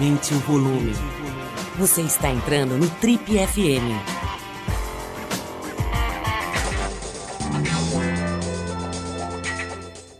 Aumente 0.00 0.32
o 0.32 0.38
volume. 0.38 0.94
Você 1.78 2.00
está 2.00 2.30
entrando 2.30 2.78
no 2.78 2.88
Trip 2.88 3.22
FM. 3.22 3.84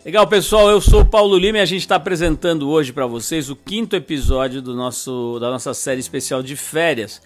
Legal, 0.05 0.27
pessoal. 0.27 0.69
Eu 0.69 0.83
sou 0.83 1.01
o 1.01 1.07
Paulo 1.07 1.39
Lima 1.39 1.57
e 1.57 1.61
a 1.63 1.65
gente 1.65 1.81
está 1.81 1.97
apresentando 1.97 2.69
hoje 2.69 2.93
para 2.93 3.07
vocês 3.07 3.49
o 3.49 3.57
quinto 3.57 3.97
episódio 3.97 4.61
do 4.61 4.75
nosso, 4.77 5.39
da 5.41 5.49
nossa 5.51 5.73
série 5.73 6.01
especial 6.01 6.43
de 6.43 6.57
férias, 6.57 7.23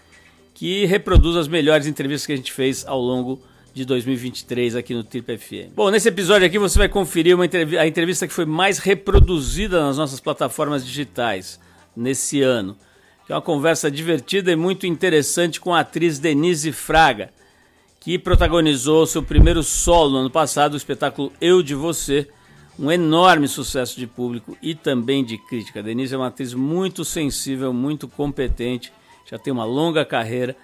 que 0.55 0.87
reproduz 0.87 1.35
as 1.35 1.49
melhores 1.49 1.89
entrevistas 1.89 2.25
que 2.25 2.35
a 2.35 2.37
gente 2.37 2.53
fez 2.53 2.87
ao 2.87 3.01
longo 3.01 3.43
de 3.73 3.85
2023 3.85 4.77
aqui 4.77 4.95
no 4.95 5.03
Trip 5.03 5.39
FM. 5.39 5.75
Bom, 5.75 5.91
nesse 5.91 6.07
episódio 6.07 6.47
aqui 6.47 6.61
você 6.61 6.79
vai 6.79 6.89
conferir 6.89 7.35
uma 7.35 7.47
entrev 7.47 7.77
a 7.77 7.85
entrevista 7.85 8.29
que 8.29 8.33
foi 8.33 8.47
mais 8.47 8.79
reproduzida 8.79 9.81
nas 9.85 9.99
nossas 9.99 10.21
plataformas 10.21 10.87
digitais 10.87 11.59
nesse 11.97 12.43
ano. 12.43 12.77
Que 13.27 13.33
é 13.33 13.37
uma 13.37 13.43
conversa 13.43 13.91
divertida 13.91 14.53
e 14.53 14.57
muito 14.57 14.87
interessante 14.87 15.61
com 15.61 15.75
a 15.75 15.81
atriz 15.81 16.19
Denise 16.19 16.73
Fraga, 16.73 17.31
que 18.01 18.19
protagonizou 18.19 19.07
seu 19.07 19.23
primeiro 19.23 19.63
solo 19.63 20.11
no 20.11 20.19
ano 20.19 20.31
passado, 20.31 20.75
o 20.75 20.77
espetáculo 20.77 21.33
Eu 21.41 21.63
de 21.63 21.75
Você, 21.75 22.29
um 22.79 22.91
enorme 22.91 23.49
sucesso 23.49 23.99
de 23.99 24.07
público 24.07 24.57
e 24.61 24.75
também 24.75 25.25
de 25.25 25.39
crítica. 25.39 25.81
A 25.81 25.83
Denise 25.83 26.15
é 26.15 26.19
uma 26.19 26.27
atriz 26.27 26.53
muito 26.53 27.05
sensível, 27.05 27.73
muito 27.73 28.07
competente, 28.07 28.93
já 29.31 29.39
tem 29.39 29.53
uma 29.53 29.65
longa 29.65 30.05
carreira 30.05 30.55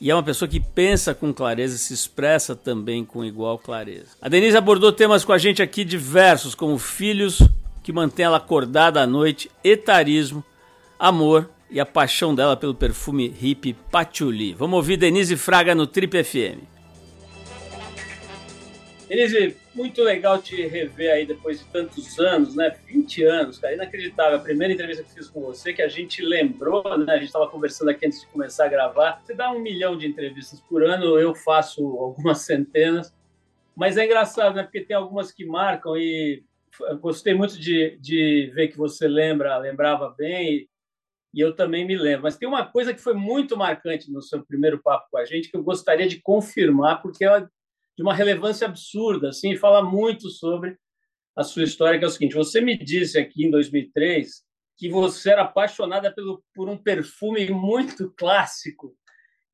e 0.00 0.10
é 0.10 0.14
uma 0.14 0.22
pessoa 0.22 0.48
que 0.48 0.58
pensa 0.58 1.14
com 1.14 1.32
clareza 1.32 1.76
e 1.76 1.78
se 1.78 1.92
expressa 1.92 2.56
também 2.56 3.04
com 3.04 3.24
igual 3.24 3.58
clareza. 3.58 4.08
A 4.20 4.28
Denise 4.28 4.56
abordou 4.56 4.92
temas 4.92 5.24
com 5.24 5.32
a 5.32 5.38
gente 5.38 5.62
aqui 5.62 5.84
diversos, 5.84 6.54
como 6.54 6.78
filhos 6.78 7.40
que 7.82 7.92
mantém 7.92 8.24
ela 8.24 8.38
acordada 8.38 9.02
à 9.02 9.06
noite, 9.06 9.50
etarismo, 9.62 10.44
amor 11.00 11.50
e 11.70 11.80
a 11.80 11.86
paixão 11.86 12.34
dela 12.34 12.54
pelo 12.54 12.74
perfume 12.74 13.26
hippie 13.26 13.72
Patchouli. 13.72 14.52
Vamos 14.52 14.76
ouvir 14.76 14.98
Denise 14.98 15.34
Fraga 15.34 15.74
no 15.74 15.86
Trip 15.86 16.22
FM. 16.22 16.60
Denise, 19.08 19.56
muito 19.74 20.02
legal 20.02 20.40
te 20.40 20.66
rever 20.66 21.10
aí 21.10 21.26
depois 21.26 21.58
de 21.58 21.64
tantos 21.66 22.20
anos, 22.20 22.54
né? 22.54 22.76
20 22.86 23.24
anos, 23.24 23.58
cara, 23.58 23.74
inacreditável. 23.74 24.36
A 24.38 24.42
primeira 24.42 24.74
entrevista 24.74 25.02
que 25.02 25.14
fiz 25.14 25.28
com 25.28 25.40
você, 25.40 25.72
que 25.72 25.82
a 25.82 25.88
gente 25.88 26.22
lembrou, 26.22 26.84
né? 26.98 27.14
A 27.14 27.16
gente 27.16 27.26
estava 27.26 27.48
conversando 27.48 27.88
aqui 27.88 28.06
antes 28.06 28.20
de 28.20 28.26
começar 28.26 28.66
a 28.66 28.68
gravar. 28.68 29.20
Você 29.24 29.34
dá 29.34 29.50
um 29.50 29.58
milhão 29.58 29.96
de 29.96 30.06
entrevistas 30.06 30.60
por 30.60 30.84
ano, 30.84 31.18
eu 31.18 31.34
faço 31.34 31.82
algumas 31.82 32.42
centenas. 32.44 33.12
Mas 33.74 33.96
é 33.96 34.04
engraçado, 34.04 34.54
né? 34.54 34.64
Porque 34.64 34.82
tem 34.82 34.96
algumas 34.96 35.32
que 35.32 35.46
marcam 35.46 35.96
e 35.96 36.44
gostei 37.00 37.34
muito 37.34 37.58
de, 37.58 37.98
de 38.00 38.52
ver 38.54 38.68
que 38.68 38.76
você 38.76 39.08
lembra, 39.08 39.56
lembrava 39.58 40.14
bem 40.16 40.68
e 41.32 41.40
eu 41.40 41.54
também 41.54 41.86
me 41.86 41.96
lembro. 41.96 42.22
Mas 42.24 42.36
tem 42.36 42.48
uma 42.48 42.66
coisa 42.66 42.92
que 42.92 43.00
foi 43.00 43.14
muito 43.14 43.56
marcante 43.56 44.10
no 44.10 44.22
seu 44.22 44.44
primeiro 44.44 44.82
papo 44.82 45.06
com 45.10 45.18
a 45.18 45.24
gente 45.24 45.50
que 45.50 45.56
eu 45.56 45.62
gostaria 45.62 46.08
de 46.08 46.20
confirmar, 46.20 47.00
porque 47.02 47.24
é 47.24 47.40
de 47.40 48.02
uma 48.02 48.14
relevância 48.14 48.66
absurda, 48.66 49.28
assim, 49.28 49.56
fala 49.56 49.82
muito 49.82 50.30
sobre 50.30 50.76
a 51.36 51.42
sua 51.42 51.64
história, 51.64 51.98
que 51.98 52.04
é 52.04 52.08
o 52.08 52.10
seguinte: 52.10 52.34
você 52.34 52.60
me 52.60 52.76
disse 52.76 53.18
aqui 53.18 53.44
em 53.46 53.50
2003 53.50 54.42
que 54.76 54.88
você 54.88 55.30
era 55.30 55.42
apaixonada 55.42 56.12
pelo, 56.12 56.42
por 56.54 56.68
um 56.68 56.76
perfume 56.76 57.50
muito 57.50 58.10
clássico 58.16 58.96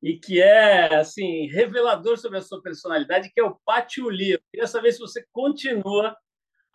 e 0.01 0.17
que 0.17 0.41
é 0.41 0.95
assim 0.95 1.47
revelador 1.47 2.17
sobre 2.17 2.37
a 2.37 2.41
sua 2.41 2.61
personalidade, 2.61 3.29
que 3.33 3.39
é 3.39 3.43
o 3.43 3.59
patchouli. 3.65 4.31
Eu 4.31 4.39
queria 4.51 4.67
saber 4.67 4.93
se 4.93 4.99
você 4.99 5.25
continua 5.31 6.15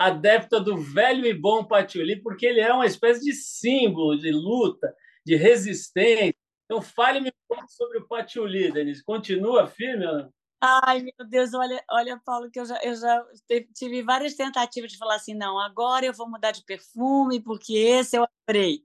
adepta 0.06 0.60
do 0.60 0.76
velho 0.76 1.26
e 1.26 1.34
bom 1.34 1.64
patchouli, 1.64 2.20
porque 2.22 2.46
ele 2.46 2.60
é 2.60 2.72
uma 2.72 2.86
espécie 2.86 3.24
de 3.24 3.32
símbolo 3.32 4.18
de 4.18 4.30
luta, 4.30 4.94
de 5.24 5.36
resistência. 5.36 6.34
Então, 6.64 6.80
fale-me 6.80 7.28
um 7.28 7.46
pouco 7.48 7.70
sobre 7.70 7.98
o 7.98 8.06
patchouli, 8.08 8.72
Denise. 8.72 9.04
Continua 9.04 9.66
firme 9.66 10.04
não? 10.04 10.32
Ai, 10.64 11.02
meu 11.02 11.26
Deus, 11.28 11.52
olha, 11.54 11.82
olha, 11.90 12.20
Paulo, 12.24 12.48
que 12.48 12.60
eu 12.60 12.64
já, 12.64 12.78
eu 12.84 12.94
já 12.94 13.26
tive 13.74 14.00
várias 14.04 14.34
tentativas 14.34 14.92
de 14.92 14.96
falar 14.96 15.16
assim, 15.16 15.34
não, 15.34 15.58
agora 15.58 16.06
eu 16.06 16.12
vou 16.12 16.30
mudar 16.30 16.52
de 16.52 16.64
perfume, 16.64 17.40
porque 17.40 17.74
esse 17.74 18.16
eu 18.16 18.24
adorei. 18.24 18.84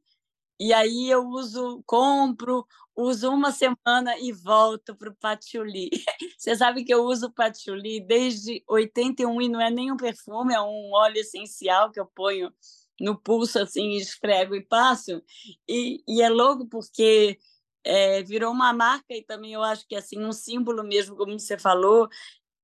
E 0.59 0.73
aí 0.73 1.09
eu 1.09 1.27
uso, 1.27 1.83
compro, 1.85 2.65
uso 2.95 3.29
uma 3.29 3.51
semana 3.51 4.17
e 4.19 4.31
volto 4.31 4.95
para 4.95 5.09
o 5.09 5.15
patchouli. 5.15 5.89
Você 6.37 6.55
sabe 6.55 6.83
que 6.83 6.93
eu 6.93 7.03
uso 7.03 7.31
patchouli 7.31 7.99
desde 8.01 8.63
81 8.67 9.41
e 9.41 9.49
não 9.49 9.61
é 9.61 9.69
nem 9.69 9.91
um 9.91 9.97
perfume, 9.97 10.53
é 10.53 10.61
um 10.61 10.91
óleo 10.93 11.17
essencial 11.17 11.91
que 11.91 11.99
eu 11.99 12.05
ponho 12.07 12.51
no 12.99 13.15
pulso 13.15 13.59
assim, 13.59 13.91
esfrego 13.97 14.55
e 14.55 14.61
passo. 14.65 15.21
E, 15.67 16.03
e 16.07 16.21
é 16.21 16.29
louco 16.29 16.67
porque 16.67 17.37
é, 17.83 18.23
virou 18.23 18.51
uma 18.51 18.73
marca 18.73 19.13
e 19.13 19.23
também 19.23 19.53
eu 19.53 19.63
acho 19.63 19.87
que 19.87 19.95
assim 19.95 20.23
um 20.23 20.31
símbolo 20.31 20.83
mesmo, 20.83 21.15
como 21.15 21.39
você 21.39 21.57
falou, 21.57 22.09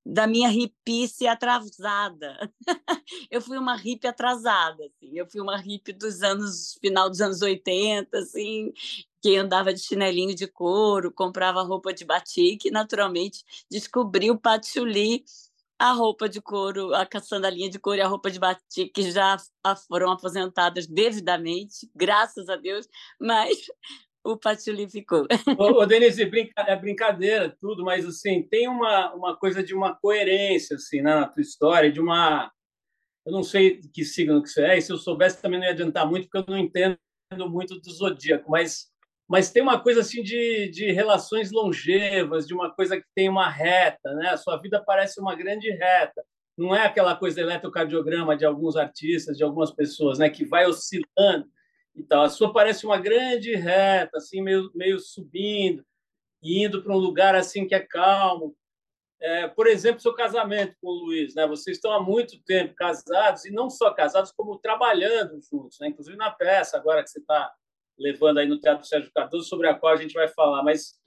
da 0.06 0.28
minha 0.28 0.50
hippie 0.50 1.08
atrasada. 1.28 2.52
eu 3.32 3.42
fui 3.42 3.58
uma 3.58 3.76
hippie 3.76 4.08
atrasada, 4.08 4.86
assim. 4.86 5.18
Eu 5.18 5.26
fui 5.30 5.40
uma 5.40 5.58
hippie 5.58 5.94
dos 5.94 6.22
anos 6.22 6.78
final 6.82 7.10
dos 7.10 7.22
anos 7.22 7.42
80, 7.42 8.18
assim, 8.18 8.74
que 9.22 9.38
andava 9.38 9.74
de 9.74 9.80
chinelinho 9.80 10.36
de 10.36 10.48
couro, 10.48 11.12
comprava 11.12 11.64
roupa 11.64 11.94
de 11.94 12.04
batik, 12.04 12.70
naturalmente 12.70 13.44
descobri 13.72 14.30
o 14.30 14.38
patchouli, 14.38 15.24
a 15.80 15.92
roupa 15.92 16.30
de 16.30 16.42
couro, 16.42 16.94
a 16.94 17.08
sandalinha 17.22 17.70
de 17.70 17.80
couro 17.80 17.98
e 17.98 18.02
a 18.02 18.08
roupa 18.08 18.30
de 18.30 18.40
batik 18.40 19.12
já 19.12 19.38
foram 19.88 20.12
aposentadas 20.12 20.88
devidamente, 20.88 21.90
graças 21.96 22.50
a 22.50 22.56
Deus, 22.56 22.88
mas 23.20 23.68
o 24.24 24.38
patchouli 24.38 24.90
ficou. 24.90 25.28
Ô, 25.60 25.82
ô 25.82 25.86
Denise, 25.86 26.26
brinca, 26.26 26.62
é 26.62 26.76
brincadeira, 26.76 27.56
tudo, 27.60 27.84
mas 27.84 28.06
assim, 28.06 28.44
tem 28.44 28.68
uma, 28.68 29.14
uma 29.14 29.36
coisa 29.36 29.62
de 29.62 29.74
uma 29.74 29.96
coerência 29.96 30.78
assim, 30.78 31.02
né, 31.02 31.14
na 31.14 31.28
tua 31.28 31.42
história, 31.42 31.92
de 31.92 32.00
uma. 32.00 32.52
Eu 33.26 33.34
não 33.34 33.44
sei 33.44 33.82
que 33.94 34.04
signo 34.04 34.42
que 34.42 34.50
você 34.50 34.64
é, 34.64 34.78
e 34.78 34.82
se 34.82 34.92
eu 34.92 34.98
soubesse 34.98 35.42
também 35.42 35.60
não 35.60 35.66
ia 35.66 35.72
adiantar 35.72 36.08
muito, 36.08 36.28
porque 36.30 36.38
eu 36.38 36.54
não 36.54 36.62
entendo 36.62 36.98
muito 37.50 37.80
do 37.80 37.92
zodíaco, 37.92 38.52
mas, 38.52 38.88
mas 39.30 39.50
tem 39.50 39.64
uma 39.64 39.80
coisa 39.80 40.02
assim 40.02 40.22
de, 40.22 40.70
de 40.70 40.92
relações 40.92 41.52
longevas, 41.52 42.46
de 42.46 42.54
uma 42.54 42.74
coisa 42.74 42.98
que 42.98 43.08
tem 43.16 43.30
uma 43.30 43.50
reta, 43.50 44.14
né? 44.16 44.30
A 44.30 44.38
sua 44.38 44.58
vida 44.58 44.84
parece 44.86 45.22
uma 45.22 45.36
grande 45.36 45.70
reta. 45.72 46.24
Não 46.58 46.76
é 46.76 46.86
aquela 46.86 47.16
coisa 47.16 47.42
eletrocardiograma 47.42 48.38
de 48.38 48.46
alguns 48.46 48.76
artistas, 48.76 49.38
de 49.38 49.44
algumas 49.44 49.72
pessoas, 49.72 50.20
né, 50.20 50.30
que 50.30 50.46
vai 50.46 50.68
oscilando 50.68 51.48
então, 51.96 52.22
a 52.22 52.30
sua 52.30 52.52
parece 52.52 52.86
uma 52.86 52.98
grande 52.98 53.56
reta, 53.56 54.18
assim, 54.18 54.42
meio, 54.42 54.72
meio 54.74 55.00
subindo, 55.00 55.86
indo 56.42 56.82
para 56.84 56.94
um 56.94 56.98
lugar 56.98 57.36
assim 57.36 57.68
que 57.68 57.76
é 57.76 57.80
calmo. 57.80 58.56
É, 59.22 59.48
por 59.48 59.68
exemplo, 59.68 60.02
seu 60.02 60.14
casamento 60.14 60.76
com 60.82 60.88
o 60.88 61.06
Luiz, 61.06 61.34
né? 61.36 61.48
Vocês 61.48 61.78
estão 61.78 61.94
há 61.94 62.02
muito 62.02 62.44
tempo 62.44 62.76
casados 62.76 63.46
e 63.46 63.52
não 63.52 63.70
só 63.70 63.94
casados, 63.94 64.32
como 64.32 64.58
trabalhando 64.58 65.40
juntos, 65.42 65.78
né? 65.80 65.88
Inclusive 65.88 66.18
na 66.18 66.30
peça 66.32 66.76
agora 66.76 67.04
que 67.04 67.10
você 67.10 67.20
está 67.20 67.54
levando 67.98 68.40
aí 68.40 68.48
no 68.48 68.60
Teatro 68.60 68.86
Sérgio 68.86 69.12
Cardoso, 69.14 69.48
sobre 69.48 69.68
a 69.68 69.76
qual 69.76 69.94
a 69.94 69.98
gente 69.98 70.14
vai 70.14 70.28
falar. 70.28 70.62
Mas 70.64 71.00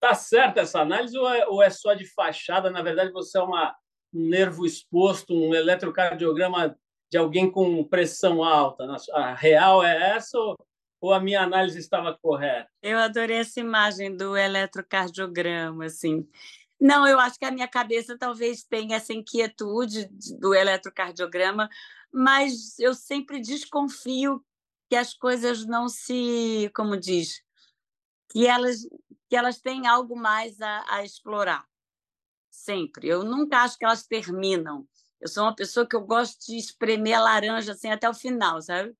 tá 0.00 0.14
certa 0.14 0.62
essa 0.62 0.80
análise 0.80 1.16
ou 1.16 1.28
é, 1.28 1.46
ou 1.46 1.62
é 1.62 1.70
só 1.70 1.94
de 1.94 2.06
fachada? 2.14 2.70
Na 2.70 2.82
verdade, 2.82 3.12
você 3.12 3.38
é 3.38 3.42
uma, 3.42 3.76
um 4.12 4.28
nervo 4.28 4.66
exposto, 4.66 5.32
um 5.32 5.54
eletrocardiograma 5.54 6.76
de 7.10 7.18
alguém 7.18 7.50
com 7.50 7.84
pressão 7.84 8.42
alta? 8.42 8.84
A 9.12 9.34
real 9.34 9.84
é 9.84 10.16
essa 10.16 10.38
ou 11.00 11.12
a 11.12 11.20
minha 11.20 11.42
análise 11.42 11.78
estava 11.78 12.16
correta? 12.20 12.68
Eu 12.82 12.98
adorei 12.98 13.38
essa 13.38 13.60
imagem 13.60 14.16
do 14.16 14.36
eletrocardiograma, 14.36 15.84
assim. 15.84 16.28
Não, 16.80 17.06
eu 17.06 17.18
acho 17.18 17.38
que 17.38 17.44
a 17.44 17.50
minha 17.50 17.68
cabeça 17.68 18.18
talvez 18.18 18.62
tenha 18.64 18.96
essa 18.96 19.12
inquietude 19.12 20.08
do 20.38 20.54
eletrocardiograma, 20.54 21.68
mas 22.12 22.78
eu 22.78 22.94
sempre 22.94 23.40
desconfio 23.40 24.44
que 24.88 24.96
as 24.96 25.14
coisas 25.14 25.64
não 25.66 25.88
se, 25.88 26.70
como 26.74 26.96
diz, 26.96 27.42
que 28.30 28.46
elas 28.46 28.86
que 29.28 29.34
elas 29.34 29.60
têm 29.60 29.86
algo 29.86 30.16
mais 30.16 30.60
a, 30.60 30.84
a 30.88 31.04
explorar. 31.04 31.66
Sempre. 32.48 33.08
Eu 33.08 33.24
nunca 33.24 33.58
acho 33.62 33.76
que 33.76 33.84
elas 33.84 34.06
terminam. 34.06 34.86
Eu 35.20 35.28
sou 35.28 35.44
uma 35.44 35.54
pessoa 35.54 35.86
que 35.88 35.96
eu 35.96 36.02
gosto 36.02 36.46
de 36.46 36.56
espremer 36.56 37.18
a 37.18 37.22
laranja 37.22 37.72
assim 37.72 37.90
até 37.90 38.08
o 38.08 38.14
final, 38.14 38.60
sabe? 38.62 38.94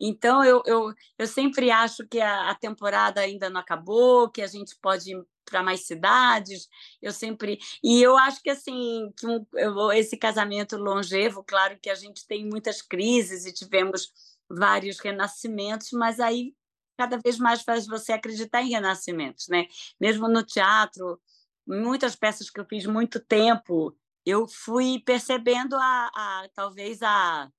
Então 0.00 0.44
eu, 0.44 0.62
eu, 0.66 0.92
eu 1.18 1.26
sempre 1.26 1.70
acho 1.70 2.06
que 2.08 2.20
a, 2.20 2.50
a 2.50 2.54
temporada 2.56 3.20
ainda 3.20 3.48
não 3.48 3.60
acabou, 3.60 4.28
que 4.30 4.42
a 4.42 4.46
gente 4.46 4.76
pode 4.82 5.12
ir 5.12 5.24
para 5.44 5.62
mais 5.62 5.86
cidades. 5.86 6.68
Eu 7.00 7.12
sempre 7.12 7.58
e 7.82 8.02
eu 8.02 8.16
acho 8.16 8.42
que 8.42 8.50
assim 8.50 9.12
que 9.16 9.26
um, 9.26 9.46
eu, 9.54 9.92
esse 9.92 10.16
casamento 10.16 10.76
longevo, 10.76 11.44
claro 11.44 11.78
que 11.80 11.90
a 11.90 11.94
gente 11.94 12.26
tem 12.26 12.44
muitas 12.48 12.82
crises 12.82 13.46
e 13.46 13.52
tivemos 13.52 14.12
vários 14.48 14.98
renascimentos, 14.98 15.92
mas 15.92 16.20
aí 16.20 16.54
cada 16.96 17.18
vez 17.18 17.38
mais 17.38 17.62
faz 17.62 17.86
você 17.86 18.12
acreditar 18.12 18.62
em 18.62 18.70
renascimentos, 18.70 19.48
né? 19.48 19.66
Mesmo 20.00 20.28
no 20.28 20.42
teatro, 20.44 21.20
muitas 21.66 22.16
peças 22.16 22.50
que 22.50 22.60
eu 22.60 22.66
fiz 22.66 22.86
muito 22.86 23.20
tempo 23.20 23.96
eu 24.24 24.46
fui 24.46 25.00
percebendo 25.04 25.76
a, 25.76 26.10
a 26.14 26.48
talvez 26.54 27.02
a 27.02 27.50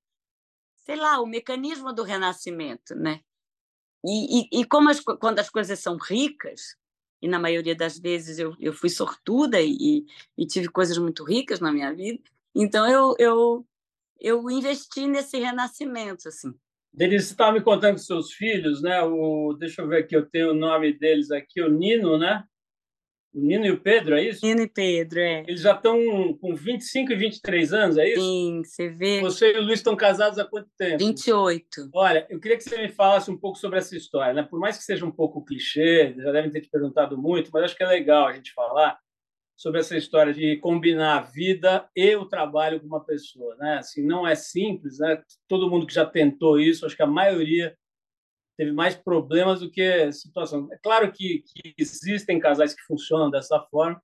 sei 0.77 0.95
lá 0.95 1.21
o 1.21 1.25
mecanismo 1.25 1.93
do 1.93 2.03
renascimento, 2.03 2.93
né? 2.95 3.21
e, 4.05 4.41
e, 4.41 4.61
e 4.61 4.65
como 4.65 4.89
as, 4.89 4.99
quando 4.99 5.39
as 5.39 5.49
coisas 5.49 5.79
são 5.79 5.97
ricas, 5.97 6.75
e 7.21 7.27
na 7.27 7.39
maioria 7.39 7.73
das 7.73 7.97
vezes 7.97 8.37
eu, 8.37 8.53
eu 8.59 8.73
fui 8.73 8.89
sortuda 8.89 9.61
e, 9.61 10.05
e 10.37 10.45
tive 10.45 10.67
coisas 10.67 10.97
muito 10.97 11.23
ricas 11.23 11.61
na 11.61 11.71
minha 11.71 11.93
vida, 11.93 12.21
então 12.53 12.87
eu, 12.87 13.15
eu, 13.17 13.65
eu 14.19 14.49
investi 14.49 15.07
nesse 15.07 15.39
renascimento, 15.39 16.27
assim. 16.27 16.53
Denise, 16.91 17.27
você 17.27 17.33
estava 17.33 17.53
me 17.53 17.61
contando 17.63 17.93
com 17.93 17.99
seus 17.99 18.33
filhos, 18.33 18.81
né? 18.81 19.01
O, 19.01 19.53
deixa 19.53 19.81
eu 19.81 19.87
ver 19.87 20.03
aqui, 20.03 20.15
eu 20.15 20.29
tenho 20.29 20.51
o 20.51 20.53
nome 20.53 20.93
deles 20.93 21.31
aqui, 21.31 21.61
o 21.61 21.69
Nino, 21.69 22.19
né? 22.19 22.43
O 23.33 23.39
Nino 23.41 23.65
e 23.65 23.71
o 23.71 23.81
Pedro, 23.81 24.15
é 24.15 24.23
isso? 24.23 24.45
Nino 24.45 24.61
e 24.61 24.67
Pedro, 24.67 25.19
é. 25.19 25.43
Eles 25.47 25.61
já 25.61 25.73
estão 25.73 25.97
com 26.39 26.55
25 26.55 27.11
e 27.11 27.15
23 27.15 27.73
anos, 27.73 27.97
é 27.97 28.09
isso? 28.09 28.21
Sim, 28.21 28.61
você 28.63 28.89
vê. 28.89 29.21
Você 29.21 29.53
e 29.53 29.57
o 29.57 29.63
Luiz 29.63 29.79
estão 29.79 29.95
casados 29.95 30.37
há 30.37 30.45
quanto 30.45 30.69
tempo? 30.77 30.99
28. 30.99 31.89
Olha, 31.95 32.27
eu 32.29 32.39
queria 32.39 32.57
que 32.57 32.63
você 32.63 32.79
me 32.79 32.89
falasse 32.89 33.31
um 33.31 33.37
pouco 33.37 33.57
sobre 33.57 33.79
essa 33.79 33.97
história, 33.97 34.33
né? 34.33 34.43
Por 34.43 34.59
mais 34.59 34.77
que 34.77 34.83
seja 34.83 35.03
um 35.03 35.11
pouco 35.11 35.43
clichê, 35.43 36.13
já 36.15 36.31
devem 36.31 36.51
ter 36.51 36.61
te 36.61 36.69
perguntado 36.69 37.17
muito, 37.17 37.49
mas 37.51 37.63
acho 37.63 37.75
que 37.75 37.83
é 37.83 37.87
legal 37.87 38.27
a 38.27 38.33
gente 38.33 38.53
falar 38.53 38.99
sobre 39.55 39.79
essa 39.79 39.97
história 39.97 40.33
de 40.33 40.57
combinar 40.57 41.17
a 41.17 41.21
vida 41.21 41.89
e 41.95 42.15
o 42.15 42.25
trabalho 42.25 42.79
com 42.79 42.85
uma 42.85 43.03
pessoa, 43.03 43.55
né? 43.55 43.77
Assim, 43.77 44.05
não 44.05 44.27
é 44.27 44.35
simples, 44.35 44.99
né? 44.99 45.19
Todo 45.47 45.69
mundo 45.69 45.87
que 45.87 45.93
já 45.93 46.05
tentou 46.05 46.59
isso, 46.59 46.85
acho 46.85 46.95
que 46.95 47.03
a 47.03 47.07
maioria 47.07 47.75
teve 48.57 48.71
mais 48.71 48.95
problemas 48.95 49.59
do 49.59 49.69
que 49.69 50.11
situação. 50.11 50.67
É 50.71 50.77
claro 50.77 51.11
que, 51.11 51.43
que, 51.45 51.73
existem 51.77 52.39
casais 52.39 52.73
que 52.73 52.81
funcionam 52.83 53.29
dessa 53.29 53.59
forma, 53.71 54.01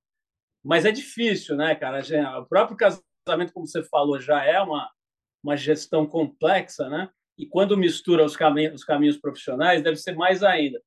mas 0.64 0.86
é 0.86 0.92
difícil, 0.92 1.56
né, 1.56 1.76
cara? 1.76 2.02
O 2.40 2.46
próprio 2.46 2.78
casamento, 2.78 3.54
como 3.54 3.68
você 3.68 3.84
falou, 3.84 4.20
já 4.20 4.44
é 4.44 4.60
uma, 4.60 4.90
uma 5.44 5.56
gestão 5.56 6.06
complexa, 6.06 6.90
né? 6.90 7.10
E 7.38 7.46
quando 7.46 7.78
mistura 7.78 8.26
os 8.26 8.36
caminhos, 8.36 8.76
os 8.76 8.84
caminhos 8.84 9.18
profissionais, 9.18 9.82
deve 9.82 9.96
ser 9.96 10.16
mais 10.16 10.44
ainda. 10.44 10.82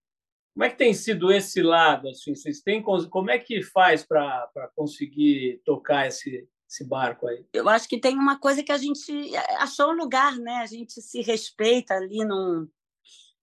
Como 0.54 0.64
é 0.64 0.68
que 0.68 0.76
tem 0.76 0.92
sido 0.92 1.32
esse 1.32 1.62
lado? 1.62 2.08
Assim, 2.10 2.34
vocês 2.34 2.60
têm 2.60 2.82
como 2.82 3.30
é 3.30 3.38
que 3.38 3.62
faz 3.62 4.04
para 4.04 4.70
conseguir 4.76 5.62
tocar 5.64 6.06
esse, 6.06 6.46
esse 6.68 6.86
barco 6.86 7.26
aí? 7.26 7.46
Eu 7.54 7.70
acho 7.70 7.88
que 7.88 7.98
tem 7.98 8.14
uma 8.14 8.38
coisa 8.38 8.62
que 8.62 8.70
a 8.70 8.76
gente 8.76 9.34
achou 9.58 9.92
um 9.92 9.96
lugar, 9.96 10.36
né? 10.36 10.56
A 10.56 10.66
gente 10.66 11.00
se 11.00 11.22
respeita 11.22 11.94
ali 11.94 12.22
num, 12.22 12.68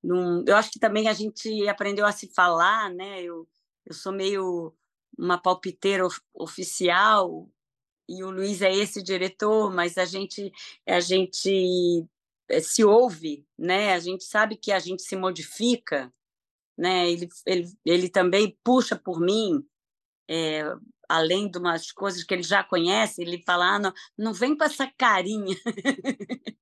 num, 0.03 0.43
eu 0.47 0.55
acho 0.55 0.71
que 0.71 0.79
também 0.79 1.07
a 1.07 1.13
gente 1.13 1.67
aprendeu 1.67 2.05
a 2.05 2.11
se 2.11 2.27
falar, 2.33 2.89
né? 2.93 3.21
Eu, 3.21 3.47
eu 3.85 3.93
sou 3.93 4.13
meio 4.13 4.73
uma 5.17 5.37
palpiteira 5.37 6.07
oficial 6.33 7.49
e 8.07 8.23
o 8.23 8.31
Luiz 8.31 8.61
é 8.61 8.73
esse 8.73 9.03
diretor, 9.03 9.73
mas 9.73 9.97
a 9.97 10.05
gente 10.05 10.51
a 10.87 10.99
gente 10.99 12.05
eh, 12.49 12.61
se 12.61 12.83
ouve, 12.83 13.45
né? 13.57 13.93
A 13.93 13.99
gente 13.99 14.23
sabe 14.23 14.57
que 14.57 14.71
a 14.71 14.79
gente 14.79 15.03
se 15.03 15.15
modifica, 15.15 16.13
né? 16.77 17.09
Ele 17.11 17.29
ele, 17.45 17.67
ele 17.85 18.09
também 18.09 18.57
puxa 18.63 18.95
por 18.97 19.19
mim, 19.19 19.65
é, 20.29 20.63
além 21.09 21.49
de 21.49 21.57
umas 21.59 21.91
coisas 21.91 22.23
que 22.23 22.33
ele 22.33 22.43
já 22.43 22.63
conhece, 22.63 23.21
ele 23.21 23.43
fala, 23.43 23.75
ah, 23.75 23.79
não, 23.79 23.93
não 24.17 24.33
vem 24.33 24.55
com 24.57 24.63
essa 24.63 24.87
carinha. 24.97 25.55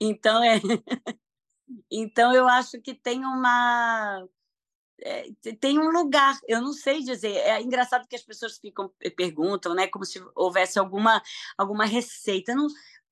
então 0.00 0.42
é 0.44 0.60
então, 1.90 2.34
eu 2.34 2.48
acho 2.48 2.80
que 2.80 2.94
tem 2.94 3.20
uma. 3.24 4.26
É, 5.02 5.30
tem 5.58 5.78
um 5.78 5.90
lugar, 5.90 6.38
eu 6.46 6.60
não 6.60 6.72
sei 6.72 7.02
dizer. 7.02 7.36
É 7.36 7.60
engraçado 7.60 8.06
que 8.06 8.16
as 8.16 8.22
pessoas 8.22 8.58
ficam 8.58 8.92
perguntam, 9.16 9.74
né, 9.74 9.86
como 9.86 10.04
se 10.04 10.22
houvesse 10.34 10.78
alguma 10.78 11.22
alguma 11.56 11.86
receita. 11.86 12.54
Não, 12.54 12.66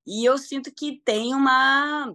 e 0.07 0.25
eu 0.25 0.37
sinto 0.39 0.73
que 0.73 1.01
tem 1.05 1.35
uma 1.35 2.15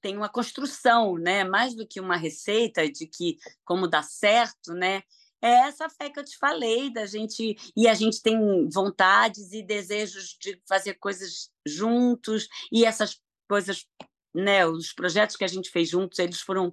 tem 0.00 0.16
uma 0.16 0.28
construção, 0.28 1.16
né, 1.18 1.42
mais 1.44 1.74
do 1.74 1.86
que 1.86 2.00
uma 2.00 2.16
receita 2.16 2.88
de 2.90 3.06
que 3.06 3.38
como 3.64 3.88
dá 3.88 4.02
certo, 4.02 4.72
né? 4.74 5.02
É 5.42 5.68
essa 5.68 5.88
fé 5.88 6.10
que 6.10 6.20
eu 6.20 6.24
te 6.24 6.36
falei 6.36 6.92
da 6.92 7.06
gente 7.06 7.56
e 7.74 7.88
a 7.88 7.94
gente 7.94 8.22
tem 8.22 8.68
vontades 8.68 9.52
e 9.52 9.62
desejos 9.62 10.36
de 10.38 10.60
fazer 10.68 10.94
coisas 10.94 11.50
juntos 11.66 12.46
e 12.70 12.84
essas 12.84 13.20
coisas 13.48 13.86
né, 14.34 14.66
os 14.66 14.92
projetos 14.92 15.36
que 15.36 15.44
a 15.44 15.48
gente 15.48 15.70
fez 15.70 15.88
juntos, 15.88 16.18
eles 16.18 16.40
foram 16.40 16.72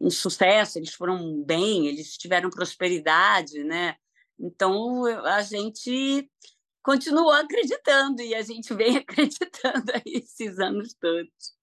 um 0.00 0.10
sucesso, 0.10 0.78
eles 0.78 0.92
foram 0.92 1.42
bem, 1.42 1.86
eles 1.86 2.16
tiveram 2.16 2.50
prosperidade, 2.50 3.62
né? 3.64 3.96
Então 4.38 5.04
a 5.24 5.42
gente 5.42 6.28
continuou 6.82 7.32
acreditando 7.32 8.22
e 8.22 8.34
a 8.34 8.42
gente 8.42 8.72
vem 8.74 8.96
acreditando 8.98 9.92
aí 9.92 10.14
esses 10.22 10.58
anos 10.58 10.94
todos. 10.94 11.56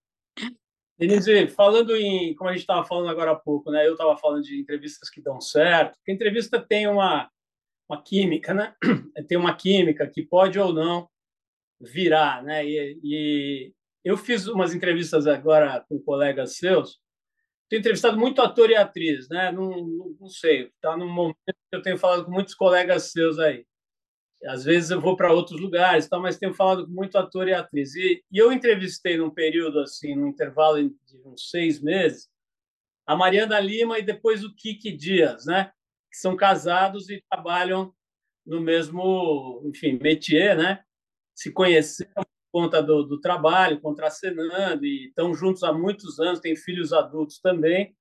Denise, 0.97 1.47
falando 1.47 1.95
em, 1.95 2.33
como 2.35 2.49
a 2.49 2.53
gente 2.53 2.61
estava 2.61 2.85
falando 2.85 3.09
agora 3.09 3.31
há 3.31 3.35
pouco, 3.35 3.69
né? 3.69 3.85
Eu 3.85 3.93
estava 3.93 4.15
falando 4.17 4.43
de 4.43 4.59
entrevistas 4.59 5.09
que 5.09 5.21
dão 5.21 5.41
certo, 5.41 5.95
porque 5.95 6.11
a 6.11 6.15
entrevista 6.15 6.59
tem 6.61 6.87
uma, 6.87 7.29
uma 7.89 8.01
química, 8.01 8.53
né? 8.53 8.75
Tem 9.27 9.37
uma 9.37 9.55
química 9.55 10.07
que 10.07 10.23
pode 10.23 10.59
ou 10.59 10.71
não 10.71 11.09
virar, 11.81 12.43
né? 12.43 12.65
E, 12.65 12.99
e 13.03 13.73
eu 14.05 14.15
fiz 14.15 14.47
umas 14.47 14.73
entrevistas 14.73 15.25
agora 15.25 15.83
com 15.89 15.99
colegas 15.99 16.57
seus. 16.57 16.99
Tenho 17.67 17.79
entrevistado 17.79 18.15
muito 18.15 18.39
ator 18.39 18.69
e 18.69 18.75
atriz, 18.75 19.27
né? 19.27 19.51
Não, 19.51 19.71
não, 19.71 20.15
não 20.21 20.29
sei, 20.29 20.67
está 20.67 20.95
num 20.95 21.11
momento 21.11 21.35
que 21.43 21.75
eu 21.75 21.81
tenho 21.81 21.97
falado 21.97 22.25
com 22.25 22.31
muitos 22.31 22.53
colegas 22.53 23.11
seus 23.11 23.39
aí. 23.39 23.65
Às 24.45 24.63
vezes 24.63 24.91
eu 24.91 25.01
vou 25.01 25.17
para 25.17 25.33
outros 25.33 25.59
lugares, 25.59 26.07
tá? 26.07 26.19
mas 26.19 26.37
tenho 26.37 26.53
falado 26.53 26.85
com 26.85 26.91
muito 26.91 27.17
ator 27.17 27.47
e 27.47 27.53
atriz. 27.53 27.95
E, 27.95 28.23
e 28.31 28.37
eu 28.37 28.51
entrevistei 28.51 29.17
num 29.17 29.31
período 29.31 29.79
assim, 29.79 30.15
num 30.15 30.27
intervalo 30.27 30.77
de 30.77 31.21
uns 31.25 31.49
seis 31.49 31.81
meses, 31.81 32.29
a 33.07 33.15
Mariana 33.15 33.59
Lima 33.59 33.97
e 33.97 34.03
depois 34.03 34.43
o 34.43 34.55
Kiki 34.55 34.91
Dias, 34.91 35.47
né? 35.47 35.71
Que 36.11 36.17
são 36.17 36.35
casados 36.35 37.09
e 37.09 37.23
trabalham 37.27 37.91
no 38.45 38.61
mesmo, 38.61 39.63
enfim, 39.65 39.97
métier, 39.99 40.55
né? 40.55 40.83
Se 41.33 41.51
conheceram 41.51 42.23
conta 42.55 42.81
do, 42.81 43.03
do 43.03 43.19
trabalho, 43.19 43.81
contracenando, 43.81 44.85
e 44.85 45.07
estão 45.07 45.33
juntos 45.33 45.61
há 45.61 45.73
muitos 45.73 46.21
anos, 46.21 46.39
têm 46.39 46.55
filhos 46.55 46.93
adultos 46.93 47.37
também. 47.37 47.93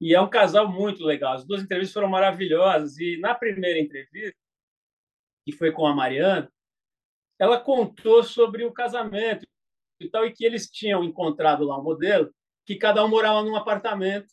E 0.00 0.16
é 0.16 0.20
um 0.20 0.28
casal 0.28 0.66
muito 0.66 1.04
legal. 1.04 1.34
As 1.34 1.44
duas 1.46 1.62
entrevistas 1.62 1.94
foram 1.94 2.08
maravilhosas. 2.08 2.98
E 2.98 3.20
na 3.20 3.36
primeira 3.36 3.78
entrevista, 3.78 4.36
que 5.46 5.52
foi 5.52 5.70
com 5.70 5.86
a 5.86 5.94
Mariana, 5.94 6.52
ela 7.38 7.56
contou 7.60 8.24
sobre 8.24 8.64
o 8.64 8.72
casamento 8.72 9.46
e 10.00 10.10
tal, 10.10 10.26
e 10.26 10.32
que 10.32 10.44
eles 10.44 10.68
tinham 10.68 11.04
encontrado 11.04 11.64
lá 11.64 11.78
um 11.78 11.84
modelo 11.84 12.34
que 12.66 12.74
cada 12.74 13.04
um 13.04 13.08
morava 13.08 13.44
num 13.44 13.54
apartamento. 13.54 14.26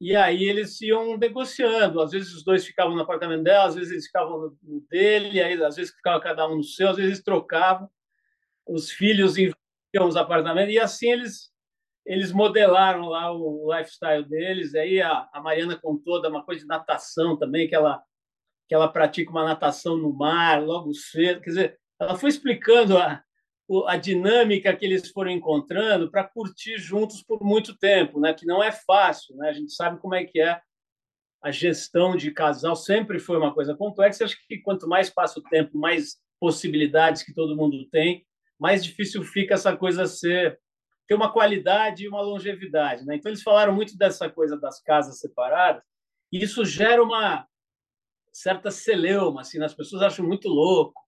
E 0.00 0.16
aí 0.16 0.44
eles 0.44 0.80
iam 0.80 1.18
negociando. 1.18 2.00
Às 2.00 2.12
vezes 2.12 2.32
os 2.32 2.42
dois 2.42 2.64
ficavam 2.64 2.94
no 2.94 3.02
apartamento 3.02 3.42
dela, 3.42 3.66
às 3.66 3.74
vezes 3.74 3.90
eles 3.90 4.06
ficavam 4.06 4.56
no 4.62 4.80
dele, 4.88 5.42
aí 5.42 5.62
às 5.62 5.76
vezes 5.76 5.94
ficava 5.94 6.18
cada 6.22 6.48
um 6.48 6.56
no 6.56 6.64
seu, 6.64 6.88
às 6.88 6.96
vezes 6.96 7.22
trocavam 7.22 7.86
os 8.70 8.90
filhos 8.90 9.36
invadiam 9.36 10.08
os 10.08 10.16
apartamentos, 10.16 10.72
e 10.72 10.78
assim 10.78 11.10
eles 11.10 11.50
eles 12.06 12.32
modelaram 12.32 13.08
lá 13.08 13.30
o 13.32 13.72
lifestyle 13.72 14.24
deles. 14.24 14.74
Aí 14.74 15.00
a, 15.00 15.28
a 15.32 15.40
Mariana 15.40 15.78
contou 15.80 16.20
da 16.20 16.28
uma 16.28 16.44
coisa 16.44 16.62
de 16.62 16.66
natação 16.66 17.36
também, 17.36 17.68
que 17.68 17.74
ela, 17.74 18.02
que 18.68 18.74
ela 18.74 18.88
pratica 18.88 19.30
uma 19.30 19.44
natação 19.44 19.96
no 19.96 20.12
mar 20.12 20.62
logo 20.62 20.92
cedo. 20.94 21.40
Quer 21.40 21.50
dizer, 21.50 21.80
ela 22.00 22.16
foi 22.16 22.30
explicando 22.30 22.98
a, 22.98 23.22
a 23.86 23.96
dinâmica 23.96 24.74
que 24.74 24.84
eles 24.84 25.08
foram 25.10 25.30
encontrando 25.30 26.10
para 26.10 26.24
curtir 26.24 26.78
juntos 26.78 27.22
por 27.22 27.44
muito 27.44 27.76
tempo, 27.76 28.18
né? 28.18 28.34
que 28.34 28.46
não 28.46 28.62
é 28.62 28.72
fácil. 28.72 29.36
Né? 29.36 29.48
A 29.48 29.52
gente 29.52 29.72
sabe 29.72 30.00
como 30.00 30.14
é 30.14 30.24
que 30.24 30.40
é 30.40 30.60
a 31.42 31.50
gestão 31.50 32.16
de 32.16 32.30
casal, 32.32 32.76
sempre 32.76 33.18
foi 33.18 33.38
uma 33.38 33.54
coisa 33.54 33.74
complexa. 33.74 34.24
Acho 34.24 34.36
que 34.46 34.58
quanto 34.58 34.88
mais 34.88 35.08
passa 35.10 35.38
o 35.38 35.42
tempo, 35.44 35.78
mais 35.78 36.16
possibilidades 36.40 37.22
que 37.22 37.32
todo 37.32 37.56
mundo 37.56 37.86
tem, 37.90 38.26
mais 38.60 38.84
difícil 38.84 39.24
fica 39.24 39.54
essa 39.54 39.74
coisa 39.76 40.06
ser 40.06 40.60
ter 41.08 41.14
uma 41.16 41.32
qualidade 41.32 42.04
e 42.04 42.08
uma 42.08 42.20
longevidade, 42.20 43.04
né? 43.04 43.16
Então 43.16 43.30
eles 43.30 43.42
falaram 43.42 43.74
muito 43.74 43.98
dessa 43.98 44.30
coisa 44.30 44.56
das 44.56 44.80
casas 44.80 45.18
separadas 45.18 45.82
e 46.32 46.40
isso 46.40 46.64
gera 46.64 47.02
uma 47.02 47.48
certa 48.32 48.70
celeuma, 48.70 49.40
assim, 49.40 49.58
né? 49.58 49.64
as 49.64 49.74
pessoas 49.74 50.02
acham 50.02 50.24
muito 50.24 50.48
louco, 50.48 51.00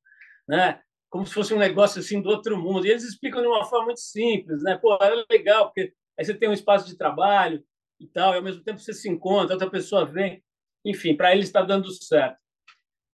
né? 0.49 0.81
Como 1.09 1.25
se 1.25 1.33
fosse 1.35 1.55
um 1.55 1.59
negócio 1.59 2.01
assim 2.01 2.21
do 2.21 2.31
outro 2.31 2.59
mundo. 2.59 2.85
E 2.87 2.91
eles 2.91 3.05
explicam 3.05 3.43
de 3.43 3.47
uma 3.47 3.65
forma 3.65 3.87
muito 3.87 4.01
simples, 4.01 4.63
né? 4.63 4.77
Pô, 4.77 4.99
é 5.01 5.25
legal 5.31 5.67
porque 5.67 5.93
aí 6.19 6.25
você 6.25 6.35
tem 6.35 6.49
um 6.49 6.55
espaço 6.55 6.89
de 6.89 6.97
trabalho 6.97 7.63
e 8.01 8.07
tal, 8.09 8.33
e 8.33 8.39
ao 8.39 8.43
mesmo 8.43 8.65
tempo 8.65 8.81
você 8.81 8.93
se 8.93 9.09
encontra, 9.09 9.55
outra 9.55 9.71
pessoa 9.71 10.05
vem, 10.05 10.43
enfim, 10.85 11.17
para 11.17 11.33
eles 11.33 11.47
está 11.47 11.63
dando 11.63 11.89
certo. 11.93 12.42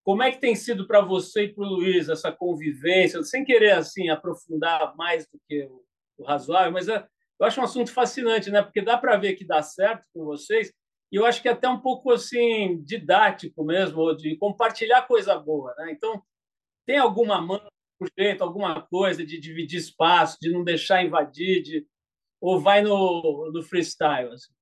Como 0.09 0.23
é 0.23 0.33
que 0.33 0.41
tem 0.41 0.55
sido 0.55 0.87
para 0.87 1.03
você 1.03 1.45
e 1.45 1.53
para 1.53 1.63
o 1.63 1.69
Luiz 1.69 2.09
essa 2.09 2.33
convivência, 2.33 3.23
sem 3.25 3.45
querer 3.45 3.73
assim 3.73 4.09
aprofundar 4.09 4.97
mais 4.97 5.29
do 5.29 5.39
que 5.47 5.69
o, 6.17 6.25
razoável, 6.25 6.73
mas 6.73 6.89
é, 6.89 7.07
eu 7.39 7.47
acho 7.47 7.61
um 7.61 7.65
assunto 7.65 7.93
fascinante, 7.93 8.51
né? 8.51 8.63
Porque 8.63 8.81
dá 8.81 8.97
para 8.97 9.19
ver 9.19 9.35
que 9.35 9.45
dá 9.45 9.61
certo 9.61 10.07
com 10.15 10.25
vocês 10.25 10.73
e 11.13 11.17
eu 11.17 11.27
acho 11.27 11.43
que 11.43 11.49
é 11.49 11.53
até 11.53 11.69
um 11.69 11.79
pouco 11.79 12.11
assim 12.11 12.83
didático 12.83 13.63
mesmo, 13.63 14.15
de 14.15 14.35
compartilhar 14.39 15.03
coisa 15.03 15.39
boa, 15.39 15.75
né? 15.77 15.93
Então 15.93 16.23
tem 16.87 16.97
alguma 16.97 17.39
mão, 17.39 17.61
um 18.01 18.07
jeito, 18.19 18.43
alguma 18.43 18.81
coisa 18.81 19.23
de 19.27 19.39
dividir 19.39 19.79
espaço, 19.79 20.39
de 20.41 20.51
não 20.51 20.65
deixar 20.65 21.05
invadir, 21.05 21.61
de... 21.63 21.87
ou 22.41 22.59
vai 22.59 22.81
no, 22.81 23.51
no 23.53 23.63
freestyle? 23.63 24.33
Assim? 24.33 24.55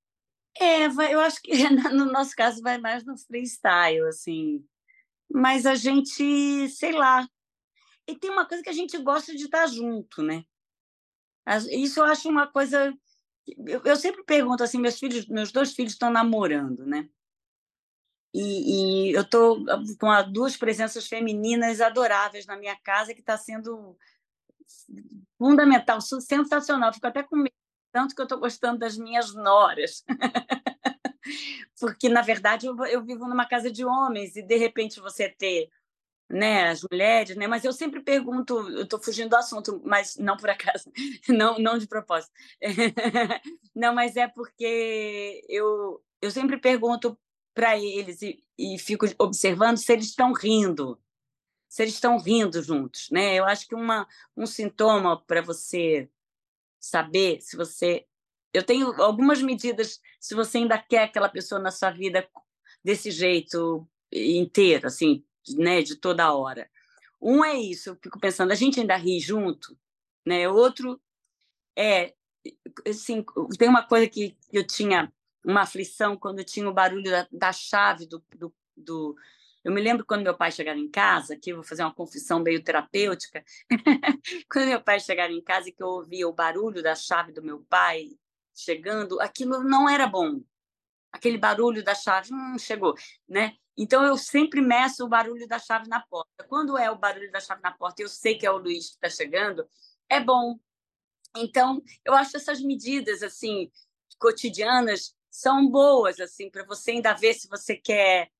É, 0.59 0.87
eu 1.13 1.21
acho 1.21 1.41
que 1.41 1.53
no 1.95 2.03
nosso 2.03 2.35
caso 2.35 2.61
vai 2.61 2.77
mais 2.77 3.05
no 3.05 3.17
freestyle, 3.17 4.09
assim. 4.09 4.61
Mas 5.29 5.65
a 5.65 5.75
gente, 5.75 6.69
sei 6.69 6.91
lá. 6.91 7.27
E 8.07 8.15
tem 8.15 8.29
uma 8.29 8.47
coisa 8.47 8.63
que 8.63 8.69
a 8.69 8.73
gente 8.73 8.97
gosta 8.97 9.35
de 9.35 9.45
estar 9.45 9.67
junto, 9.67 10.21
né? 10.21 10.43
Isso 11.71 11.99
eu 11.99 12.05
acho 12.05 12.29
uma 12.29 12.47
coisa. 12.47 12.93
Eu, 13.45 13.81
eu 13.83 13.95
sempre 13.95 14.23
pergunto 14.23 14.63
assim, 14.63 14.79
meus 14.79 14.99
filhos, 14.99 15.27
meus 15.27 15.51
dois 15.51 15.73
filhos 15.73 15.93
estão 15.93 16.09
namorando, 16.09 16.85
né? 16.85 17.09
E, 18.33 19.09
e 19.09 19.13
eu 19.13 19.21
estou 19.21 19.63
com 19.99 20.31
duas 20.31 20.57
presenças 20.57 21.07
femininas 21.07 21.81
adoráveis 21.81 22.45
na 22.45 22.57
minha 22.57 22.75
casa 22.75 23.13
que 23.13 23.21
está 23.21 23.37
sendo 23.37 23.97
fundamental, 25.37 25.99
sensacional. 26.01 26.93
Fico 26.93 27.07
até 27.07 27.23
com 27.23 27.37
medo, 27.37 27.55
tanto 27.91 28.13
que 28.13 28.21
eu 28.21 28.25
estou 28.25 28.39
gostando 28.39 28.79
das 28.79 28.97
minhas 28.97 29.33
noras. 29.33 30.03
Porque, 31.79 32.09
na 32.09 32.21
verdade, 32.21 32.67
eu, 32.67 32.75
eu, 32.85 33.03
vivo 33.03 33.27
numa 33.27 33.47
casa 33.47 33.71
de 33.71 33.85
homens 33.85 34.35
e, 34.35 34.41
de 34.41 34.57
repente, 34.57 34.99
você 34.99 35.29
ter 35.29 35.69
né, 36.29 36.69
as 36.69 36.81
mulheres, 36.83 37.35
né? 37.37 37.47
Mas 37.47 37.63
eu 37.63 37.71
sempre 37.71 38.01
pergunto, 38.01 38.57
eu 38.71 38.83
estou 38.83 39.01
fugindo 39.01 39.29
do 39.29 39.37
assunto, 39.37 39.81
mas 39.85 40.17
não 40.17 40.35
por 40.35 40.49
acaso, 40.49 40.91
não, 41.29 41.57
não 41.57 41.77
de 41.77 41.87
propósito. 41.87 42.33
não, 43.75 43.93
mas 43.93 44.17
é 44.17 44.27
porque 44.27 45.43
eu, 45.47 46.03
eu 46.21 46.31
sempre 46.31 46.57
pergunto 46.57 47.17
para 47.53 47.77
eles 47.77 48.21
e, 48.21 48.43
e 48.57 48.77
fico 48.77 49.05
observando 49.17 49.77
se 49.77 49.91
eles 49.93 50.07
estão 50.07 50.33
rindo, 50.33 50.99
se 51.67 51.83
eles 51.83 51.95
estão 51.95 52.19
rindo 52.19 52.61
juntos, 52.61 53.09
né? 53.09 53.35
Eu 53.35 53.45
acho 53.45 53.67
que 53.67 53.75
uma, 53.75 54.07
um 54.35 54.45
sintoma 54.45 55.19
para 55.21 55.41
você 55.41 56.09
saber 56.79 57.41
se 57.41 57.57
você 57.57 58.05
eu 58.57 58.63
tenho 58.63 58.91
algumas 59.01 59.41
medidas 59.41 60.01
se 60.19 60.33
você 60.33 60.57
ainda 60.59 60.77
quer 60.77 61.03
aquela 61.03 61.29
pessoa 61.29 61.61
na 61.61 61.71
sua 61.71 61.91
vida 61.91 62.27
desse 62.83 63.11
jeito 63.11 63.87
inteiro, 64.11 64.87
assim, 64.87 65.23
né, 65.55 65.81
de 65.81 65.95
toda 65.95 66.33
hora. 66.33 66.69
Um 67.21 67.43
é 67.43 67.55
isso, 67.55 67.89
eu 67.89 67.95
fico 68.01 68.19
pensando, 68.19 68.51
a 68.51 68.55
gente 68.55 68.79
ainda 68.79 68.95
ri 68.95 69.19
junto, 69.19 69.77
né? 70.25 70.47
Outro 70.47 70.99
é, 71.75 72.13
assim, 72.87 73.23
tem 73.57 73.69
uma 73.69 73.83
coisa 73.83 74.07
que 74.07 74.35
eu 74.51 74.65
tinha 74.65 75.11
uma 75.43 75.61
aflição 75.61 76.17
quando 76.17 76.43
tinha 76.43 76.67
o 76.67 76.73
barulho 76.73 77.09
da, 77.09 77.27
da 77.31 77.53
chave 77.53 78.05
do, 78.05 78.23
do, 78.35 78.53
do, 78.75 79.15
Eu 79.63 79.71
me 79.71 79.81
lembro 79.81 80.05
quando 80.05 80.23
meu 80.23 80.35
pai 80.35 80.51
chegava 80.51 80.79
em 80.79 80.89
casa, 80.89 81.37
que 81.37 81.51
eu 81.51 81.57
vou 81.57 81.63
fazer 81.63 81.83
uma 81.83 81.93
confissão 81.93 82.39
meio 82.39 82.63
terapêutica, 82.63 83.43
quando 84.51 84.67
meu 84.67 84.81
pai 84.81 84.99
chegava 84.99 85.31
em 85.31 85.41
casa 85.41 85.69
e 85.69 85.71
que 85.71 85.81
eu 85.81 85.87
ouvia 85.87 86.27
o 86.27 86.33
barulho 86.33 86.83
da 86.83 86.95
chave 86.95 87.31
do 87.31 87.41
meu 87.41 87.63
pai 87.69 88.17
chegando, 88.57 89.21
aquilo 89.21 89.63
não 89.63 89.87
era 89.87 90.07
bom. 90.07 90.41
Aquele 91.11 91.37
barulho 91.37 91.83
da 91.83 91.95
chave, 91.95 92.33
hum, 92.33 92.57
chegou, 92.57 92.95
né? 93.27 93.55
Então 93.77 94.03
eu 94.03 94.17
sempre 94.17 94.59
meço 94.59 95.05
o 95.05 95.07
barulho 95.07 95.47
da 95.47 95.59
chave 95.59 95.87
na 95.87 96.01
porta. 96.01 96.43
Quando 96.47 96.77
é 96.77 96.89
o 96.89 96.97
barulho 96.97 97.31
da 97.31 97.39
chave 97.39 97.61
na 97.61 97.71
porta, 97.71 98.01
eu 98.01 98.09
sei 98.09 98.37
que 98.37 98.45
é 98.45 98.51
o 98.51 98.57
Luiz 98.57 98.89
que 98.89 98.95
está 98.95 99.09
chegando, 99.09 99.67
é 100.09 100.19
bom. 100.19 100.59
Então 101.35 101.81
eu 102.03 102.13
acho 102.13 102.35
essas 102.35 102.59
medidas 102.61 103.21
assim 103.21 103.71
cotidianas 104.17 105.15
são 105.29 105.69
boas 105.69 106.19
assim 106.19 106.49
para 106.49 106.65
você 106.65 106.91
ainda 106.91 107.13
ver 107.13 107.35
se 107.35 107.47
você 107.47 107.75
quer 107.75 108.31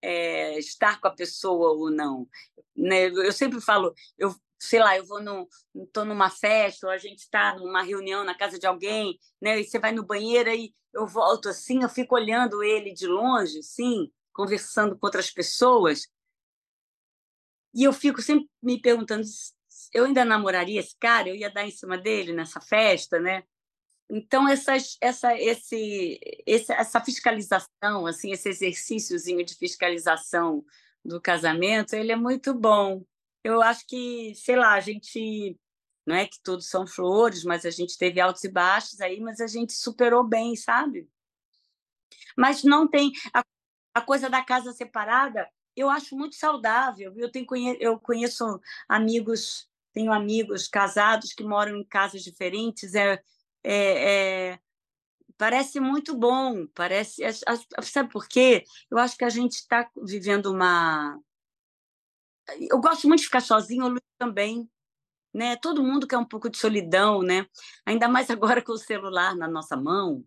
é, 0.00 0.58
estar 0.58 1.00
com 1.00 1.08
a 1.08 1.14
pessoa 1.14 1.72
ou 1.72 1.90
não. 1.90 2.26
Né? 2.74 3.08
Eu 3.08 3.32
sempre 3.32 3.60
falo, 3.60 3.94
eu 4.16 4.34
sei 4.58 4.80
lá, 4.80 4.96
eu 4.96 5.04
vou 5.04 5.22
no, 5.22 5.48
tô 5.92 6.04
numa 6.04 6.30
festa, 6.30 6.86
ou 6.86 6.92
a 6.92 6.98
gente 6.98 7.20
está 7.20 7.56
numa 7.56 7.82
reunião 7.82 8.24
na 8.24 8.34
casa 8.34 8.58
de 8.58 8.66
alguém, 8.66 9.18
né? 9.40 9.60
E 9.60 9.64
você 9.64 9.78
vai 9.78 9.92
no 9.92 10.04
banheiro 10.04 10.50
e 10.50 10.72
eu 10.94 11.06
volto 11.06 11.48
assim, 11.48 11.82
eu 11.82 11.88
fico 11.88 12.14
olhando 12.14 12.62
ele 12.62 12.92
de 12.92 13.06
longe, 13.06 13.62
sim, 13.62 14.10
conversando 14.32 14.98
com 14.98 15.06
outras 15.06 15.30
pessoas. 15.30 16.06
E 17.74 17.84
eu 17.84 17.92
fico 17.92 18.22
sempre 18.22 18.48
me 18.62 18.80
perguntando, 18.80 19.22
eu 19.92 20.04
ainda 20.06 20.24
namoraria 20.24 20.80
esse 20.80 20.96
cara? 20.98 21.28
Eu 21.28 21.34
ia 21.36 21.50
dar 21.50 21.66
em 21.66 21.70
cima 21.70 21.98
dele 21.98 22.32
nessa 22.32 22.60
festa, 22.60 23.20
né? 23.20 23.42
Então 24.08 24.48
essas, 24.48 24.96
essa, 25.00 25.34
esse, 25.36 26.18
esse, 26.46 26.72
essa 26.72 27.00
fiscalização, 27.00 28.06
assim, 28.06 28.32
esse 28.32 28.48
exercíciozinho 28.48 29.44
de 29.44 29.54
fiscalização 29.54 30.64
do 31.04 31.20
casamento, 31.20 31.94
ele 31.94 32.12
é 32.12 32.16
muito 32.16 32.54
bom 32.54 33.04
eu 33.46 33.62
acho 33.62 33.86
que, 33.86 34.34
sei 34.34 34.56
lá, 34.56 34.72
a 34.74 34.80
gente 34.80 35.58
não 36.04 36.14
é 36.16 36.26
que 36.26 36.40
todos 36.42 36.68
são 36.68 36.86
flores, 36.86 37.44
mas 37.44 37.64
a 37.64 37.70
gente 37.70 37.96
teve 37.96 38.20
altos 38.20 38.44
e 38.44 38.48
baixos 38.48 39.00
aí, 39.00 39.20
mas 39.20 39.40
a 39.40 39.46
gente 39.46 39.72
superou 39.72 40.24
bem, 40.24 40.56
sabe? 40.56 41.08
Mas 42.36 42.64
não 42.64 42.88
tem 42.88 43.12
a, 43.32 43.42
a 43.94 44.00
coisa 44.00 44.28
da 44.28 44.44
casa 44.44 44.72
separada, 44.72 45.48
eu 45.76 45.88
acho 45.90 46.16
muito 46.16 46.36
saudável. 46.36 47.12
Eu 47.16 47.30
tenho 47.30 47.46
eu 47.80 47.98
conheço 48.00 48.60
amigos, 48.88 49.68
tenho 49.92 50.12
amigos 50.12 50.68
casados 50.68 51.32
que 51.32 51.44
moram 51.44 51.76
em 51.76 51.84
casas 51.84 52.22
diferentes. 52.22 52.94
É, 52.94 53.22
é, 53.62 54.52
é 54.52 54.58
parece 55.36 55.78
muito 55.80 56.16
bom. 56.16 56.66
Parece, 56.68 57.22
sabe 57.82 58.10
por 58.10 58.26
quê? 58.28 58.64
Eu 58.90 58.98
acho 58.98 59.16
que 59.16 59.24
a 59.24 59.30
gente 59.30 59.52
está 59.54 59.88
vivendo 60.02 60.46
uma 60.46 61.20
eu 62.70 62.80
gosto 62.80 63.08
muito 63.08 63.20
de 63.20 63.26
ficar 63.26 63.40
sozinho, 63.40 63.84
o 63.84 63.88
Luiz 63.88 64.02
também. 64.18 64.68
Né? 65.32 65.56
Todo 65.56 65.82
mundo 65.82 66.06
quer 66.06 66.16
um 66.16 66.24
pouco 66.24 66.48
de 66.48 66.56
solidão, 66.56 67.22
né? 67.22 67.46
Ainda 67.84 68.08
mais 68.08 68.30
agora 68.30 68.62
com 68.62 68.72
o 68.72 68.78
celular 68.78 69.36
na 69.36 69.46
nossa 69.46 69.76
mão 69.76 70.24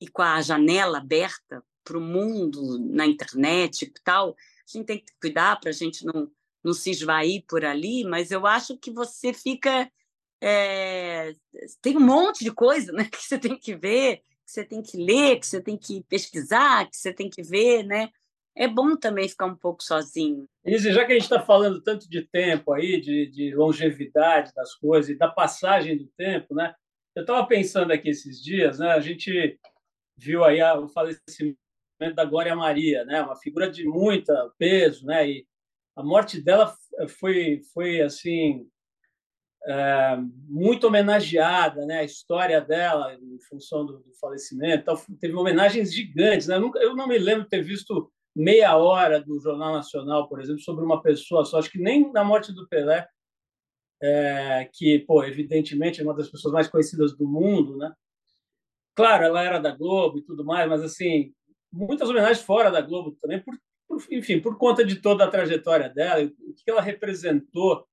e 0.00 0.08
com 0.08 0.22
a 0.22 0.40
janela 0.40 0.98
aberta 0.98 1.62
para 1.84 1.98
o 1.98 2.00
mundo 2.00 2.78
na 2.78 3.06
internet 3.06 3.82
e 3.82 3.92
tal. 4.02 4.30
A 4.30 4.78
gente 4.78 4.86
tem 4.86 4.98
que 4.98 5.12
cuidar 5.20 5.58
para 5.60 5.70
a 5.70 5.72
gente 5.72 6.04
não, 6.04 6.30
não 6.62 6.72
se 6.72 6.90
esvair 6.90 7.44
por 7.46 7.64
ali, 7.64 8.04
mas 8.04 8.30
eu 8.30 8.46
acho 8.46 8.76
que 8.78 8.90
você 8.90 9.32
fica. 9.32 9.90
É... 10.40 11.34
Tem 11.82 11.96
um 11.96 12.00
monte 12.00 12.44
de 12.44 12.52
coisa 12.52 12.92
né, 12.92 13.04
que 13.10 13.22
você 13.22 13.38
tem 13.38 13.58
que 13.58 13.74
ver, 13.74 14.18
que 14.18 14.52
você 14.52 14.64
tem 14.64 14.82
que 14.82 14.96
ler, 14.96 15.40
que 15.40 15.46
você 15.46 15.60
tem 15.60 15.76
que 15.76 16.02
pesquisar, 16.04 16.88
que 16.88 16.96
você 16.96 17.12
tem 17.12 17.28
que 17.28 17.42
ver, 17.42 17.82
né? 17.82 18.10
É 18.58 18.66
bom 18.66 18.96
também 18.96 19.28
ficar 19.28 19.46
um 19.46 19.54
pouco 19.54 19.84
sozinho. 19.84 20.48
Izzy, 20.66 20.92
já 20.92 21.04
que 21.04 21.12
a 21.12 21.14
gente 21.14 21.22
está 21.22 21.40
falando 21.40 21.80
tanto 21.80 22.10
de 22.10 22.22
tempo 22.22 22.72
aí, 22.72 23.00
de, 23.00 23.30
de, 23.30 23.54
longevidade 23.54 24.52
das 24.52 24.74
coisas 24.74 25.08
e 25.08 25.16
da 25.16 25.28
passagem 25.28 25.96
do 25.96 26.08
tempo, 26.16 26.52
né? 26.56 26.74
Eu 27.14 27.20
estava 27.20 27.46
pensando 27.46 27.92
aqui 27.92 28.10
esses 28.10 28.42
dias, 28.42 28.80
né? 28.80 28.90
A 28.90 29.00
gente 29.00 29.58
viu 30.16 30.44
aí 30.44 30.60
o 30.60 30.88
falecimento 30.88 31.56
da 32.16 32.24
Glória 32.24 32.54
Maria, 32.56 33.04
né? 33.04 33.22
Uma 33.22 33.36
figura 33.36 33.70
de 33.70 33.84
muito 33.84 34.32
peso, 34.58 35.06
né? 35.06 35.28
E 35.28 35.46
a 35.96 36.02
morte 36.02 36.40
dela 36.40 36.76
foi, 37.20 37.62
foi 37.72 38.00
assim, 38.00 38.68
é, 39.66 40.16
muito 40.48 40.88
homenageada, 40.88 41.86
né? 41.86 42.00
A 42.00 42.04
história 42.04 42.60
dela 42.60 43.14
em 43.14 43.40
função 43.48 43.86
do, 43.86 44.00
do 44.00 44.12
falecimento, 44.20 44.82
então, 44.82 44.96
teve 45.20 45.34
homenagens 45.34 45.94
gigantes, 45.94 46.48
né? 46.48 46.56
Eu, 46.56 46.60
nunca, 46.60 46.80
eu 46.80 46.96
não 46.96 47.06
me 47.06 47.18
lembro 47.18 47.44
de 47.44 47.50
ter 47.50 47.62
visto 47.62 48.10
meia 48.38 48.76
hora 48.76 49.20
do 49.20 49.40
Jornal 49.40 49.72
Nacional, 49.72 50.28
por 50.28 50.40
exemplo, 50.40 50.60
sobre 50.60 50.84
uma 50.84 51.02
pessoa 51.02 51.44
só. 51.44 51.58
Acho 51.58 51.70
que 51.70 51.80
nem 51.80 52.12
na 52.12 52.22
morte 52.22 52.52
do 52.52 52.68
Pelé, 52.68 53.06
é, 54.00 54.70
que, 54.72 55.00
pô, 55.00 55.24
evidentemente 55.24 56.00
é 56.00 56.04
uma 56.04 56.14
das 56.14 56.30
pessoas 56.30 56.54
mais 56.54 56.68
conhecidas 56.68 57.16
do 57.16 57.26
mundo, 57.26 57.76
né? 57.76 57.92
Claro, 58.94 59.24
ela 59.24 59.42
era 59.42 59.58
da 59.58 59.72
Globo 59.74 60.18
e 60.18 60.22
tudo 60.22 60.44
mais, 60.44 60.68
mas 60.68 60.82
assim, 60.82 61.32
muitas 61.72 62.08
homenagens 62.08 62.40
fora 62.40 62.70
da 62.70 62.80
Globo 62.80 63.16
também, 63.20 63.42
por, 63.42 63.58
por 63.88 64.00
enfim, 64.10 64.40
por 64.40 64.56
conta 64.56 64.84
de 64.84 64.96
toda 64.96 65.24
a 65.24 65.30
trajetória 65.30 65.88
dela, 65.88 66.24
o 66.24 66.54
que 66.54 66.70
ela 66.70 66.80
representou 66.80 67.86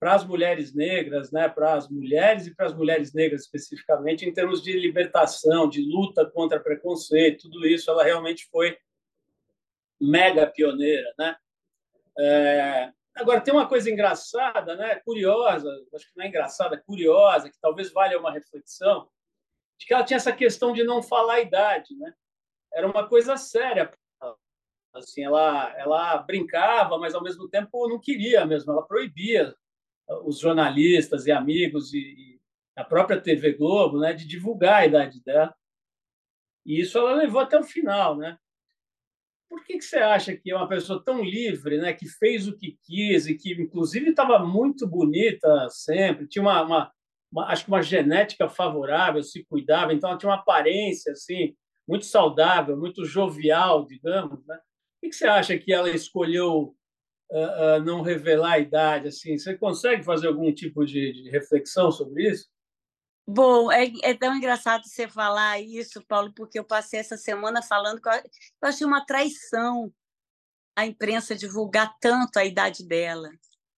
para 0.00 0.14
as 0.14 0.24
mulheres 0.24 0.74
negras, 0.74 1.30
né, 1.30 1.46
para 1.48 1.74
as 1.74 1.90
mulheres 1.90 2.46
e 2.46 2.54
para 2.54 2.66
as 2.66 2.74
mulheres 2.74 3.12
negras 3.12 3.42
especificamente, 3.42 4.24
em 4.24 4.32
termos 4.32 4.62
de 4.62 4.72
libertação, 4.72 5.68
de 5.68 5.82
luta 5.82 6.24
contra 6.24 6.60
preconceito, 6.60 7.50
tudo 7.50 7.66
isso, 7.66 7.90
ela 7.90 8.04
realmente 8.04 8.48
foi 8.50 8.78
mega 10.00 10.46
pioneira, 10.46 11.12
né? 11.18 11.36
É, 12.18 12.92
agora 13.14 13.40
tem 13.40 13.52
uma 13.52 13.68
coisa 13.68 13.90
engraçada, 13.90 14.76
né? 14.76 14.96
Curiosa, 14.96 15.68
acho 15.94 16.06
que 16.06 16.16
não 16.16 16.24
é 16.24 16.28
engraçada, 16.28 16.82
curiosa, 16.86 17.50
que 17.50 17.58
talvez 17.60 17.92
valha 17.92 18.18
uma 18.18 18.32
reflexão, 18.32 19.08
de 19.78 19.86
que 19.86 19.94
ela 19.94 20.04
tinha 20.04 20.16
essa 20.16 20.32
questão 20.32 20.72
de 20.72 20.82
não 20.82 21.02
falar 21.02 21.34
a 21.34 21.40
idade, 21.40 21.96
né? 21.96 22.12
Era 22.72 22.86
uma 22.86 23.08
coisa 23.08 23.36
séria. 23.36 23.92
Assim, 24.92 25.22
ela, 25.22 25.72
ela 25.78 26.18
brincava, 26.18 26.98
mas 26.98 27.14
ao 27.14 27.22
mesmo 27.22 27.48
tempo 27.48 27.88
não 27.88 28.00
queria 28.00 28.44
mesmo. 28.44 28.72
Ela 28.72 28.86
proibia 28.86 29.54
os 30.24 30.38
jornalistas 30.38 31.26
e 31.26 31.32
amigos 31.32 31.92
e, 31.92 31.98
e 31.98 32.40
a 32.76 32.84
própria 32.84 33.20
TV 33.20 33.52
Globo, 33.52 33.98
né, 33.98 34.12
de 34.12 34.26
divulgar 34.26 34.82
a 34.82 34.86
idade 34.86 35.22
dela. 35.22 35.54
E 36.64 36.80
isso 36.80 36.98
ela 36.98 37.12
levou 37.12 37.40
até 37.40 37.58
o 37.58 37.64
final, 37.64 38.16
né? 38.16 38.38
Por 39.48 39.64
que, 39.64 39.78
que 39.78 39.84
você 39.84 39.96
acha 39.96 40.36
que 40.36 40.50
é 40.50 40.56
uma 40.56 40.68
pessoa 40.68 41.02
tão 41.02 41.22
livre, 41.22 41.78
né, 41.78 41.92
que 41.92 42.06
fez 42.06 42.46
o 42.46 42.56
que 42.56 42.76
quis 42.84 43.26
e 43.26 43.34
que, 43.34 43.52
inclusive, 43.52 44.10
estava 44.10 44.38
muito 44.38 44.86
bonita 44.86 45.68
sempre, 45.70 46.28
tinha 46.28 46.42
uma, 46.42 46.62
uma, 46.62 46.92
uma, 47.32 47.46
acho 47.46 47.64
que 47.64 47.70
uma 47.70 47.82
genética 47.82 48.48
favorável, 48.48 49.22
se 49.22 49.44
cuidava, 49.44 49.92
então 49.92 50.10
ela 50.10 50.18
tinha 50.18 50.30
uma 50.30 50.38
aparência 50.38 51.12
assim 51.12 51.54
muito 51.88 52.04
saudável, 52.04 52.76
muito 52.76 53.04
jovial, 53.06 53.86
digamos. 53.86 54.46
Né? 54.46 54.58
O 55.02 55.08
que 55.08 55.12
você 55.12 55.26
acha 55.26 55.58
que 55.58 55.72
ela 55.72 55.88
escolheu 55.88 56.74
uh, 57.32 57.78
uh, 57.78 57.84
não 57.84 58.02
revelar 58.02 58.52
a 58.52 58.58
idade? 58.58 59.08
Assim, 59.08 59.38
você 59.38 59.56
consegue 59.56 60.04
fazer 60.04 60.28
algum 60.28 60.52
tipo 60.52 60.84
de, 60.84 61.12
de 61.12 61.30
reflexão 61.30 61.90
sobre 61.90 62.28
isso? 62.30 62.46
Bom, 63.30 63.70
é, 63.70 63.84
é, 64.02 64.14
tão 64.14 64.34
engraçado 64.34 64.84
você 64.86 65.06
falar 65.06 65.60
isso, 65.60 66.02
Paulo, 66.06 66.32
porque 66.34 66.58
eu 66.58 66.64
passei 66.64 67.00
essa 67.00 67.16
semana 67.16 67.62
falando 67.62 68.00
que 68.00 68.08
eu, 68.08 68.12
eu 68.14 68.68
achei 68.68 68.86
uma 68.86 69.04
traição 69.04 69.92
a 70.74 70.86
imprensa 70.86 71.34
divulgar 71.34 71.94
tanto 72.00 72.38
a 72.38 72.44
idade 72.44 72.86
dela 72.86 73.30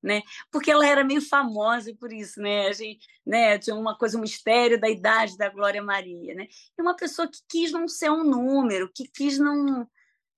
né? 0.03 0.23
Porque 0.51 0.71
ela 0.71 0.87
era 0.87 1.05
meio 1.05 1.21
famosa 1.21 1.95
por 1.95 2.13
isso, 2.13 2.41
né? 2.41 2.69
A 2.69 2.73
gente, 2.73 3.07
né? 3.25 3.59
Tinha 3.59 3.77
uma 3.77 3.97
coisa, 3.97 4.17
um 4.19 4.23
mistério 4.23 4.81
da 4.81 4.89
idade 4.89 5.37
da 5.37 5.49
Glória 5.49 5.83
Maria, 5.83 6.35
né? 6.35 6.47
E 6.79 6.83
uma 6.83 6.97
pessoa 6.97 7.29
que 7.29 7.41
quis 7.49 7.73
não 7.73 7.87
ser 7.87 8.11
um 8.11 8.25
número, 8.25 8.91
que 8.93 9.07
quis 9.09 9.39
não, 9.39 9.87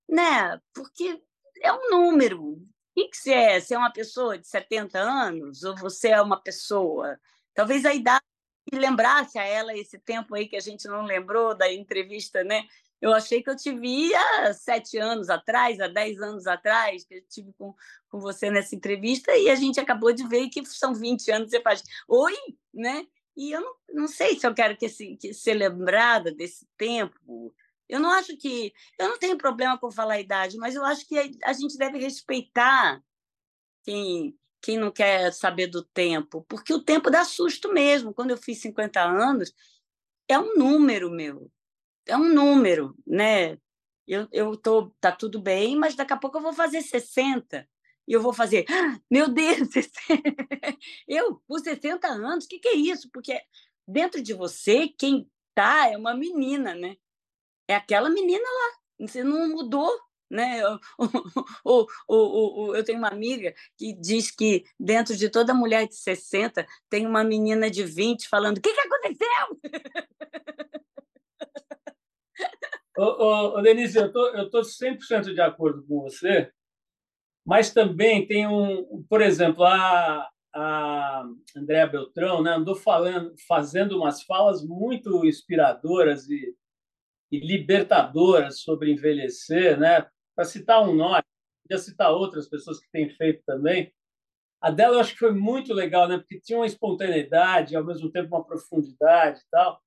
né? 0.08 0.60
Porque 0.74 1.22
é 1.62 1.72
um 1.72 1.90
número. 1.90 2.42
O 2.42 2.60
que, 2.94 3.16
você 3.16 3.32
é? 3.32 3.60
Você 3.60 3.74
é 3.74 3.78
uma 3.78 3.92
pessoa 3.92 4.38
de 4.38 4.46
70 4.46 4.98
anos 4.98 5.62
ou 5.62 5.76
você 5.76 6.08
é 6.08 6.20
uma 6.20 6.40
pessoa? 6.40 7.18
Talvez 7.54 7.84
a 7.84 7.94
idade 7.94 8.24
lembrasse 8.76 9.38
a 9.38 9.44
ela 9.44 9.76
esse 9.76 9.98
tempo 9.98 10.34
aí 10.34 10.46
que 10.46 10.56
a 10.56 10.60
gente 10.60 10.86
não 10.88 11.04
lembrou 11.04 11.54
da 11.54 11.72
entrevista, 11.72 12.42
né? 12.42 12.64
Eu 13.00 13.12
achei 13.12 13.42
que 13.42 13.50
eu 13.50 13.56
te 13.56 13.76
vi 13.76 14.14
há 14.14 14.54
sete 14.54 14.96
anos 14.96 15.28
atrás, 15.28 15.80
há 15.80 15.88
dez 15.88 16.20
anos 16.22 16.46
atrás, 16.46 17.04
que 17.04 17.14
eu 17.14 17.22
tive 17.28 17.52
com, 17.54 17.74
com 18.08 18.20
você 18.20 18.48
nessa 18.48 18.76
entrevista, 18.76 19.36
e 19.36 19.50
a 19.50 19.56
gente 19.56 19.80
acabou 19.80 20.12
de 20.12 20.26
ver 20.28 20.48
que 20.48 20.64
são 20.66 20.94
20 20.94 21.30
anos. 21.32 21.50
Você 21.50 21.60
faz, 21.60 21.82
oi, 22.06 22.36
né? 22.72 23.04
E 23.36 23.50
eu 23.50 23.60
não, 23.60 23.74
não 23.92 24.08
sei 24.08 24.38
se 24.38 24.46
eu 24.46 24.54
quero 24.54 24.76
que, 24.76 24.86
esse, 24.86 25.16
que 25.16 25.34
ser 25.34 25.54
lembrada 25.54 26.32
desse 26.32 26.64
tempo. 26.76 27.52
Eu 27.88 27.98
não 27.98 28.10
acho 28.10 28.36
que. 28.36 28.72
Eu 28.98 29.08
não 29.08 29.18
tenho 29.18 29.36
problema 29.36 29.76
com 29.78 29.90
falar 29.90 30.14
a 30.14 30.20
idade, 30.20 30.56
mas 30.56 30.74
eu 30.76 30.84
acho 30.84 31.06
que 31.08 31.18
a 31.42 31.52
gente 31.52 31.76
deve 31.76 31.98
respeitar 31.98 33.02
quem, 33.84 34.38
quem 34.62 34.78
não 34.78 34.90
quer 34.90 35.32
saber 35.32 35.66
do 35.66 35.82
tempo, 35.84 36.44
porque 36.48 36.72
o 36.72 36.82
tempo 36.82 37.10
dá 37.10 37.24
susto 37.24 37.72
mesmo. 37.72 38.14
Quando 38.14 38.30
eu 38.30 38.36
fiz 38.36 38.60
50 38.60 39.00
anos, 39.02 39.52
é 40.28 40.38
um 40.38 40.54
número 40.56 41.10
meu 41.10 41.50
é 42.06 42.16
um 42.16 42.32
número, 42.32 42.96
né? 43.06 43.58
Eu, 44.06 44.28
eu 44.32 44.56
tô, 44.56 44.90
tá 45.00 45.12
tudo 45.12 45.40
bem, 45.40 45.76
mas 45.76 45.94
daqui 45.94 46.12
a 46.12 46.16
pouco 46.16 46.38
eu 46.38 46.42
vou 46.42 46.52
fazer 46.52 46.82
60 46.82 47.68
e 48.06 48.12
eu 48.12 48.20
vou 48.20 48.32
fazer, 48.32 48.64
ah, 48.68 48.98
meu 49.10 49.28
Deus, 49.28 49.68
eu 51.06 51.40
por 51.46 51.60
60 51.60 52.08
anos, 52.08 52.44
o 52.44 52.48
que, 52.48 52.58
que 52.58 52.68
é 52.68 52.74
isso? 52.74 53.08
Porque 53.12 53.40
dentro 53.86 54.20
de 54.20 54.34
você, 54.34 54.88
quem 54.88 55.30
tá 55.54 55.88
é 55.88 55.96
uma 55.96 56.14
menina, 56.14 56.74
né? 56.74 56.96
É 57.68 57.76
aquela 57.76 58.10
menina 58.10 58.42
lá, 58.44 59.06
você 59.06 59.22
não 59.22 59.48
mudou, 59.48 59.90
né? 60.32 60.62
O, 61.64 61.86
o, 62.08 62.70
o, 62.70 62.76
eu 62.76 62.82
tenho 62.84 62.98
uma 62.98 63.08
amiga 63.08 63.54
que 63.76 63.92
diz 63.92 64.30
que 64.30 64.64
dentro 64.78 65.16
de 65.16 65.28
toda 65.28 65.54
mulher 65.54 65.86
de 65.86 65.94
60 65.94 66.66
tem 66.90 67.06
uma 67.06 67.22
menina 67.22 67.70
de 67.70 67.84
20 67.84 68.28
falando: 68.28 68.58
o 68.58 68.60
que, 68.60 68.72
que 68.72 68.80
aconteceu? 68.80 69.60
Ô, 72.96 73.04
ô, 73.04 73.58
ô, 73.58 73.62
Denise, 73.62 73.96
eu 73.96 74.12
tô, 74.12 74.28
eu 74.28 74.50
tô 74.50 74.60
100% 74.60 75.32
de 75.32 75.40
acordo 75.40 75.82
com 75.86 76.02
você, 76.02 76.52
mas 77.44 77.72
também 77.72 78.26
tem 78.26 78.46
um, 78.46 79.02
por 79.08 79.22
exemplo, 79.22 79.64
a, 79.64 80.28
a 80.54 81.24
Andréa 81.56 81.86
Beltrão 81.86 82.42
né, 82.42 82.52
andou 82.52 82.74
falando, 82.74 83.34
fazendo 83.48 83.96
umas 83.96 84.22
falas 84.22 84.62
muito 84.62 85.24
inspiradoras 85.24 86.28
e, 86.28 86.54
e 87.30 87.40
libertadoras 87.40 88.60
sobre 88.60 88.92
envelhecer, 88.92 89.78
né? 89.78 90.06
Para 90.34 90.44
citar 90.44 90.82
um 90.82 90.94
nome, 90.94 91.22
podia 91.62 91.82
citar 91.82 92.12
outras 92.12 92.48
pessoas 92.48 92.80
que 92.80 92.90
têm 92.90 93.08
feito 93.10 93.42
também. 93.44 93.92
A 94.60 94.70
dela 94.70 94.96
eu 94.96 95.00
acho 95.00 95.12
que 95.12 95.18
foi 95.18 95.32
muito 95.32 95.74
legal, 95.74 96.08
né? 96.08 96.18
Porque 96.18 96.40
tinha 96.40 96.58
uma 96.58 96.66
espontaneidade, 96.66 97.76
ao 97.76 97.84
mesmo 97.84 98.10
tempo 98.10 98.34
uma 98.34 98.44
profundidade 98.44 99.40
e 99.40 99.50
tal 99.50 99.82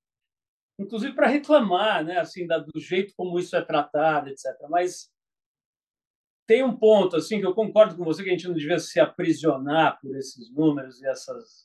inclusive 0.79 1.13
para 1.13 1.27
reclamar, 1.27 2.03
né, 2.03 2.19
assim, 2.19 2.45
da, 2.45 2.57
do 2.59 2.79
jeito 2.79 3.13
como 3.15 3.39
isso 3.39 3.55
é 3.55 3.61
tratado, 3.61 4.29
etc. 4.29 4.45
Mas 4.69 5.09
tem 6.47 6.63
um 6.63 6.75
ponto 6.75 7.15
assim 7.15 7.39
que 7.39 7.45
eu 7.45 7.55
concordo 7.55 7.95
com 7.95 8.03
você 8.03 8.23
que 8.23 8.29
a 8.29 8.33
gente 8.33 8.47
não 8.47 8.55
devia 8.55 8.77
se 8.79 8.99
aprisionar 8.99 9.99
por 9.99 10.15
esses 10.15 10.51
números 10.51 11.01
e 11.01 11.07
essas. 11.07 11.64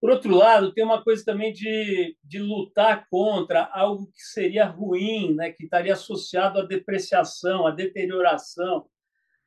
Por 0.00 0.10
outro 0.10 0.34
lado, 0.34 0.72
tem 0.72 0.84
uma 0.84 1.02
coisa 1.02 1.24
também 1.24 1.52
de, 1.52 2.16
de 2.22 2.38
lutar 2.38 3.06
contra 3.10 3.68
algo 3.72 4.06
que 4.06 4.22
seria 4.22 4.64
ruim, 4.64 5.34
né, 5.34 5.50
que 5.50 5.64
estaria 5.64 5.92
associado 5.92 6.60
à 6.60 6.64
depreciação, 6.64 7.66
à 7.66 7.72
deterioração, 7.72 8.86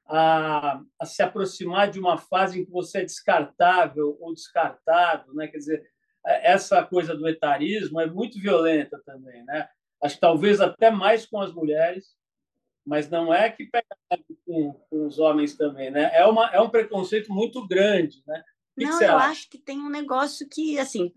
a, 0.05 0.81
a 0.99 1.05
se 1.05 1.23
aproximar 1.23 1.89
de 1.89 1.99
uma 1.99 2.17
fase 2.17 2.59
em 2.59 2.65
que 2.65 2.71
você 2.71 2.99
é 2.99 3.05
descartável 3.05 4.17
ou 4.19 4.33
descartado, 4.33 5.33
né? 5.33 5.47
Quer 5.47 5.57
dizer, 5.57 5.83
essa 6.25 6.83
coisa 6.83 7.15
do 7.15 7.27
etarismo 7.27 7.99
é 7.99 8.05
muito 8.05 8.37
violenta 8.37 9.01
também, 9.05 9.43
né? 9.45 9.69
Acho 10.03 10.15
que 10.15 10.21
talvez 10.21 10.59
até 10.59 10.91
mais 10.91 11.25
com 11.25 11.39
as 11.39 11.53
mulheres, 11.53 12.15
mas 12.85 13.09
não 13.09 13.33
é 13.33 13.49
que 13.49 13.65
pega 13.65 13.85
com, 14.45 14.73
com 14.89 15.07
os 15.07 15.17
homens 15.17 15.55
também, 15.55 15.89
né? 15.89 16.11
É, 16.13 16.25
uma, 16.25 16.49
é 16.49 16.59
um 16.59 16.69
preconceito 16.69 17.31
muito 17.31 17.65
grande, 17.65 18.21
né? 18.27 18.43
Que 18.77 18.85
não, 18.85 18.97
que 18.97 19.03
eu 19.03 19.17
acha? 19.17 19.27
acho 19.27 19.49
que 19.49 19.57
tem 19.57 19.79
um 19.79 19.89
negócio 19.89 20.47
que, 20.49 20.79
assim, 20.79 21.13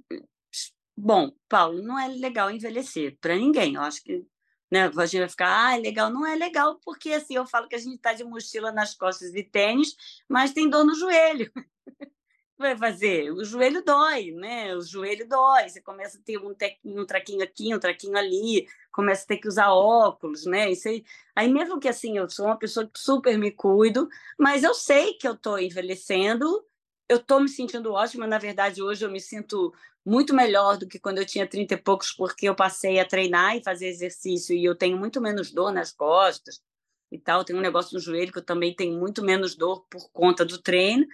bom, 0.97 1.33
Paulo, 1.49 1.83
não 1.83 1.99
é 1.99 2.09
legal 2.09 2.51
envelhecer 2.51 3.17
para 3.21 3.37
ninguém. 3.37 3.75
Eu 3.75 3.83
acho 3.83 4.03
que 4.03 4.27
né, 4.71 4.91
a 4.97 5.07
gente 5.07 5.21
vai 5.21 5.29
ficar, 5.29 5.67
ah, 5.67 5.77
é 5.77 5.81
legal. 5.81 6.11
Não 6.11 6.27
é 6.27 6.35
legal, 6.35 6.81
porque 6.85 7.13
assim, 7.13 7.37
eu 7.37 7.47
falo 7.47 7.69
que 7.69 7.77
a 7.77 7.79
gente 7.79 7.97
está 7.97 8.13
de 8.13 8.25
mochila 8.25 8.73
nas 8.73 8.95
costas 8.95 9.35
e 9.35 9.43
tênis, 9.43 9.95
mas 10.29 10.53
tem 10.53 10.69
dor 10.69 10.85
no 10.85 10.95
joelho. 10.95 11.51
vai 12.59 12.77
fazer? 12.77 13.31
O 13.33 13.45
joelho 13.45 13.85
dói, 13.85 14.31
né? 14.33 14.75
O 14.75 14.81
joelho 14.83 15.29
dói. 15.29 15.69
Você 15.69 15.81
começa 15.81 16.19
a 16.19 16.23
ter 16.23 16.39
um, 16.39 16.55
tequinho, 16.55 17.03
um 17.03 17.07
traquinho 17.07 17.43
aqui, 17.43 17.75
um 17.75 17.79
traquinho 17.79 18.17
ali, 18.17 18.67
começa 18.93 19.25
a 19.25 19.27
ter 19.27 19.37
que 19.39 19.49
usar 19.49 19.73
óculos, 19.73 20.47
né? 20.47 20.71
Isso 20.71 20.89
aí, 20.89 21.05
aí 21.35 21.53
mesmo 21.53 21.79
que 21.79 21.89
assim, 21.89 22.17
eu 22.17 22.29
sou 22.29 22.47
uma 22.47 22.59
pessoa 22.59 22.87
que 22.87 22.99
super 22.99 23.37
me 23.39 23.51
cuido, 23.51 24.09
mas 24.39 24.63
eu 24.65 24.75
sei 24.75 25.15
que 25.15 25.27
eu 25.27 25.35
estou 25.35 25.59
envelhecendo, 25.59 26.65
eu 27.09 27.19
estou 27.19 27.41
me 27.41 27.49
sentindo 27.49 27.93
ótima. 27.93 28.27
Na 28.27 28.39
verdade, 28.39 28.83
hoje 28.83 29.05
eu 29.05 29.11
me 29.11 29.21
sinto 29.21 29.73
muito 30.05 30.35
melhor 30.35 30.77
do 30.77 30.87
que 30.87 30.99
quando 30.99 31.19
eu 31.19 31.27
tinha 31.27 31.47
30 31.47 31.75
e 31.75 31.77
poucos, 31.77 32.13
porque 32.13 32.49
eu 32.49 32.55
passei 32.55 32.99
a 32.99 33.05
treinar 33.05 33.57
e 33.57 33.63
fazer 33.63 33.89
exercício 33.89 34.55
e 34.55 34.65
eu 34.65 34.75
tenho 34.75 34.99
muito 34.99 35.21
menos 35.21 35.51
dor 35.51 35.73
nas 35.73 35.93
costas 35.93 36.63
e 37.11 37.19
tal. 37.19 37.45
Tem 37.45 37.57
um 37.57 37.61
negócio 37.61 37.95
no 37.95 38.01
joelho 38.01 38.33
que 38.33 38.39
eu 38.39 38.45
também 38.45 38.75
tenho 38.75 38.99
muito 38.99 39.23
menos 39.23 39.55
dor 39.55 39.87
por 39.91 40.11
conta 40.13 40.45
do 40.45 40.61
treino. 40.61 41.07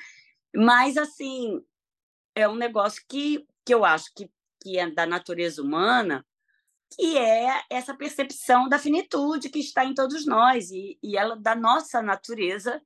Mas, 0.55 0.97
assim, 0.97 1.65
é 2.35 2.49
um 2.49 2.57
negócio 2.57 3.03
que, 3.09 3.47
que 3.65 3.75
eu 3.75 3.85
acho 3.85 4.13
que, 4.15 4.31
que 4.61 4.79
é 4.79 4.91
da 4.91 5.07
natureza 5.07 5.63
humana, 5.63 6.25
que 6.97 7.17
é 7.17 7.63
essa 7.71 7.95
percepção 7.95 8.69
da 8.69 8.79
finitude 8.79 9.49
que 9.49 9.61
está 9.61 9.85
em 9.85 9.95
todos 9.95 10.27
nós 10.27 10.71
e, 10.71 10.99
e 11.03 11.17
ela 11.17 11.37
da 11.37 11.55
nossa 11.55 12.03
natureza 12.03 12.83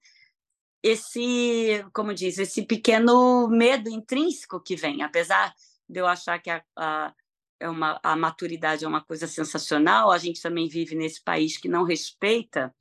esse 0.85 1.85
como 1.93 2.13
diz 2.13 2.39
esse 2.39 2.63
pequeno 2.63 3.49
medo 3.49 3.89
intrínseco 3.89 4.61
que 4.61 4.77
vem 4.77 5.03
apesar 5.03 5.53
de 5.89 5.99
eu 6.01 6.07
achar 6.07 6.39
que 6.39 6.51
a, 6.51 6.63
a, 6.77 7.15
é 7.59 7.69
uma, 7.69 7.99
a 8.03 8.15
maturidade 8.15 8.85
é 8.85 8.89
uma 8.89 9.03
coisa 9.03 9.27
sensacional 9.27 10.11
a 10.11 10.19
gente 10.19 10.43
também 10.43 10.69
vive 10.69 10.95
nesse 10.95 11.23
país 11.23 11.57
que 11.57 11.69
não 11.69 11.85
respeita 11.85 12.75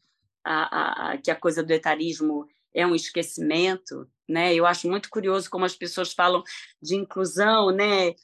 a, 0.44 1.12
a, 1.12 1.18
que 1.18 1.32
a 1.32 1.36
coisa 1.36 1.64
do 1.64 1.72
etarismo 1.72 2.46
é 2.74 2.86
um 2.86 2.96
esquecimento, 2.96 4.10
né? 4.28 4.54
Eu 4.54 4.66
acho 4.66 4.90
muito 4.90 5.10
curioso 5.10 5.50
como 5.50 5.64
as 5.64 5.76
pessoas 5.76 6.12
falam 6.12 6.44
de 6.82 6.96
inclusão, 6.96 7.72
né? 7.72 8.16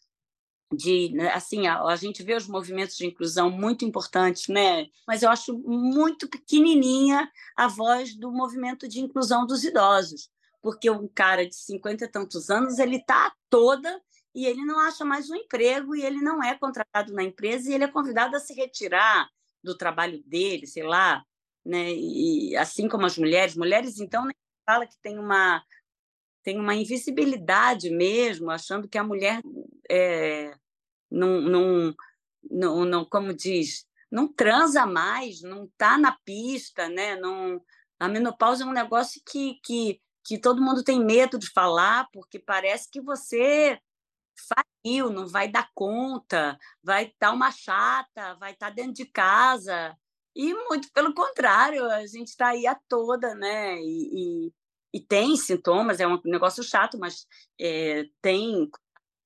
De 0.72 1.10
né, 1.14 1.32
assim, 1.34 1.66
a, 1.66 1.82
a 1.82 1.96
gente 1.96 2.22
vê 2.22 2.36
os 2.36 2.48
movimentos 2.48 2.96
de 2.96 3.06
inclusão 3.06 3.50
muito 3.50 3.84
importantes, 3.84 4.48
né? 4.48 4.88
Mas 5.08 5.24
eu 5.24 5.30
acho 5.30 5.58
muito 5.58 6.28
pequenininha 6.28 7.30
a 7.56 7.68
voz 7.68 8.16
do 8.16 8.32
movimento 8.32 8.88
de 8.88 9.00
inclusão 9.00 9.48
dos 9.48 9.64
idosos, 9.64 10.30
porque 10.62 10.90
um 10.90 11.08
cara 11.08 11.48
de 11.48 11.56
50 11.56 12.06
e 12.06 12.08
tantos 12.08 12.52
anos, 12.52 12.78
ele 12.78 12.98
está 12.98 13.34
toda 13.50 14.00
e 14.34 14.46
ele 14.46 14.64
não 14.64 14.80
acha 14.80 15.04
mais 15.04 15.30
um 15.30 15.36
emprego 15.36 15.96
e 15.96 16.04
ele 16.04 16.22
não 16.22 16.44
é 16.44 16.56
contratado 16.56 17.14
na 17.14 17.24
empresa 17.24 17.70
e 17.70 17.74
ele 17.74 17.86
é 17.86 17.88
convidado 17.88 18.36
a 18.36 18.40
se 18.40 18.54
retirar 18.54 19.28
do 19.64 19.76
trabalho 19.76 20.22
dele, 20.26 20.68
sei 20.68 20.84
lá, 20.84 21.24
né? 21.66 21.92
E 21.94 22.56
assim 22.56 22.88
como 22.88 23.06
as 23.06 23.18
mulheres, 23.18 23.56
mulheres 23.56 24.00
então 24.00 24.28
fala 24.66 24.86
que 24.86 24.98
tem 25.02 25.18
uma 25.18 25.64
tem 26.44 26.60
uma 26.60 26.76
invisibilidade 26.76 27.90
mesmo, 27.90 28.50
achando 28.50 28.88
que 28.88 28.98
a 28.98 29.04
mulher 29.04 29.42
é, 29.90 30.54
não, 31.10 31.42
não, 31.42 31.96
não, 32.50 32.86
não, 32.86 33.06
como 33.06 33.34
diz, 33.34 33.86
não 34.12 34.28
transa 34.28 34.86
mais, 34.86 35.42
não 35.42 35.66
está 35.66 35.98
na 35.98 36.18
pista, 36.26 36.90
né? 36.90 37.16
Não, 37.16 37.62
a 38.00 38.08
menopausa 38.08 38.64
é 38.64 38.68
um 38.68 38.72
negócio 38.72 39.22
que, 39.26 39.60
que, 39.64 40.02
que 40.24 40.38
todo 40.38 40.62
mundo 40.62 40.84
tem 40.84 41.04
medo 41.04 41.38
de 41.38 41.52
falar, 41.52 42.08
porque 42.14 42.40
parece 42.40 42.90
que 42.90 43.02
você 43.02 43.80
faliu, 44.48 45.10
não 45.10 45.28
vai 45.28 45.50
dar 45.50 45.70
conta, 45.76 46.58
vai 46.84 47.06
estar 47.06 47.32
uma 47.32 47.52
chata, 47.52 48.36
vai 48.36 48.54
estar 48.54 48.70
dentro 48.70 48.94
de 48.94 49.06
casa. 49.06 49.96
E 50.36 50.54
muito 50.54 50.90
pelo 50.94 51.14
contrário, 51.14 51.86
a 51.92 52.06
gente 52.08 52.30
está 52.30 52.50
aí 52.50 52.66
a 52.66 52.76
toda, 52.88 53.36
né? 53.36 53.76
E, 53.82 54.48
e, 54.48 54.54
e, 54.94 55.00
tem 55.00 55.36
sintomas, 55.36 56.00
é 56.00 56.08
um 56.08 56.20
negócio 56.26 56.64
chato, 56.64 56.98
mas 56.98 57.28
é, 57.60 58.06
tem 58.22 58.70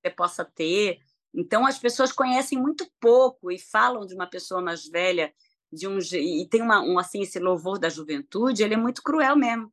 você 0.04 0.10
possa 0.10 0.46
ter. 0.46 1.00
Então 1.34 1.66
as 1.66 1.80
pessoas 1.80 2.12
conhecem 2.12 2.60
muito 2.60 2.86
pouco 3.00 3.52
e 3.52 3.58
falam 3.58 4.06
de 4.06 4.14
uma 4.14 4.28
pessoa 4.28 4.62
mais 4.62 4.88
velha 4.88 5.34
de 5.72 5.88
um 5.88 5.98
e 6.00 6.48
tem 6.50 6.62
uma 6.62 6.82
um 6.82 7.00
assim 7.00 7.22
esse 7.24 7.40
louvor 7.40 7.80
da 7.80 7.90
juventude, 7.90 8.64
ele 8.64 8.76
é 8.76 8.78
muito 8.78 9.02
cruel 9.02 9.36
mesmo. 9.36 9.72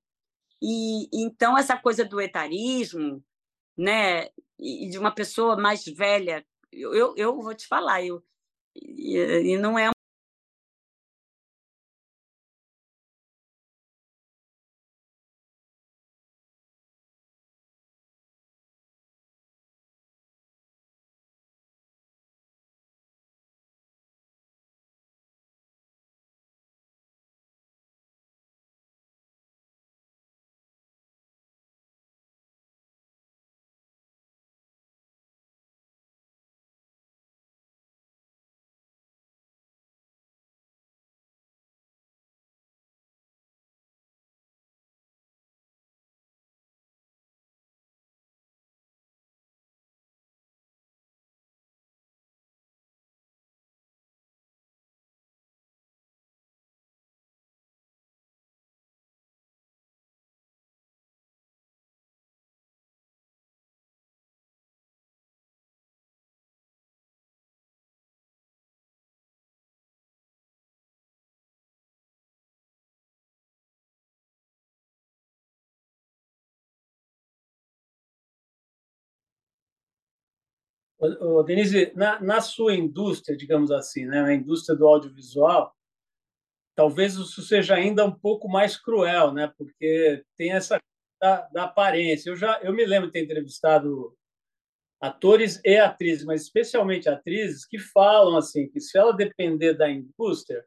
E 0.63 1.09
então 1.13 1.59
essa 1.59 1.77
coisa 1.77 2.05
do 2.05 2.21
etarismo, 2.21 3.23
né, 3.77 4.29
e 4.59 4.89
de 4.91 4.99
uma 4.99 5.13
pessoa 5.15 5.57
mais 5.57 5.85
velha, 5.85 6.45
eu, 6.73 7.15
eu 7.17 7.41
vou 7.43 7.55
te 7.55 7.67
falar, 7.67 8.05
eu 8.05 8.23
e, 8.77 9.53
e 9.55 9.59
não 9.59 9.79
é 9.79 9.91
Denise, 81.45 81.93
na, 81.95 82.21
na, 82.21 82.41
sua 82.41 82.75
indústria, 82.75 83.37
digamos 83.37 83.71
assim, 83.71 84.05
né, 84.05 84.23
na 84.23 84.35
indústria 84.35 84.77
do 84.77 84.87
audiovisual, 84.87 85.75
talvez 86.75 87.15
isso 87.15 87.43
seja 87.43 87.75
ainda 87.75 88.05
um 88.05 88.13
pouco 88.13 88.49
mais 88.49 88.77
cruel, 88.77 89.33
né, 89.33 89.53
porque 89.57 90.25
tem 90.37 90.53
essa 90.53 90.79
da, 91.21 91.43
da 91.49 91.65
aparência. 91.65 92.31
Eu 92.31 92.37
já 92.37 92.61
eu 92.63 92.73
me 92.73 92.85
lembro 92.85 93.07
de 93.09 93.13
ter 93.13 93.25
entrevistado 93.25 94.17
atores 95.01 95.61
e 95.65 95.77
atrizes, 95.77 96.25
mas 96.25 96.43
especialmente 96.43 97.09
atrizes 97.09 97.65
que 97.65 97.79
falam 97.79 98.37
assim 98.37 98.69
que 98.69 98.81
se 98.81 98.99
ela 98.99 99.13
depender 99.13 99.75
da 99.75 99.91
indústria, 99.91 100.65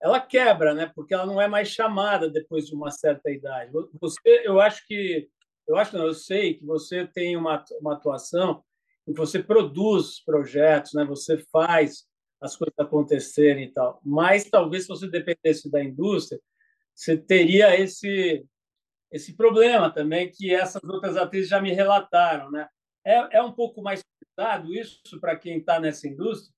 ela 0.00 0.20
quebra, 0.20 0.74
né? 0.74 0.90
Porque 0.94 1.14
ela 1.14 1.26
não 1.26 1.40
é 1.40 1.46
mais 1.46 1.68
chamada 1.68 2.28
depois 2.28 2.66
de 2.66 2.74
uma 2.74 2.90
certa 2.90 3.30
idade. 3.30 3.70
Você, 4.00 4.42
eu 4.44 4.60
acho 4.60 4.86
que, 4.86 5.28
eu 5.66 5.76
acho 5.76 5.96
não, 5.96 6.06
eu 6.06 6.14
sei 6.14 6.54
que 6.54 6.64
você 6.64 7.06
tem 7.06 7.36
uma, 7.36 7.64
uma 7.80 7.94
atuação 7.94 8.64
você 9.08 9.42
produz 9.42 10.22
projetos, 10.24 10.92
né? 10.94 11.04
Você 11.04 11.38
faz 11.50 12.04
as 12.40 12.56
coisas 12.56 12.74
acontecerem 12.78 13.64
e 13.64 13.72
tal. 13.72 14.00
Mas 14.04 14.48
talvez 14.48 14.84
se 14.84 14.88
você 14.88 15.08
dependesse 15.08 15.70
da 15.70 15.82
indústria, 15.82 16.40
você 16.94 17.16
teria 17.16 17.78
esse 17.78 18.44
esse 19.10 19.36
problema 19.36 19.90
também 19.92 20.30
que 20.30 20.54
essas 20.54 20.82
outras 20.84 21.18
atrizes 21.18 21.50
já 21.50 21.60
me 21.60 21.70
relataram, 21.70 22.50
né? 22.50 22.66
É, 23.04 23.38
é 23.38 23.42
um 23.42 23.52
pouco 23.52 23.82
mais 23.82 24.02
pesado 24.36 24.74
isso 24.74 25.20
para 25.20 25.36
quem 25.36 25.58
está 25.58 25.78
nessa 25.78 26.08
indústria? 26.08 26.54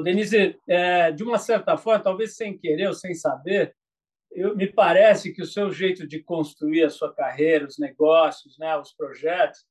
Denise, 0.00 0.56
é, 0.68 1.10
de 1.10 1.24
uma 1.24 1.38
certa 1.38 1.76
forma, 1.76 2.02
talvez 2.02 2.36
sem 2.36 2.56
querer 2.56 2.86
ou 2.86 2.94
sem 2.94 3.14
saber, 3.14 3.74
eu, 4.30 4.56
me 4.56 4.66
parece 4.66 5.32
que 5.32 5.42
o 5.42 5.46
seu 5.46 5.72
jeito 5.72 6.06
de 6.06 6.22
construir 6.22 6.84
a 6.84 6.90
sua 6.90 7.12
carreira, 7.12 7.66
os 7.66 7.78
negócios, 7.78 8.56
né, 8.58 8.76
os 8.76 8.92
projetos, 8.94 9.66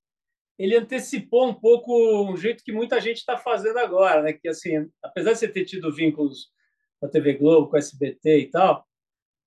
ele 0.57 0.75
antecipou 0.75 1.47
um 1.47 1.53
pouco 1.53 2.29
um 2.29 2.37
jeito 2.37 2.63
que 2.63 2.71
muita 2.71 3.01
gente 3.01 3.17
está 3.17 3.35
fazendo 3.35 3.79
agora, 3.79 4.21
né? 4.21 4.33
Que 4.33 4.47
assim, 4.47 4.87
apesar 5.01 5.33
de 5.33 5.39
você 5.39 5.47
ter 5.47 5.65
tido 5.65 5.91
vínculos 5.91 6.51
com 6.99 7.07
a 7.07 7.09
TV 7.09 7.33
Globo, 7.33 7.67
com 7.67 7.77
a 7.77 7.79
SBT 7.79 8.41
e 8.41 8.49
tal, 8.51 8.85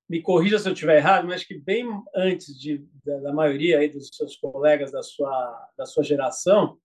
me 0.08 0.20
corrija 0.20 0.58
se 0.58 0.68
eu 0.68 0.72
estiver 0.72 0.96
errado, 0.96 1.28
mas 1.28 1.44
que 1.44 1.56
bem 1.56 1.86
antes 2.16 2.58
de, 2.58 2.84
da, 3.04 3.18
da, 3.20 3.32
maioria 3.32 3.78
aí 3.78 3.88
dos 3.88 4.08
seus 4.12 4.36
colegas 4.36 4.90
da 4.90 5.02
sua 5.02 5.70
da 5.78 5.86
sua 5.86 6.02
geração, 6.02 6.78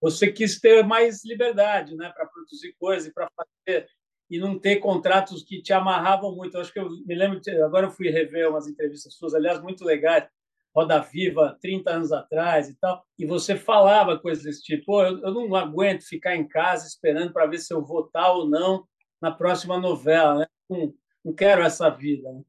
você 0.00 0.30
quis 0.30 0.60
ter 0.60 0.84
mais 0.84 1.24
liberdade, 1.24 1.96
né, 1.96 2.10
para 2.14 2.26
produzir 2.26 2.74
coisas 2.78 3.08
e 3.08 3.14
para 3.14 3.30
fazer 3.36 3.88
e 4.28 4.38
não 4.38 4.58
ter 4.58 4.76
contratos 4.76 5.44
que 5.44 5.62
te 5.62 5.72
amarravam 5.72 6.34
muito. 6.34 6.56
Eu 6.56 6.60
acho 6.60 6.72
que 6.72 6.80
eu 6.80 6.90
me 7.06 7.14
lembro, 7.14 7.40
de, 7.40 7.50
agora 7.62 7.86
eu 7.86 7.90
fui 7.90 8.10
rever 8.10 8.48
umas 8.50 8.66
entrevistas 8.66 9.14
suas, 9.14 9.34
aliás, 9.34 9.62
muito 9.62 9.84
legais, 9.84 10.28
Roda 10.74 10.98
Viva, 10.98 11.56
30 11.60 11.90
anos 11.90 12.12
atrás 12.12 12.68
e 12.68 12.78
tal, 12.78 13.02
e 13.18 13.24
você 13.24 13.56
falava 13.56 14.18
coisas 14.18 14.44
desse 14.44 14.62
tipo, 14.62 15.00
eu, 15.00 15.18
eu 15.20 15.32
não 15.32 15.54
aguento 15.54 16.02
ficar 16.02 16.36
em 16.36 16.46
casa 16.46 16.86
esperando 16.86 17.32
para 17.32 17.46
ver 17.46 17.58
se 17.58 17.72
eu 17.72 17.82
vou 17.82 18.04
estar 18.04 18.32
ou 18.32 18.48
não 18.48 18.86
na 19.20 19.30
próxima 19.30 19.78
novela, 19.78 20.40
né? 20.40 20.46
não, 20.68 20.92
não 21.24 21.32
quero 21.32 21.62
essa 21.62 21.88
vida. 21.88 22.30
Né? 22.30 22.42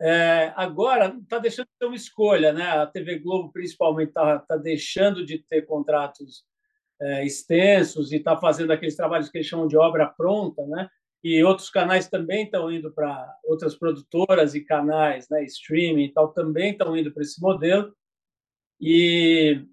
É, 0.00 0.52
agora 0.54 1.16
está 1.20 1.38
deixando 1.38 1.66
de 1.66 1.78
ter 1.78 1.86
uma 1.86 1.96
escolha, 1.96 2.52
né? 2.52 2.64
A 2.64 2.86
TV 2.86 3.18
Globo 3.18 3.52
principalmente 3.52 4.08
está 4.08 4.38
tá 4.40 4.56
deixando 4.56 5.24
de 5.24 5.38
ter 5.38 5.62
contratos 5.62 6.44
é, 7.00 7.24
extensos 7.24 8.12
e 8.12 8.16
está 8.16 8.36
fazendo 8.36 8.72
aqueles 8.72 8.96
trabalhos 8.96 9.28
que 9.28 9.38
eles 9.38 9.46
chamam 9.46 9.66
de 9.66 9.76
obra 9.76 10.06
pronta, 10.06 10.66
né? 10.66 10.88
E 11.22 11.42
outros 11.42 11.70
canais 11.70 12.08
também 12.08 12.44
estão 12.44 12.70
indo 12.70 12.92
para 12.92 13.34
outras 13.44 13.74
produtoras 13.74 14.54
e 14.54 14.60
canais, 14.60 15.26
né, 15.30 15.42
streaming 15.44 16.04
e 16.04 16.12
tal, 16.12 16.28
também 16.34 16.72
estão 16.72 16.94
indo 16.94 17.10
para 17.12 17.22
esse 17.22 17.40
modelo. 17.40 17.94
E 18.78 19.66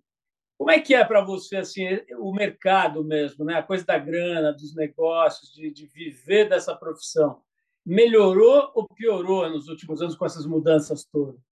como 0.58 0.72
é 0.72 0.80
que 0.80 0.94
é 0.94 1.04
para 1.04 1.22
você 1.22 1.58
assim 1.58 1.86
o 2.20 2.32
mercado 2.34 3.04
mesmo, 3.04 3.44
né? 3.44 3.56
A 3.56 3.64
coisa 3.64 3.86
da 3.86 3.98
grana, 3.98 4.54
dos 4.54 4.74
negócios, 4.76 5.52
de, 5.52 5.72
de 5.72 5.88
viver 5.88 6.48
dessa 6.48 6.76
profissão, 6.76 7.42
melhorou 7.86 8.72
ou 8.74 8.88
piorou 8.88 9.50
nos 9.50 9.68
últimos 9.68 10.02
anos 10.02 10.16
com 10.16 10.26
essas 10.26 10.46
mudanças 10.46 11.04
todas? 11.04 11.51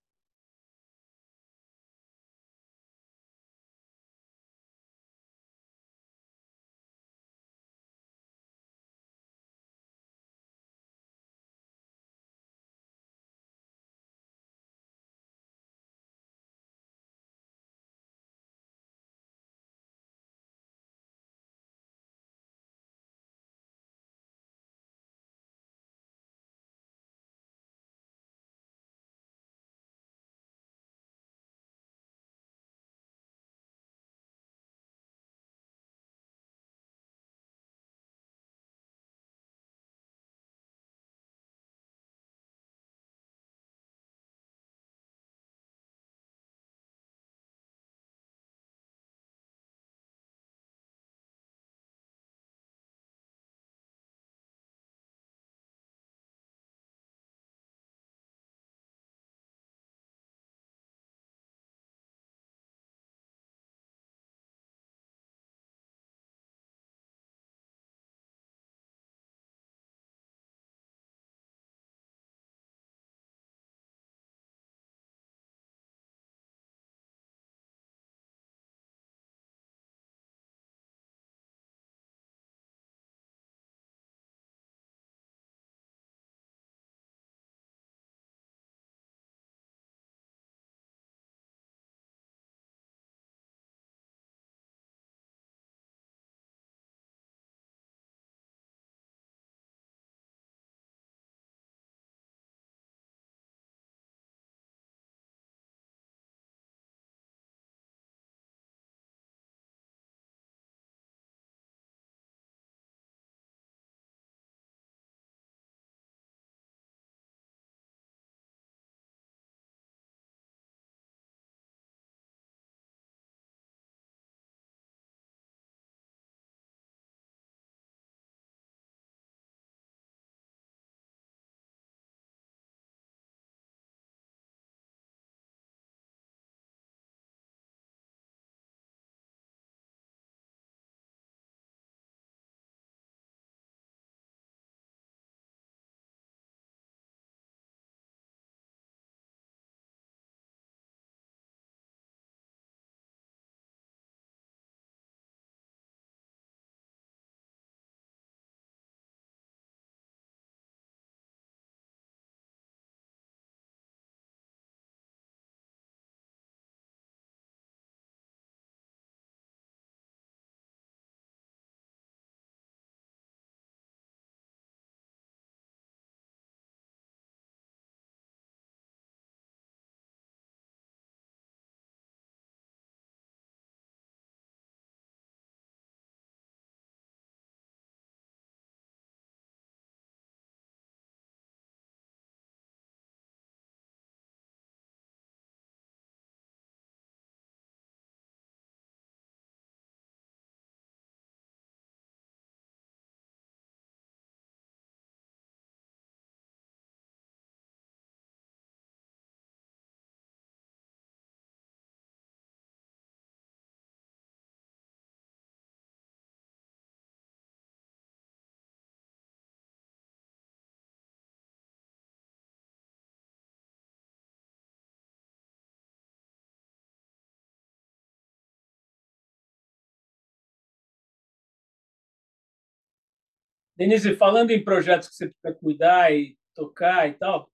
Denise, 233.79 234.13
falando 234.17 234.51
em 234.51 234.61
projetos 234.61 235.07
que 235.07 235.15
você 235.15 235.29
precisa 235.29 235.53
cuidar 235.53 236.11
e 236.11 236.37
tocar 236.53 237.07
e 237.07 237.13
tal, 237.13 237.49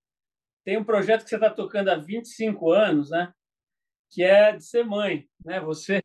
tem 0.65 0.75
um 0.75 0.83
projeto 0.83 1.23
que 1.23 1.29
você 1.29 1.35
está 1.35 1.51
tocando 1.51 1.89
há 1.89 1.95
25 1.97 2.71
anos, 2.71 3.11
né? 3.11 3.31
Que 4.09 4.23
é 4.23 4.51
de 4.51 4.65
ser 4.65 4.83
mãe, 4.83 5.29
né? 5.45 5.59
Você, 5.59 6.01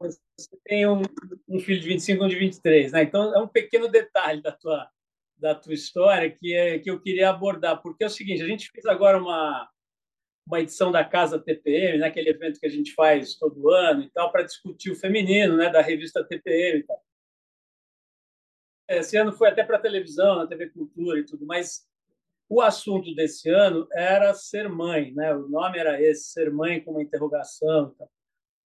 você 0.00 0.18
tem 0.64 0.88
um, 0.88 1.02
um 1.46 1.60
filho 1.60 1.78
de 1.78 1.88
25 1.88 2.24
um 2.24 2.28
de 2.28 2.36
23, 2.36 2.92
né? 2.92 3.02
Então 3.02 3.34
é 3.34 3.38
um 3.38 3.46
pequeno 3.46 3.86
detalhe 3.86 4.40
da 4.40 4.50
tua 4.50 4.90
da 5.36 5.54
tua 5.54 5.74
história 5.74 6.30
que 6.30 6.54
é 6.54 6.78
que 6.78 6.90
eu 6.90 6.98
queria 6.98 7.28
abordar, 7.28 7.82
porque 7.82 8.02
é 8.02 8.06
o 8.06 8.10
seguinte, 8.10 8.42
a 8.42 8.46
gente 8.46 8.70
fez 8.70 8.86
agora 8.86 9.18
uma 9.18 9.68
uma 10.46 10.60
edição 10.60 10.90
da 10.90 11.04
Casa 11.04 11.38
TPM, 11.38 11.98
né, 11.98 12.06
aquele 12.06 12.30
evento 12.30 12.60
que 12.60 12.66
a 12.66 12.70
gente 12.70 12.92
faz 12.94 13.34
todo 13.36 13.70
ano 13.70 14.02
e 14.02 14.10
tal, 14.10 14.30
para 14.30 14.42
discutir 14.42 14.90
o 14.90 14.96
feminino, 14.96 15.56
né, 15.56 15.70
da 15.70 15.80
revista 15.82 16.24
TPM 16.24 16.80
e 16.80 16.82
tal. 16.84 17.02
Esse 18.98 19.16
ano 19.16 19.32
foi 19.32 19.48
até 19.48 19.64
para 19.64 19.78
televisão, 19.78 20.36
na 20.36 20.46
TV 20.46 20.70
Cultura 20.70 21.18
e 21.18 21.24
tudo, 21.24 21.46
mas 21.46 21.86
o 22.48 22.60
assunto 22.60 23.14
desse 23.14 23.48
ano 23.50 23.86
era 23.92 24.34
ser 24.34 24.68
mãe, 24.68 25.12
né? 25.14 25.34
O 25.34 25.48
nome 25.48 25.78
era 25.78 26.00
esse, 26.00 26.30
ser 26.30 26.52
mãe 26.52 26.80
com 26.82 26.92
uma 26.92 27.02
interrogação, 27.02 27.94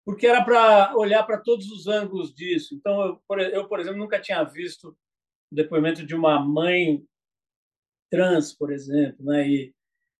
porque 0.06 0.28
era 0.28 0.44
para 0.44 0.96
olhar 0.96 1.24
para 1.24 1.40
todos 1.40 1.70
os 1.72 1.88
ângulos 1.88 2.34
disso. 2.34 2.76
Então, 2.76 3.02
eu 3.02 3.22
por, 3.28 3.40
eu, 3.40 3.68
por 3.68 3.80
exemplo, 3.80 4.00
nunca 4.00 4.20
tinha 4.20 4.44
visto 4.44 4.90
o 5.52 5.56
depoimento 5.56 6.06
de 6.06 6.16
uma 6.16 6.40
mãe 6.40 7.04
trans, 8.10 8.54
por 8.54 8.72
exemplo, 8.72 9.26
né? 9.26 9.48
E 9.48 9.74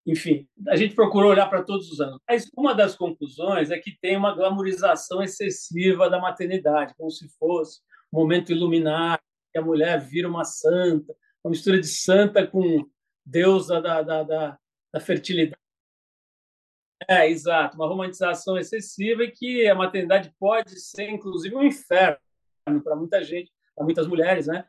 enfim, 0.06 0.46
a 0.68 0.76
gente 0.76 0.94
procurou 0.94 1.30
olhar 1.30 1.48
para 1.48 1.62
todos 1.62 1.90
os 1.90 2.00
anos. 2.00 2.20
Mas 2.28 2.50
uma 2.54 2.74
das 2.74 2.94
conclusões 2.94 3.70
é 3.70 3.78
que 3.78 3.96
tem 3.98 4.16
uma 4.16 4.34
glamorização 4.34 5.22
excessiva 5.22 6.10
da 6.10 6.20
maternidade, 6.20 6.94
como 6.94 7.10
se 7.10 7.26
fosse 7.38 7.80
um 8.12 8.18
momento 8.20 8.52
iluminado, 8.52 9.22
que 9.54 9.58
a 9.58 9.62
mulher 9.62 10.00
vira 10.00 10.28
uma 10.28 10.44
santa, 10.44 11.14
uma 11.44 11.52
mistura 11.52 11.78
de 11.78 11.86
santa 11.86 12.44
com 12.44 12.84
deusa 13.24 13.80
da, 13.80 14.02
da, 14.02 14.22
da, 14.24 14.58
da 14.92 15.00
fertilidade. 15.00 15.62
É, 17.08 17.30
exato, 17.30 17.76
uma 17.76 17.86
romantização 17.86 18.58
excessiva 18.58 19.22
e 19.22 19.30
que 19.30 19.68
a 19.68 19.74
maternidade 19.74 20.34
pode 20.40 20.80
ser, 20.80 21.08
inclusive, 21.08 21.54
um 21.54 21.62
inferno 21.62 22.18
para 22.82 22.96
muita 22.96 23.22
gente, 23.22 23.52
para 23.76 23.84
muitas 23.84 24.08
mulheres, 24.08 24.48
né? 24.48 24.66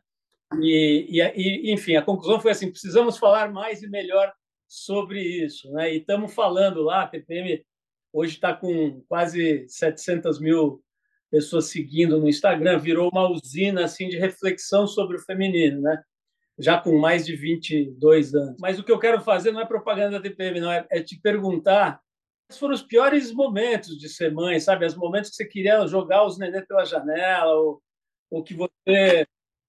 E, 0.62 1.08
e, 1.12 1.74
enfim, 1.74 1.96
a 1.96 2.04
conclusão 2.04 2.40
foi 2.40 2.52
assim: 2.52 2.70
precisamos 2.70 3.18
falar 3.18 3.52
mais 3.52 3.82
e 3.82 3.90
melhor 3.90 4.32
sobre 4.68 5.22
isso. 5.22 5.72
Né? 5.72 5.94
E 5.94 5.98
estamos 5.98 6.34
falando 6.34 6.84
lá, 6.84 7.04
a 7.04 7.08
TPM 7.08 7.66
hoje 8.14 8.36
está 8.36 8.54
com 8.54 9.02
quase 9.08 9.68
700 9.68 10.40
mil 10.40 10.84
pessoas 11.36 11.66
seguindo 11.66 12.18
no 12.18 12.30
Instagram, 12.30 12.80
virou 12.80 13.10
uma 13.12 13.30
usina 13.30 13.84
assim 13.84 14.08
de 14.08 14.18
reflexão 14.18 14.88
sobre 14.88 15.18
o 15.18 15.20
feminino, 15.20 15.82
né? 15.82 16.02
já 16.58 16.80
com 16.80 16.98
mais 16.98 17.26
de 17.26 17.36
22 17.36 18.34
anos. 18.34 18.56
Mas 18.58 18.80
o 18.80 18.84
que 18.86 18.92
eu 18.92 18.98
quero 18.98 19.22
fazer 19.22 19.52
não 19.52 19.60
é 19.60 19.66
propaganda 19.66 20.18
da 20.18 20.22
TPM, 20.22 20.62
não, 20.62 20.72
é, 20.72 20.88
é 20.90 21.02
te 21.02 21.20
perguntar 21.20 22.00
quais 22.48 22.58
foram 22.58 22.74
os 22.74 22.82
piores 22.82 23.34
momentos 23.34 23.98
de 23.98 24.08
ser 24.08 24.32
mãe, 24.32 24.62
sabe? 24.62 24.86
Os 24.86 24.96
momentos 24.96 25.32
que 25.32 25.36
você 25.36 25.46
queria 25.46 25.86
jogar 25.88 26.26
os 26.26 26.38
neném 26.38 26.66
pela 26.66 26.86
janela, 26.86 27.54
ou, 27.54 27.84
ou 28.32 28.42
que 28.42 28.54
você 28.54 29.28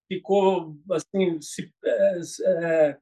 ficou 0.08 0.76
assim, 0.92 1.40
se, 1.40 1.68
é, 1.84 2.20
é 2.44 2.98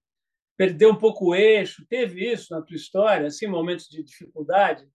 perdeu 0.57 0.91
um 0.91 0.97
pouco 0.97 1.27
o 1.27 1.35
eixo? 1.35 1.85
Teve 1.87 2.33
isso 2.33 2.55
na 2.55 2.63
tua 2.63 2.77
história, 2.77 3.27
assim, 3.27 3.47
momentos 3.47 3.87
de 3.89 4.03
dificuldade? 4.03 4.89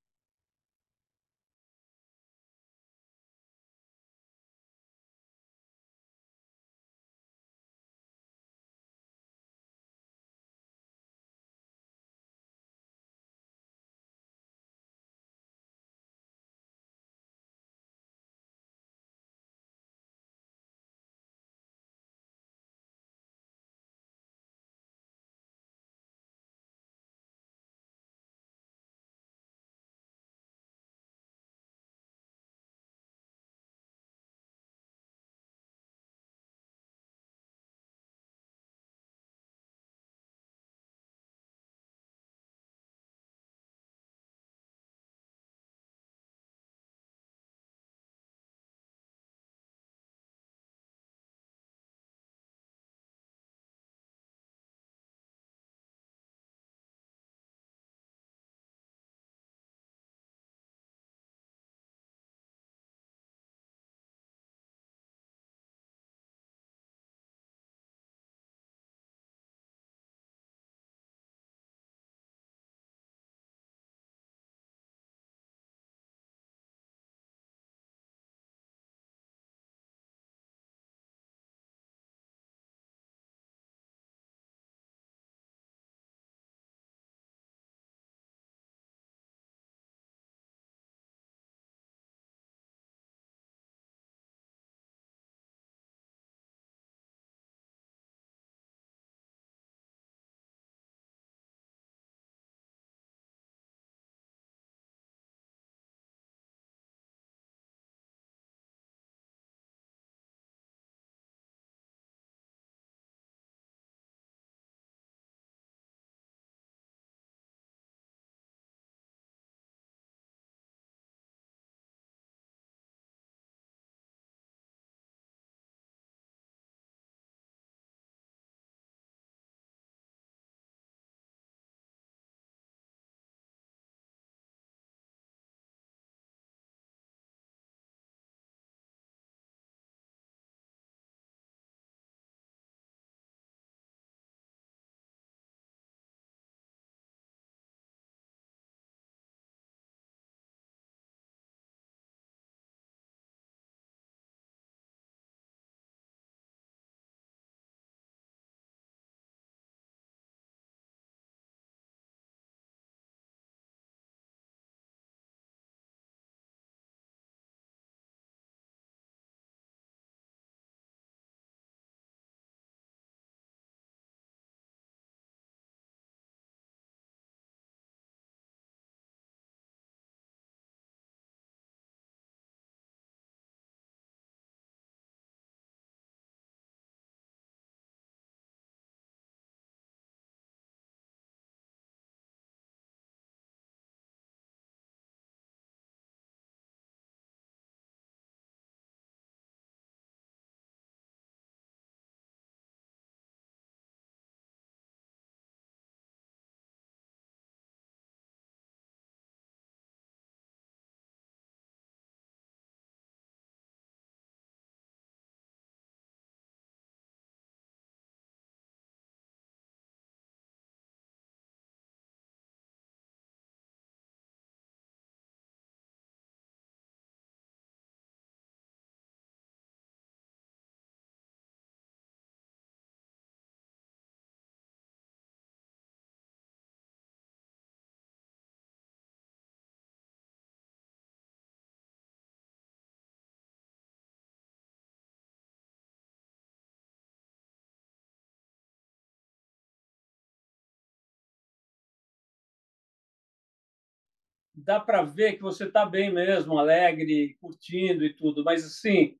Dá 254.63 254.79
para 254.79 255.03
ver 255.03 255.33
que 255.33 255.41
você 255.41 255.65
está 255.65 255.85
bem 255.85 256.11
mesmo, 256.11 256.57
alegre, 256.57 257.37
curtindo 257.41 258.03
e 258.05 258.13
tudo. 258.13 258.43
Mas 258.43 258.65
assim, 258.65 259.15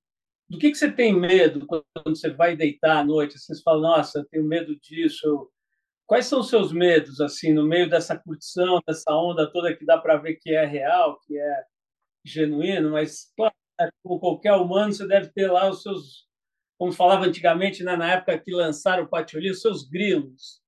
do 0.49 0.57
que, 0.57 0.71
que 0.71 0.77
você 0.77 0.91
tem 0.91 1.13
medo 1.13 1.65
quando 1.67 1.85
você 2.05 2.29
vai 2.29 2.55
deitar 2.55 2.97
à 2.97 3.03
noite? 3.03 3.35
Assim, 3.35 3.53
você 3.53 3.61
fala, 3.61 3.81
nossa, 3.81 4.19
eu 4.19 4.25
tenho 4.25 4.43
medo 4.43 4.75
disso. 4.79 5.49
Quais 6.07 6.25
são 6.25 6.39
os 6.39 6.49
seus 6.49 6.71
medos, 6.71 7.21
assim, 7.21 7.53
no 7.53 7.67
meio 7.67 7.87
dessa 7.87 8.17
curtição, 8.17 8.81
dessa 8.87 9.13
onda 9.13 9.51
toda 9.51 9.75
que 9.75 9.85
dá 9.85 9.97
para 9.97 10.17
ver 10.17 10.35
que 10.35 10.51
é 10.51 10.65
real, 10.65 11.19
que 11.21 11.37
é 11.37 11.63
genuíno, 12.25 12.91
mas, 12.91 13.31
claro, 13.35 13.53
como 14.03 14.19
qualquer 14.19 14.53
humano, 14.53 14.91
você 14.91 15.07
deve 15.07 15.29
ter 15.29 15.51
lá 15.51 15.69
os 15.69 15.83
seus, 15.83 16.27
como 16.77 16.91
falava 16.91 17.25
antigamente, 17.25 17.83
né, 17.83 17.95
na 17.95 18.13
época 18.13 18.39
que 18.39 18.51
lançaram 18.51 19.03
o 19.03 19.07
Patioli, 19.07 19.51
os 19.51 19.61
seus 19.61 19.87
grilos. 19.87 20.61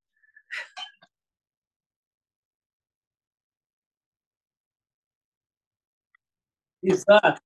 Exato. 6.83 7.41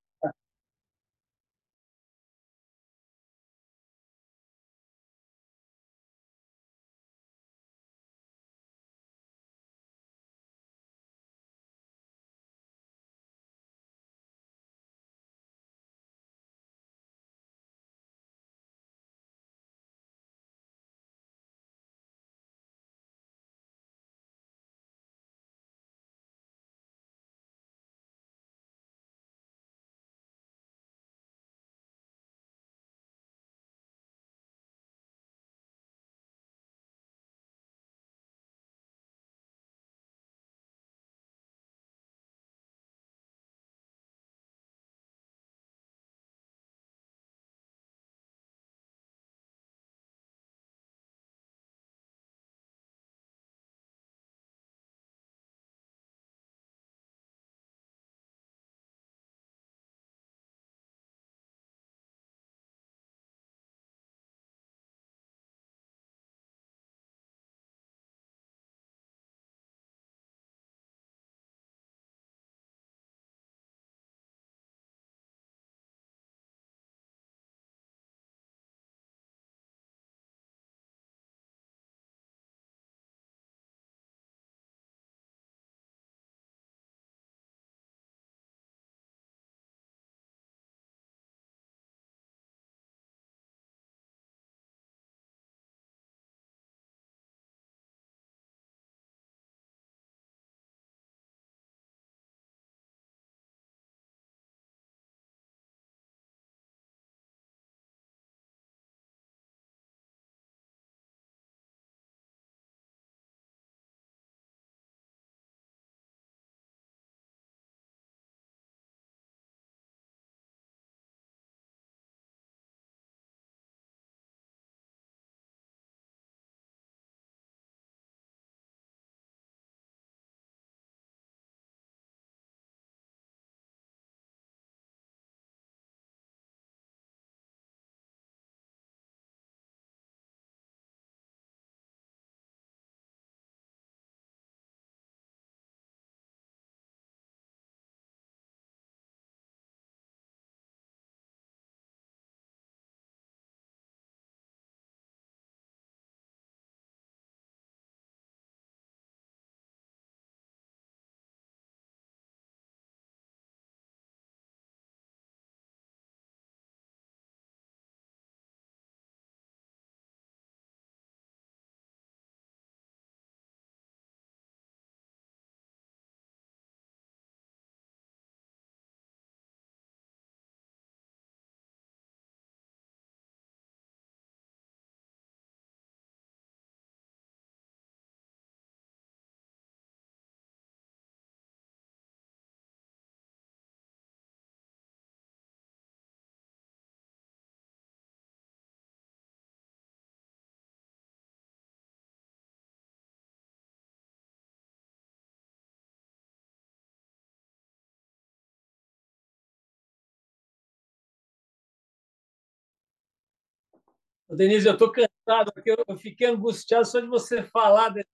Denise, 214.30 214.66
eu 214.66 214.72
estou 214.72 214.90
cansado, 214.90 215.52
porque 215.52 215.70
eu 215.70 215.96
fiquei 215.96 216.26
angustiado 216.26 216.86
só 216.86 217.00
de 217.00 217.06
você 217.06 217.42
falar. 217.42 217.90
Desse... 217.90 218.08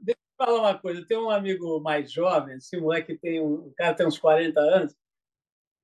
Deixa 0.00 0.18
eu 0.20 0.46
falar 0.46 0.60
uma 0.60 0.78
coisa. 0.78 1.06
Tem 1.06 1.16
um 1.16 1.30
amigo 1.30 1.80
mais 1.80 2.12
jovem, 2.12 2.56
esse 2.56 2.76
moleque 2.76 3.16
tem 3.16 3.40
um, 3.40 3.68
o 3.68 3.74
cara 3.74 3.94
tem 3.94 4.06
uns 4.06 4.18
40 4.18 4.60
anos, 4.60 4.94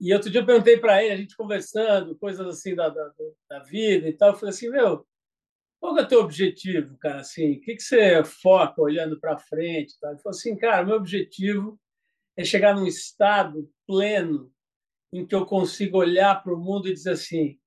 e 0.02 0.12
outro 0.12 0.28
dia 0.28 0.40
eu 0.40 0.46
perguntei 0.46 0.76
para 0.76 1.00
ele, 1.00 1.14
a 1.14 1.16
gente 1.16 1.36
conversando, 1.36 2.18
coisas 2.18 2.44
assim 2.44 2.74
da, 2.74 2.88
da, 2.88 3.12
da, 3.48 3.60
vida 3.60 4.08
e 4.08 4.12
tal, 4.12 4.30
eu 4.30 4.34
falei 4.34 4.50
assim, 4.50 4.68
meu, 4.68 5.06
qual 5.80 5.96
é 5.96 6.02
o 6.02 6.08
teu 6.08 6.20
objetivo, 6.20 6.98
cara? 6.98 7.20
Assim, 7.20 7.52
o 7.52 7.60
que, 7.60 7.76
que 7.76 7.82
você 7.82 8.24
foca 8.24 8.82
olhando 8.82 9.20
para 9.20 9.38
frente? 9.38 9.94
Ele 10.02 10.18
falou 10.18 10.36
assim, 10.36 10.56
cara, 10.56 10.84
meu 10.84 10.96
objetivo 10.96 11.80
é 12.36 12.42
chegar 12.42 12.74
num 12.74 12.84
estado 12.84 13.70
pleno 13.86 14.52
em 15.12 15.24
que 15.24 15.36
eu 15.36 15.46
consigo 15.46 15.98
olhar 15.98 16.42
para 16.42 16.52
o 16.52 16.58
mundo 16.58 16.88
e 16.88 16.92
dizer 16.92 17.12
assim, 17.12 17.60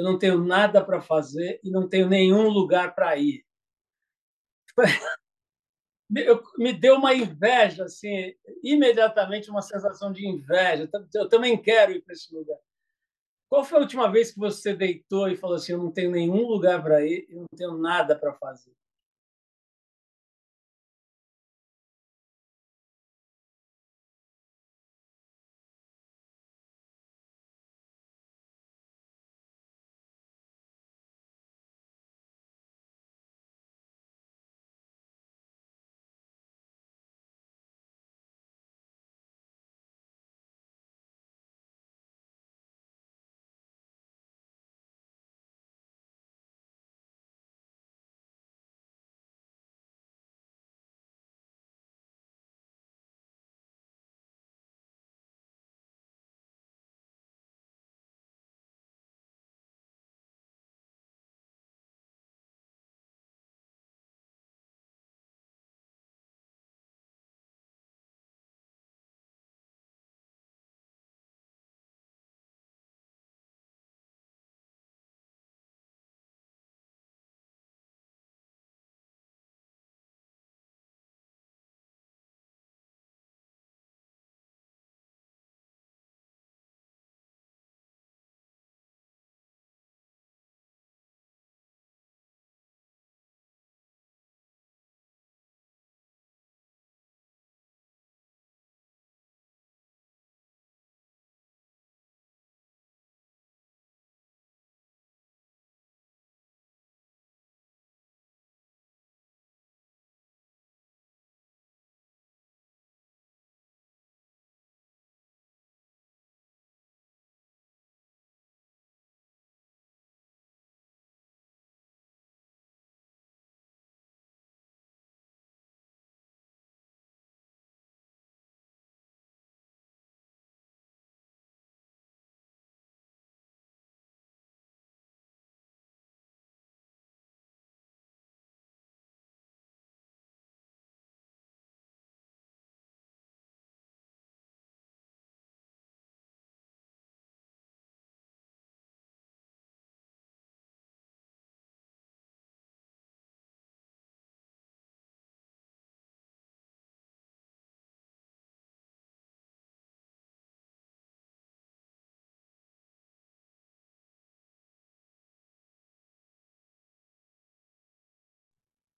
eu 0.00 0.04
não 0.04 0.18
tenho 0.18 0.42
nada 0.42 0.82
para 0.82 1.02
fazer 1.02 1.60
e 1.62 1.70
não 1.70 1.86
tenho 1.86 2.08
nenhum 2.08 2.48
lugar 2.48 2.94
para 2.94 3.18
ir. 3.18 3.44
me 6.56 6.72
deu 6.72 6.96
uma 6.96 7.14
inveja, 7.14 7.84
assim, 7.84 8.34
imediatamente 8.64 9.50
uma 9.50 9.60
sensação 9.60 10.10
de 10.10 10.26
inveja. 10.26 10.88
Eu 11.14 11.28
também 11.28 11.60
quero 11.60 11.92
ir 11.92 12.00
para 12.02 12.14
esse 12.14 12.34
lugar. 12.34 12.56
Qual 13.46 13.62
foi 13.62 13.78
a 13.78 13.82
última 13.82 14.10
vez 14.10 14.32
que 14.32 14.38
você 14.38 14.74
deitou 14.74 15.28
e 15.28 15.36
falou 15.36 15.56
assim: 15.56 15.72
Eu 15.72 15.78
não 15.78 15.92
tenho 15.92 16.10
nenhum 16.10 16.46
lugar 16.46 16.82
para 16.82 17.04
ir, 17.04 17.26
eu 17.28 17.40
não 17.40 17.48
tenho 17.54 17.76
nada 17.76 18.18
para 18.18 18.32
fazer? 18.32 18.72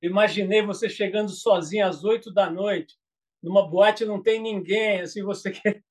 Imaginei 0.03 0.62
você 0.62 0.88
chegando 0.88 1.30
sozinho 1.30 1.86
às 1.86 2.05
oito 2.05 2.32
da 2.32 2.50
noite, 2.50 2.96
numa 3.42 3.66
boate 3.68 4.05
não 4.05 4.22
tem 4.22 4.40
ninguém, 4.40 5.00
assim 5.00 5.22
você 5.22 5.50
quer 5.53 5.82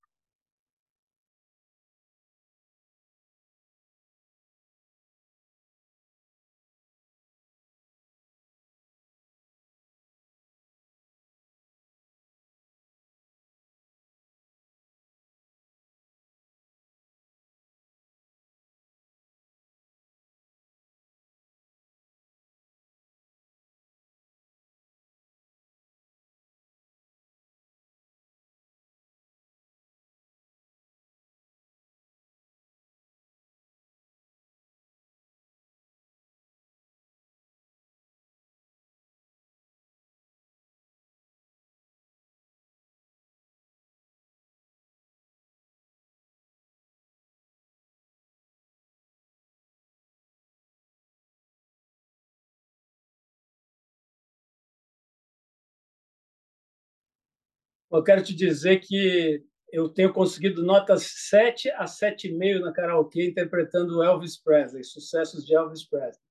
eu 57.92 58.04
quero 58.04 58.24
te 58.24 58.34
dizer 58.34 58.80
que 58.80 59.44
eu 59.72 59.90
tenho 59.90 60.14
conseguido 60.14 60.64
notas 60.64 61.04
7 61.30 61.70
a 61.72 61.86
7,5 61.86 62.60
na 62.60 62.74
karaokê 62.74 63.26
interpretando 63.28 64.04
Elvis 64.04 64.38
Presley, 64.38 64.84
sucessos 64.84 65.46
de 65.46 65.56
Elvis 65.56 65.88
Presley. 65.88 66.24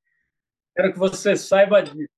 Quero 0.76 0.92
que 0.92 0.98
você 0.98 1.36
saiba 1.36 1.82
disso. 1.82 2.08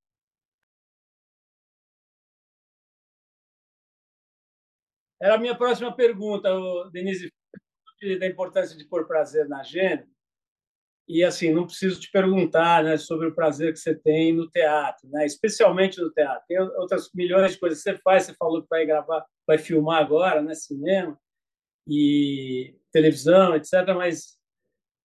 Era 5.20 5.36
a 5.36 5.38
minha 5.38 5.57
próxima 5.57 5.95
pergunta, 5.95 6.51
Denise, 6.90 7.32
da 8.18 8.26
importância 8.26 8.76
de 8.76 8.84
pôr 8.84 9.07
prazer 9.07 9.49
na 9.49 9.61
agenda. 9.61 10.07
E 11.07 11.22
assim, 11.22 11.53
não 11.53 11.66
preciso 11.66 12.01
te 12.01 12.11
perguntar, 12.11 12.82
né, 12.82 12.97
sobre 12.97 13.28
o 13.28 13.34
prazer 13.34 13.72
que 13.72 13.78
você 13.78 13.95
tem 13.95 14.32
no 14.32 14.51
teatro, 14.51 15.09
né, 15.11 15.24
especialmente 15.26 16.01
no 16.01 16.11
teatro. 16.11 16.45
Tem 16.49 16.59
outras 16.59 17.11
milhões 17.14 17.53
de 17.53 17.59
coisas 17.59 17.82
que 17.82 17.90
você 17.90 17.99
faz. 17.99 18.24
Você 18.24 18.34
falou 18.34 18.62
que 18.62 18.68
vai 18.68 18.84
gravar, 18.84 19.24
vai 19.47 19.59
filmar 19.59 20.01
agora, 20.03 20.43
né, 20.43 20.55
cinema 20.55 21.18
e 21.86 22.76
televisão, 22.93 23.57
etc. 23.57 23.72
Mas 23.97 24.38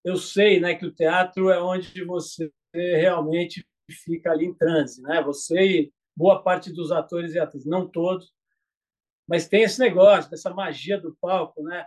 eu 0.04 0.16
sei, 0.16 0.60
né, 0.60 0.76
que 0.76 0.86
o 0.86 0.94
teatro 0.94 1.50
é 1.50 1.62
onde 1.62 2.04
você 2.04 2.52
realmente 2.74 3.66
fica 4.04 4.32
ali 4.32 4.46
em 4.46 4.54
transe, 4.54 5.02
né? 5.02 5.22
Você 5.24 5.62
e 5.62 5.94
boa 6.16 6.42
parte 6.42 6.72
dos 6.74 6.92
atores 6.92 7.34
e 7.34 7.40
atrizes, 7.40 7.68
não 7.68 7.88
todos, 7.88 8.34
mas 9.28 9.48
tem 9.48 9.64
esse 9.64 9.80
negócio, 9.80 10.32
dessa 10.32 10.50
magia 10.50 11.00
do 11.00 11.16
palco, 11.22 11.62
né? 11.64 11.86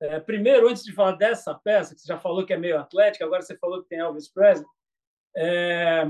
É, 0.00 0.20
primeiro, 0.20 0.68
antes 0.68 0.84
de 0.84 0.92
falar 0.92 1.12
dessa 1.12 1.54
peça, 1.54 1.94
que 1.94 2.00
você 2.00 2.06
já 2.06 2.18
falou 2.18 2.44
que 2.46 2.52
é 2.52 2.56
meio 2.56 2.78
atlética, 2.78 3.24
agora 3.24 3.42
você 3.42 3.56
falou 3.58 3.82
que 3.82 3.88
tem 3.88 3.98
Elvis 3.98 4.28
Presley. 4.28 4.66
É, 5.36 6.04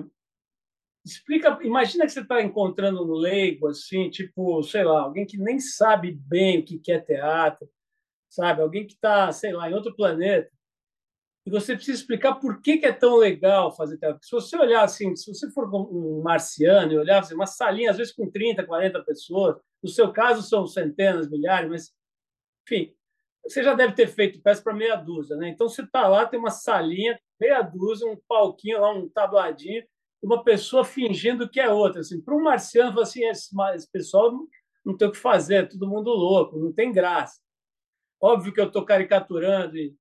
explica, 1.12 1.59
imagina 1.62 2.04
que 2.06 2.12
você 2.12 2.20
está 2.20 2.42
encontrando 2.42 3.04
um 3.04 3.14
leigo, 3.14 3.68
assim, 3.68 4.11
tipo, 4.11 4.62
sei 4.62 4.84
lá, 4.84 5.02
alguém 5.02 5.26
que 5.26 5.38
nem 5.38 5.59
sabe 5.59 6.12
bem 6.12 6.61
o 6.61 6.64
que 6.64 6.92
é 6.92 7.00
teatro, 7.00 7.68
sabe? 8.28 8.62
Alguém 8.62 8.86
que 8.86 8.94
está, 8.94 9.30
sei 9.32 9.52
lá, 9.52 9.70
em 9.70 9.74
outro 9.74 9.94
planeta. 9.94 10.50
E 11.46 11.50
você 11.50 11.74
precisa 11.74 11.98
explicar 11.98 12.34
por 12.34 12.61
que, 12.61 12.76
que 12.76 12.86
é 12.86 12.92
tão 12.92 13.16
legal 13.16 13.74
fazer 13.74 13.96
teatro. 13.96 14.22
Se 14.22 14.30
você 14.30 14.56
olhar 14.56 14.82
assim, 14.82 15.16
se 15.16 15.32
você 15.32 15.50
for 15.50 15.66
um 15.74 16.20
marciano 16.22 16.92
e 16.92 16.98
olhar 16.98 17.20
assim, 17.20 17.34
uma 17.34 17.46
salinha, 17.46 17.90
às 17.90 17.96
vezes 17.96 18.12
com 18.12 18.30
30, 18.30 18.66
40 18.66 19.02
pessoas, 19.02 19.56
no 19.82 19.88
seu 19.88 20.12
caso 20.12 20.42
são 20.42 20.66
centenas, 20.66 21.30
milhares, 21.30 21.70
mas, 21.70 21.92
enfim, 22.66 22.94
você 23.42 23.62
já 23.62 23.72
deve 23.72 23.94
ter 23.94 24.09
feito 24.09 24.42
peça 24.42 24.62
para 24.62 24.74
meia 24.74 24.96
dúzia, 24.96 25.36
né? 25.36 25.48
Então 25.48 25.68
você 25.68 25.82
está 25.82 26.06
lá, 26.06 26.26
tem 26.26 26.38
uma 26.38 26.50
salinha, 26.50 27.18
meia 27.40 27.62
dúzia, 27.62 28.06
um 28.06 28.20
palquinho 28.28 28.80
lá, 28.80 28.92
um 28.92 29.09
tabladinho, 29.09 29.82
uma 30.23 30.43
pessoa 30.43 30.85
fingindo 30.85 31.49
que 31.49 31.61
é 31.61 31.71
outra. 31.71 32.01
Assim, 32.01 32.21
para 32.21 32.35
um 32.35 32.43
marciano, 32.43 33.01
assim, 33.01 33.25
esse, 33.25 33.51
esse 33.75 33.91
pessoal 33.91 34.33
não, 34.85 34.97
tem 34.97 35.09
o 35.09 35.12
que 35.12 35.19
fazer, 35.19 35.55
é 35.55 35.66
todo 35.66 35.89
mundo 35.89 36.11
louco, 36.11 36.59
não 36.59 36.73
tem 36.73 36.93
graça. 36.93 37.41
Óbvio 38.21 38.53
que 38.53 38.61
eu 38.61 38.66
estou 38.66 38.85
caricaturando 38.85 39.77
e, 39.77 39.95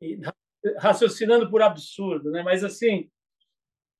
e, 0.00 0.20
raciocinando 0.78 1.50
por 1.50 1.62
absurdo, 1.62 2.30
né? 2.30 2.42
Mas 2.42 2.62
assim, 2.62 3.10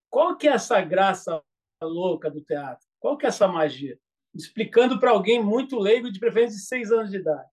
qual 0.08 0.36
que 0.36 0.46
é 0.46 0.52
essa 0.52 0.80
graça 0.80 1.42
louca 1.82 2.30
do 2.30 2.40
teatro? 2.42 2.86
Qual 3.00 3.16
que 3.16 3.26
é 3.26 3.28
essa 3.28 3.48
magia? 3.48 3.98
Explicando 4.34 5.00
para 5.00 5.10
alguém 5.10 5.42
muito 5.42 5.78
leigo, 5.78 6.10
de 6.10 6.20
preferência 6.20 6.56
de 6.56 6.64
seis 6.64 6.92
anos 6.92 7.10
de 7.10 7.16
idade. 7.18 7.51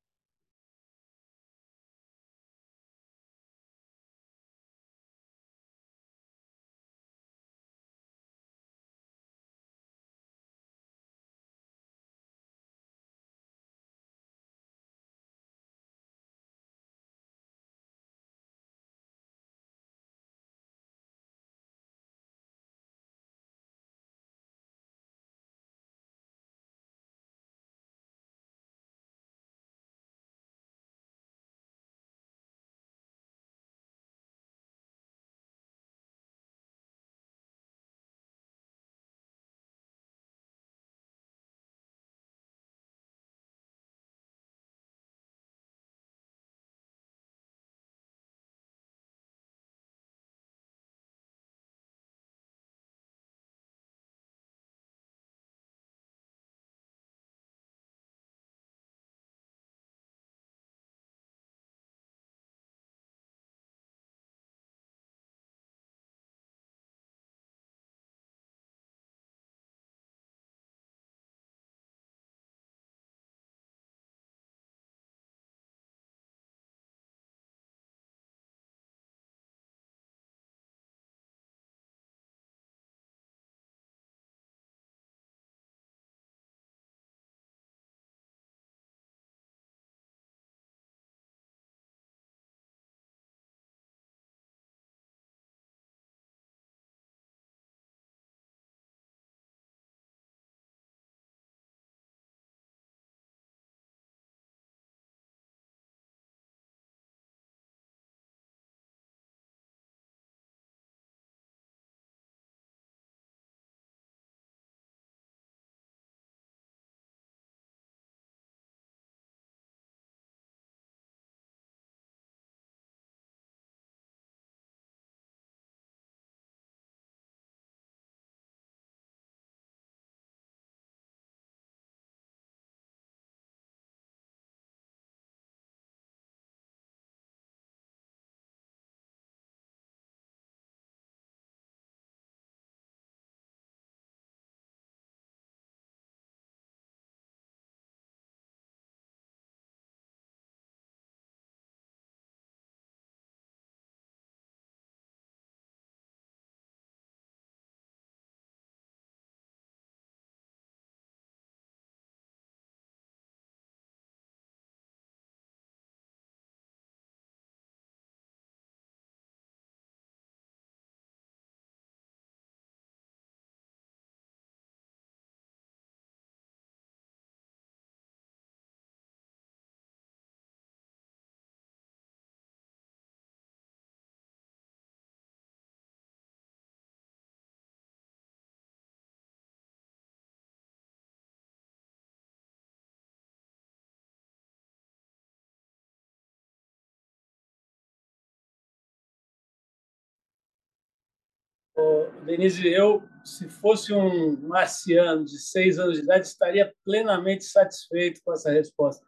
Denise, 202.26 202.68
eu, 202.68 203.04
se 203.24 203.50
fosse 203.50 203.94
um 203.94 204.40
marciano 204.42 205.26
de 205.26 205.40
seis 205.40 205.80
anos 205.80 205.98
de 205.98 206.04
idade, 206.04 206.28
estaria 206.28 206.74
plenamente 206.86 207.44
satisfeito 207.44 208.22
com 208.24 208.34
essa 208.34 208.52
resposta. 208.52 209.06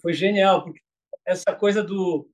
Foi 0.00 0.12
genial, 0.12 0.64
porque 0.64 0.80
essa 1.26 1.54
coisa 1.54 1.82
do 1.82 2.28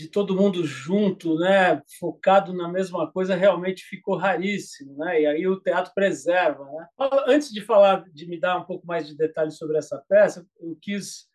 de 0.00 0.08
todo 0.08 0.34
mundo 0.34 0.64
junto, 0.64 1.38
né, 1.38 1.82
focado 1.98 2.54
na 2.54 2.66
mesma 2.68 3.10
coisa, 3.12 3.34
realmente 3.34 3.84
ficou 3.84 4.16
raríssimo, 4.16 4.96
né? 4.96 5.20
E 5.20 5.26
aí 5.26 5.46
o 5.46 5.60
teatro 5.60 5.92
preserva, 5.94 6.64
né? 6.64 6.86
Antes 7.26 7.52
de 7.52 7.60
falar, 7.60 8.04
de 8.10 8.26
me 8.26 8.40
dar 8.40 8.56
um 8.56 8.64
pouco 8.64 8.86
mais 8.86 9.06
de 9.06 9.14
detalhes 9.14 9.58
sobre 9.58 9.76
essa 9.76 10.02
peça, 10.08 10.46
eu 10.58 10.74
quis, 10.80 11.26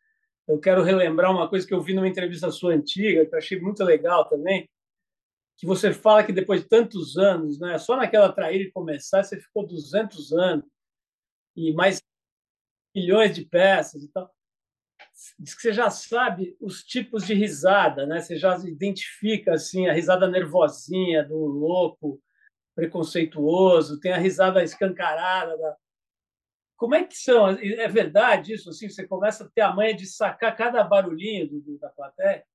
eu 0.48 0.58
quero 0.60 0.82
relembrar 0.82 1.32
uma 1.32 1.48
coisa 1.48 1.68
que 1.68 1.76
eu 1.76 1.82
vi 1.82 1.94
numa 1.94 2.08
entrevista 2.08 2.50
sua 2.50 2.74
antiga, 2.74 3.24
que 3.26 3.36
eu 3.36 3.38
achei 3.38 3.60
muito 3.60 3.84
legal 3.84 4.28
também, 4.28 4.68
que 5.58 5.66
você 5.66 5.94
fala 5.94 6.24
que 6.24 6.34
depois 6.34 6.62
de 6.62 6.68
tantos 6.68 7.18
anos, 7.18 7.60
né, 7.60 7.78
só 7.78 7.96
naquela 7.96 8.32
traíra 8.32 8.64
e 8.64 8.72
começar, 8.72 9.24
você 9.24 9.40
ficou 9.40 9.66
200 9.66 10.34
anos 10.34 10.66
e 11.56 11.74
mais 11.74 12.02
milhões 12.94 13.34
de 13.34 13.46
peças 13.46 14.04
e 14.04 14.12
tal. 14.12 14.34
Diz 15.40 15.56
que 15.56 15.62
você 15.62 15.74
já 15.74 15.90
sabe 15.90 16.56
os 16.60 16.84
tipos 16.84 17.26
de 17.26 17.34
risada, 17.34 18.06
né? 18.06 18.22
Você 18.22 18.38
já 18.38 18.58
identifica 18.60 19.54
assim 19.54 19.88
a 19.88 19.94
risada 19.94 20.28
nervosinha 20.28 21.24
do 21.24 21.38
louco, 21.38 22.22
preconceituoso, 22.76 24.00
tem 24.00 24.12
a 24.12 24.18
risada 24.18 24.64
escancarada. 24.64 25.58
Da... 25.58 25.78
Como 26.78 26.96
é 26.96 27.04
que 27.04 27.16
são? 27.16 27.50
É 27.50 27.88
verdade 27.88 28.54
isso? 28.54 28.70
Assim, 28.70 28.90
você 28.90 29.08
começa 29.08 29.46
a 29.46 29.50
ter 29.50 29.62
a 29.62 29.74
manha 29.74 29.96
de 29.96 30.06
sacar 30.06 30.56
cada 30.56 30.84
barulhinho 30.84 31.48
do, 31.48 31.78
da 31.78 31.90
plateia? 31.90 32.46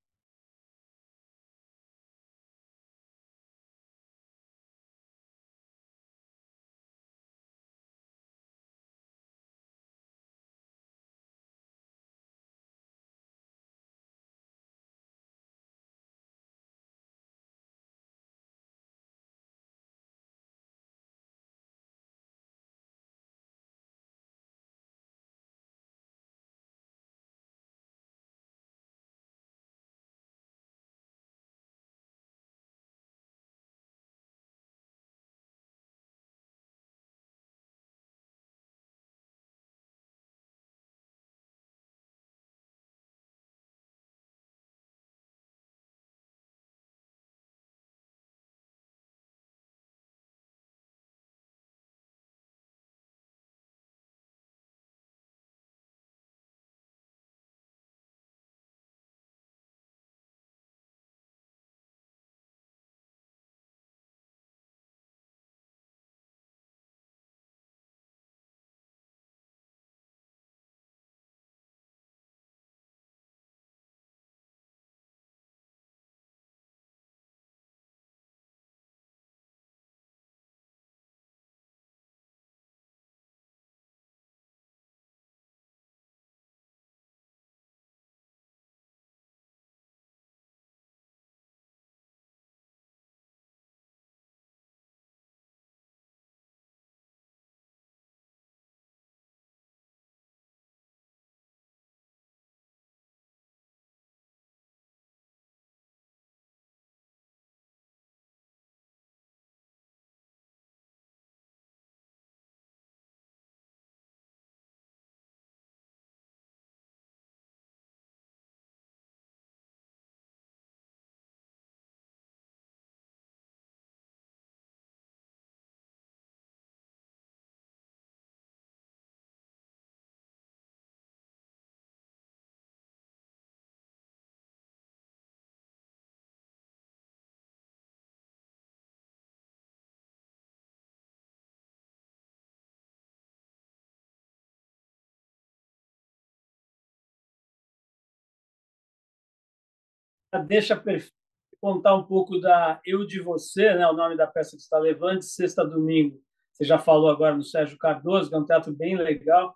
Deixa 150.38 150.76
perfeito 150.76 151.20
contar 151.60 151.94
um 151.94 152.04
pouco 152.04 152.38
da 152.40 152.80
Eu 152.84 153.06
de 153.06 153.20
Você, 153.20 153.74
né, 153.74 153.86
o 153.86 153.92
nome 153.92 154.16
da 154.16 154.26
peça 154.26 154.56
que 154.56 154.62
está 154.62 154.78
levando, 154.78 155.22
sexta 155.22 155.64
domingo. 155.64 156.20
Você 156.52 156.64
já 156.64 156.78
falou 156.78 157.10
agora 157.10 157.36
no 157.36 157.42
Sérgio 157.42 157.78
Cardoso, 157.78 158.30
que 158.30 158.34
é 158.34 158.38
um 158.38 158.44
teatro 158.44 158.72
bem 158.74 158.96
legal. 158.96 159.54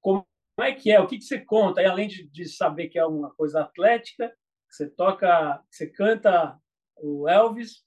Como 0.00 0.24
é 0.60 0.72
que 0.72 0.90
é? 0.90 1.00
O 1.00 1.06
que, 1.06 1.18
que 1.18 1.24
você 1.24 1.40
conta? 1.40 1.82
E 1.82 1.86
além 1.86 2.08
de, 2.08 2.28
de 2.28 2.46
saber 2.46 2.88
que 2.88 2.98
é 2.98 3.04
uma 3.04 3.30
coisa 3.34 3.62
atlética, 3.62 4.32
você 4.68 4.88
toca, 4.88 5.62
você 5.68 5.88
canta 5.88 6.56
o 6.96 7.28
Elvis, 7.28 7.84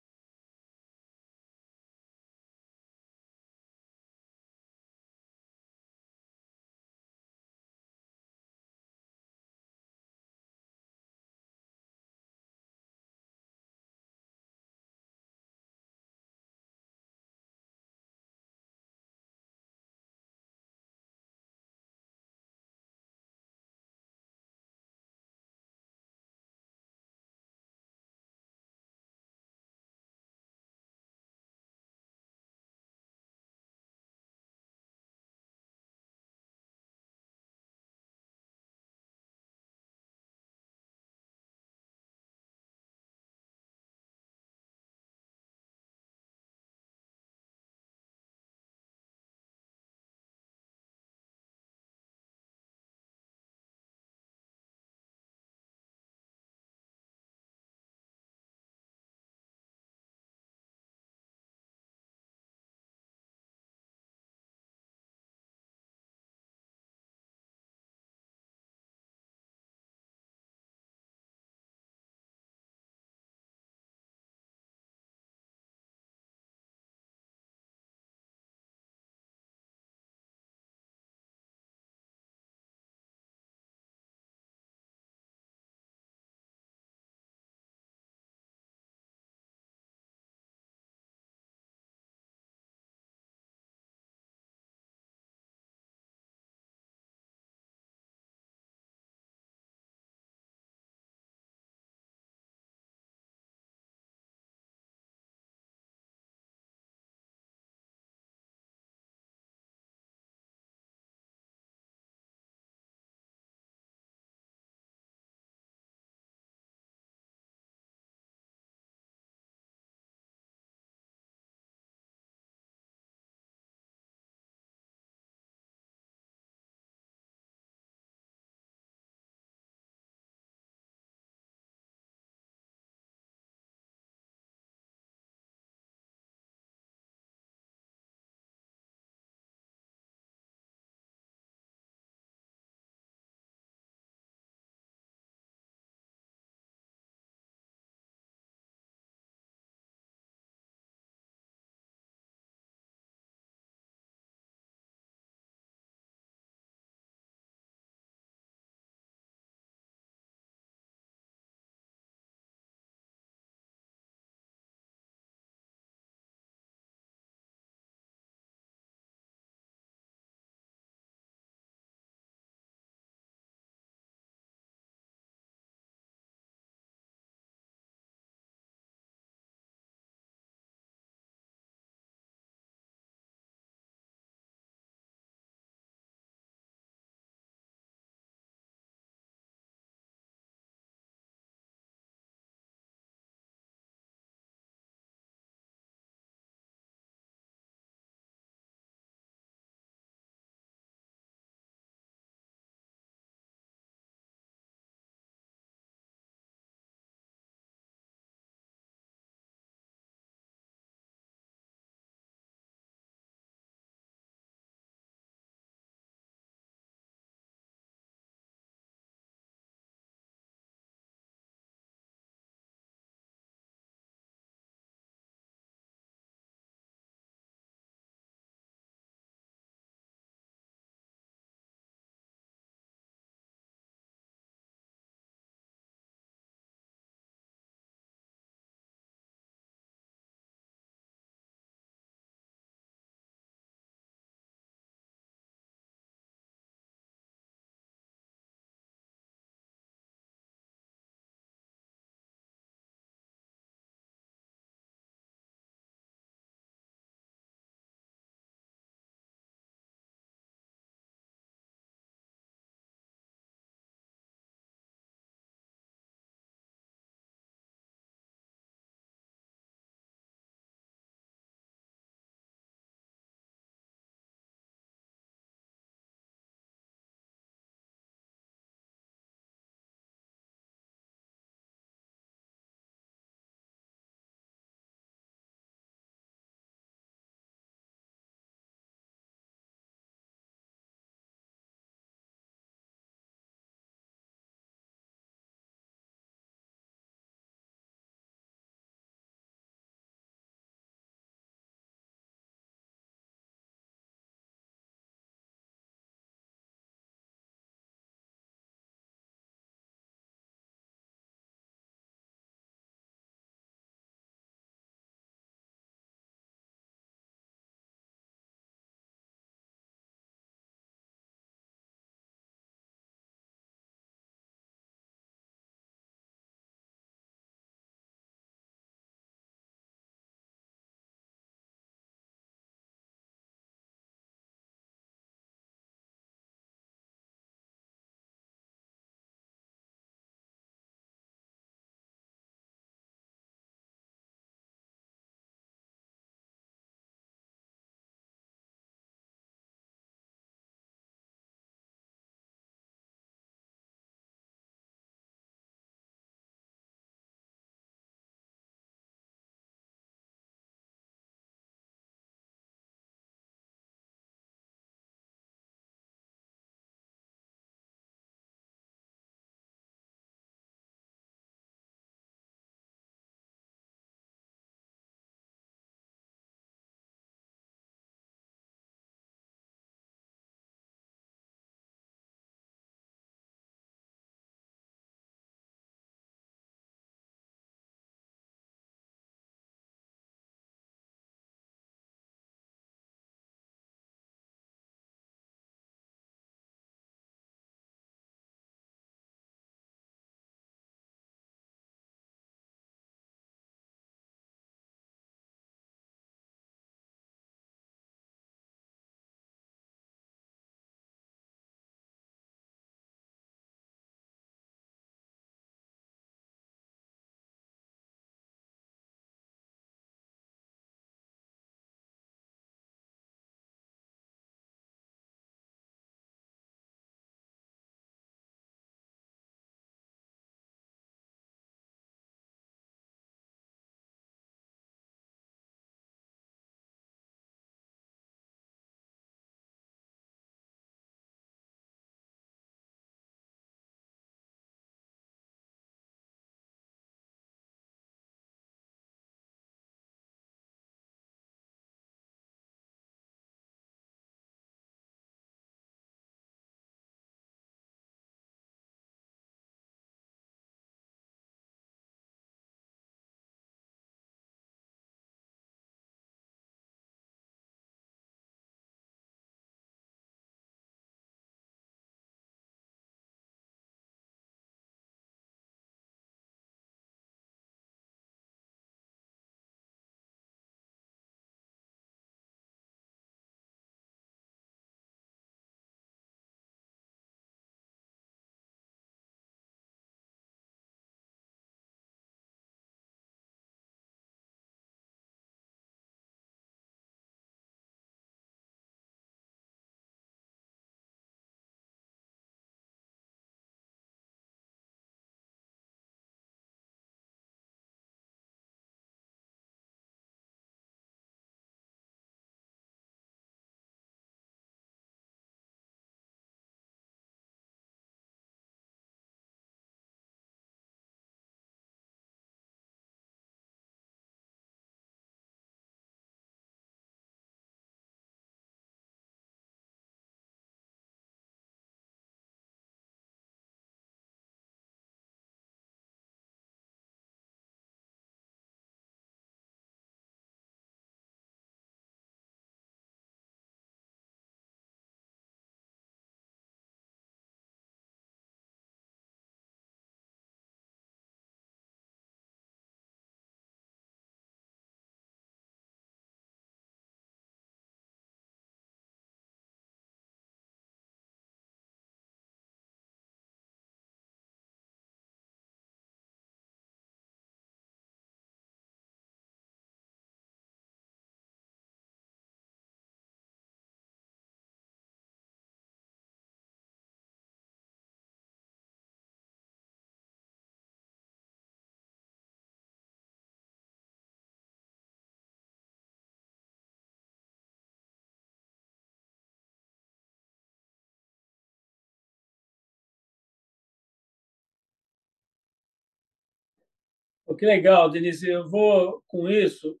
que 597.60 597.66
legal, 597.66 598.08
Denise. 598.08 598.48
Eu 598.48 598.66
vou, 598.66 599.22
com 599.28 599.46
isso, 599.46 600.00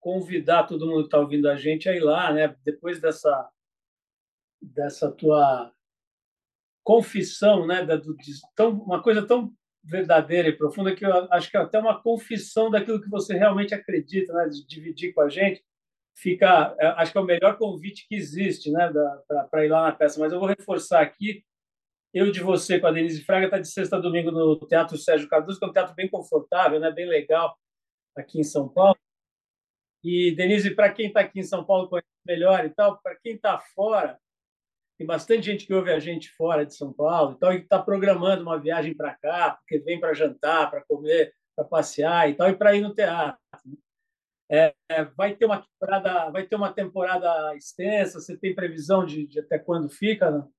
convidar 0.00 0.62
todo 0.62 0.86
mundo 0.86 1.00
que 1.00 1.08
está 1.08 1.18
ouvindo 1.18 1.46
a 1.46 1.54
gente 1.54 1.86
a 1.86 1.94
ir 1.94 2.00
lá, 2.00 2.32
né? 2.32 2.56
Depois 2.64 2.98
dessa, 2.98 3.46
dessa 4.58 5.12
tua 5.12 5.70
confissão, 6.82 7.66
né? 7.66 7.84
Da, 7.84 7.96
do, 7.96 8.16
de, 8.16 8.32
tão, 8.56 8.70
uma 8.70 9.02
coisa 9.02 9.26
tão 9.26 9.52
verdadeira 9.84 10.48
e 10.48 10.56
profunda 10.56 10.96
que 10.96 11.04
eu 11.04 11.30
acho 11.30 11.50
que 11.50 11.58
é 11.58 11.60
até 11.60 11.78
uma 11.78 12.02
confissão 12.02 12.70
daquilo 12.70 13.02
que 13.02 13.10
você 13.10 13.34
realmente 13.34 13.74
acredita, 13.74 14.32
né? 14.32 14.48
De 14.48 14.66
dividir 14.66 15.12
com 15.12 15.20
a 15.20 15.28
gente. 15.28 15.62
Fica, 16.16 16.74
é, 16.80 16.86
acho 16.86 17.12
que 17.12 17.18
é 17.18 17.20
o 17.20 17.24
melhor 17.24 17.58
convite 17.58 18.06
que 18.08 18.14
existe, 18.14 18.70
né? 18.70 18.90
Para 19.50 19.62
ir 19.66 19.68
lá 19.68 19.82
na 19.82 19.92
peça. 19.92 20.18
Mas 20.18 20.32
eu 20.32 20.40
vou 20.40 20.48
reforçar 20.48 21.02
aqui 21.02 21.44
eu 22.12 22.30
de 22.32 22.40
você 22.40 22.80
com 22.80 22.86
a 22.86 22.92
Denise 22.92 23.24
Fraga 23.24 23.46
está 23.46 23.58
de 23.58 23.68
sexta 23.68 23.96
a 23.96 24.00
domingo 24.00 24.30
no 24.30 24.58
Teatro 24.66 24.96
Sérgio 24.96 25.28
Cardoso, 25.28 25.58
que 25.58 25.64
é 25.64 25.68
um 25.68 25.72
teatro 25.72 25.94
bem 25.94 26.08
confortável, 26.08 26.80
né? 26.80 26.90
bem 26.90 27.06
legal 27.06 27.56
aqui 28.16 28.40
em 28.40 28.44
São 28.44 28.68
Paulo. 28.68 28.98
E, 30.02 30.34
Denise, 30.34 30.74
para 30.74 30.92
quem 30.92 31.08
está 31.08 31.20
aqui 31.20 31.40
em 31.40 31.44
São 31.44 31.64
Paulo 31.64 31.88
conhece 31.88 32.08
melhor 32.26 32.64
e 32.64 32.70
tal, 32.70 32.98
para 33.02 33.16
quem 33.16 33.34
está 33.34 33.58
fora, 33.58 34.18
tem 34.96 35.06
bastante 35.06 35.46
gente 35.46 35.66
que 35.66 35.74
ouve 35.74 35.92
a 35.92 36.00
gente 36.00 36.30
fora 36.30 36.64
de 36.64 36.74
São 36.74 36.92
Paulo, 36.92 37.34
então 37.36 37.52
está 37.52 37.80
programando 37.80 38.42
uma 38.42 38.58
viagem 38.58 38.94
para 38.96 39.14
cá, 39.14 39.52
porque 39.52 39.78
vem 39.78 40.00
para 40.00 40.14
jantar, 40.14 40.70
para 40.70 40.84
comer, 40.84 41.32
para 41.54 41.64
passear 41.64 42.28
e 42.28 42.34
tal, 42.34 42.48
e 42.48 42.56
para 42.56 42.74
ir 42.74 42.80
no 42.80 42.94
teatro. 42.94 43.38
Né? 43.64 43.76
É, 44.50 44.74
é, 44.88 45.04
vai 45.04 45.36
ter 45.36 45.44
uma 45.44 45.62
temporada, 45.62 46.30
vai 46.30 46.46
ter 46.46 46.56
uma 46.56 46.72
temporada 46.72 47.54
extensa. 47.54 48.18
Você 48.18 48.36
tem 48.36 48.54
previsão 48.54 49.04
de, 49.04 49.26
de 49.26 49.40
até 49.40 49.58
quando 49.58 49.90
fica? 49.90 50.30
Não? 50.30 50.50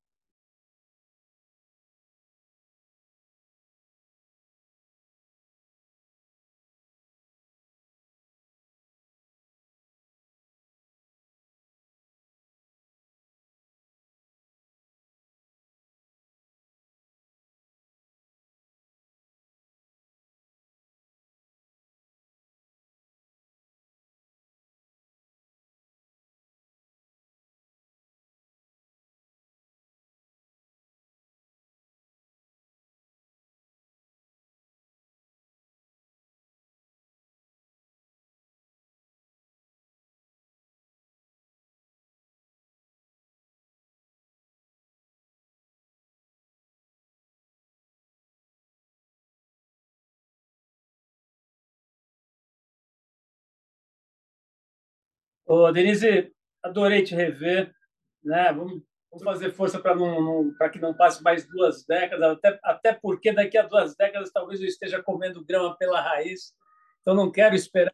Ô, 55.49 55.71
Denise, 55.71 56.31
adorei 56.63 57.01
te 57.01 57.15
rever. 57.15 57.73
Né? 58.23 58.53
Vamos, 58.53 58.83
vamos 59.09 59.23
fazer 59.23 59.51
força 59.51 59.79
para 59.79 59.95
não, 59.95 60.21
não, 60.21 60.69
que 60.69 60.77
não 60.77 60.93
passe 60.93 61.23
mais 61.23 61.47
duas 61.47 61.83
décadas, 61.87 62.37
até, 62.37 62.59
até 62.63 62.93
porque 62.93 63.31
daqui 63.31 63.57
a 63.57 63.65
duas 63.65 63.95
décadas 63.95 64.31
talvez 64.31 64.61
eu 64.61 64.67
esteja 64.67 65.01
comendo 65.01 65.43
grama 65.43 65.75
pela 65.75 65.99
raiz. 65.99 66.53
Então 67.01 67.15
não 67.15 67.31
quero 67.31 67.55
esperar. 67.55 67.91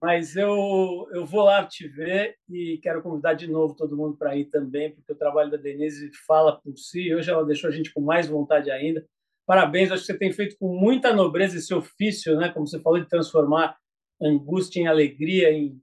Mas 0.00 0.36
eu, 0.36 1.08
eu 1.12 1.26
vou 1.26 1.42
lá 1.42 1.66
te 1.66 1.88
ver 1.88 2.36
e 2.48 2.78
quero 2.80 3.02
convidar 3.02 3.34
de 3.34 3.48
novo 3.48 3.74
todo 3.74 3.96
mundo 3.96 4.16
para 4.16 4.36
ir 4.36 4.44
também, 4.44 4.94
porque 4.94 5.12
o 5.12 5.18
trabalho 5.18 5.50
da 5.50 5.56
Denise 5.56 6.12
fala 6.28 6.60
por 6.60 6.76
si. 6.76 7.12
Hoje 7.12 7.28
ela 7.28 7.44
deixou 7.44 7.68
a 7.68 7.72
gente 7.72 7.92
com 7.92 8.00
mais 8.00 8.28
vontade 8.28 8.70
ainda. 8.70 9.04
Parabéns, 9.44 9.90
acho 9.90 10.02
que 10.02 10.12
você 10.12 10.18
tem 10.18 10.30
feito 10.30 10.56
com 10.60 10.68
muita 10.78 11.12
nobreza 11.12 11.56
esse 11.56 11.74
ofício, 11.74 12.36
né? 12.36 12.50
como 12.50 12.68
você 12.68 12.78
falou, 12.80 13.00
de 13.00 13.08
transformar 13.08 13.76
angústia 14.22 14.80
em 14.80 14.86
alegria, 14.86 15.50
em 15.50 15.80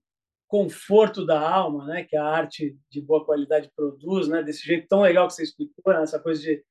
conforto 0.47 1.25
da 1.25 1.39
alma, 1.39 1.85
né, 1.85 2.03
que 2.03 2.15
a 2.15 2.23
arte 2.23 2.77
de 2.89 3.01
boa 3.01 3.25
qualidade 3.25 3.69
produz, 3.75 4.27
né, 4.27 4.41
desse 4.41 4.65
jeito 4.65 4.87
tão 4.87 5.01
legal 5.01 5.27
que 5.27 5.33
você 5.33 5.43
explicou, 5.43 5.93
né, 5.93 6.01
essa 6.01 6.19
coisa 6.19 6.41
de, 6.41 6.63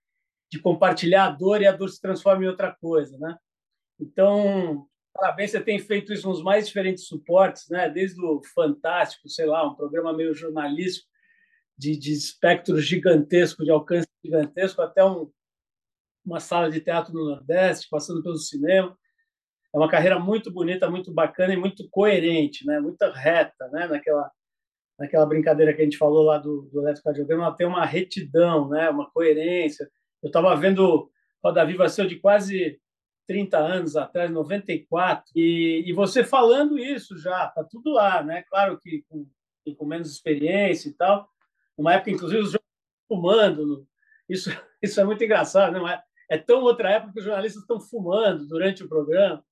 de 0.51 0.59
compartilhar 0.59 1.27
a 1.27 1.31
dor 1.31 1.61
e 1.61 1.67
a 1.67 1.73
dor 1.73 1.91
se 1.91 2.01
transforma 2.01 2.45
em 2.45 2.49
outra 2.49 2.75
coisa, 2.75 3.19
né? 3.19 3.37
Então, 4.01 4.87
parabéns, 5.13 5.51
você 5.51 5.61
tem 5.61 5.79
feito 5.79 6.13
isso 6.13 6.29
nos 6.29 6.43
mais 6.43 6.67
diferentes 6.67 7.07
suportes, 7.07 7.69
né, 7.69 7.89
desde 7.89 8.21
o 8.25 8.41
fantástico, 8.55 9.29
sei 9.29 9.47
lá, 9.47 9.67
um 9.67 9.75
programa 9.75 10.13
meio 10.13 10.35
jornalístico 10.35 11.09
de, 11.77 11.97
de 11.97 12.13
espectro 12.13 12.81
gigantesco, 12.81 13.63
de 13.63 13.71
alcance 13.71 14.09
gigantesco, 14.25 14.81
até 14.81 15.05
um, 15.05 15.31
uma 16.25 16.41
sala 16.41 16.71
de 16.71 16.81
teatro 16.81 17.13
no 17.13 17.27
Nordeste, 17.27 17.89
passando 17.91 18.23
pelo 18.23 18.39
cinema 18.39 18.97
é 19.77 19.79
uma 19.79 19.91
carreira 19.91 20.19
muito 20.19 20.51
bonita, 20.51 20.91
muito 20.91 21.13
bacana 21.13 21.53
e 21.53 21.57
muito 21.57 21.87
coerente, 21.91 22.67
né? 22.67 22.81
Muito 22.81 23.05
reta, 23.11 23.69
né? 23.69 23.87
Naquela 23.87 24.31
naquela 24.99 25.27
brincadeira 25.27 25.75
que 25.75 25.83
a 25.83 25.85
gente 25.85 25.99
falou 25.99 26.23
lá 26.23 26.39
do, 26.39 26.63
do 26.73 26.81
eletrocardiograma, 26.81 27.45
ela 27.45 27.55
tem 27.55 27.67
uma 27.67 27.85
retidão, 27.85 28.71
né? 28.71 28.89
Uma 28.89 29.11
coerência. 29.11 29.87
Eu 30.23 30.29
estava 30.29 30.57
vendo 30.57 31.11
Roda 31.45 31.63
Viva 31.67 31.87
seu 31.91 32.07
de 32.07 32.17
quase 32.17 32.81
30 33.27 33.59
anos 33.59 33.97
atrás, 33.97 34.31
94, 34.31 35.25
e, 35.35 35.85
e 35.87 35.93
você 35.93 36.25
falando 36.25 36.79
isso 36.79 37.19
já, 37.19 37.47
tá 37.49 37.63
tudo 37.63 37.93
lá, 37.93 38.23
né? 38.23 38.45
Claro 38.49 38.81
que 38.81 39.05
com, 39.11 39.27
com 39.77 39.85
menos 39.85 40.11
experiência 40.11 40.89
e 40.89 40.95
tal, 40.95 41.29
uma 41.77 41.93
época, 41.93 42.13
inclusive, 42.13 42.41
os 42.41 42.57
fumando, 43.07 43.87
isso, 44.27 44.49
isso 44.83 44.99
é 44.99 45.05
muito 45.05 45.23
engraçado, 45.23 45.73
né? 45.79 46.03
É 46.31 46.39
tão 46.39 46.63
outra 46.63 46.91
época 46.91 47.13
que 47.13 47.19
os 47.19 47.25
jornalistas 47.25 47.61
estão 47.61 47.79
fumando 47.79 48.47
durante 48.49 48.83
o 48.83 48.89
programa. 48.89 49.45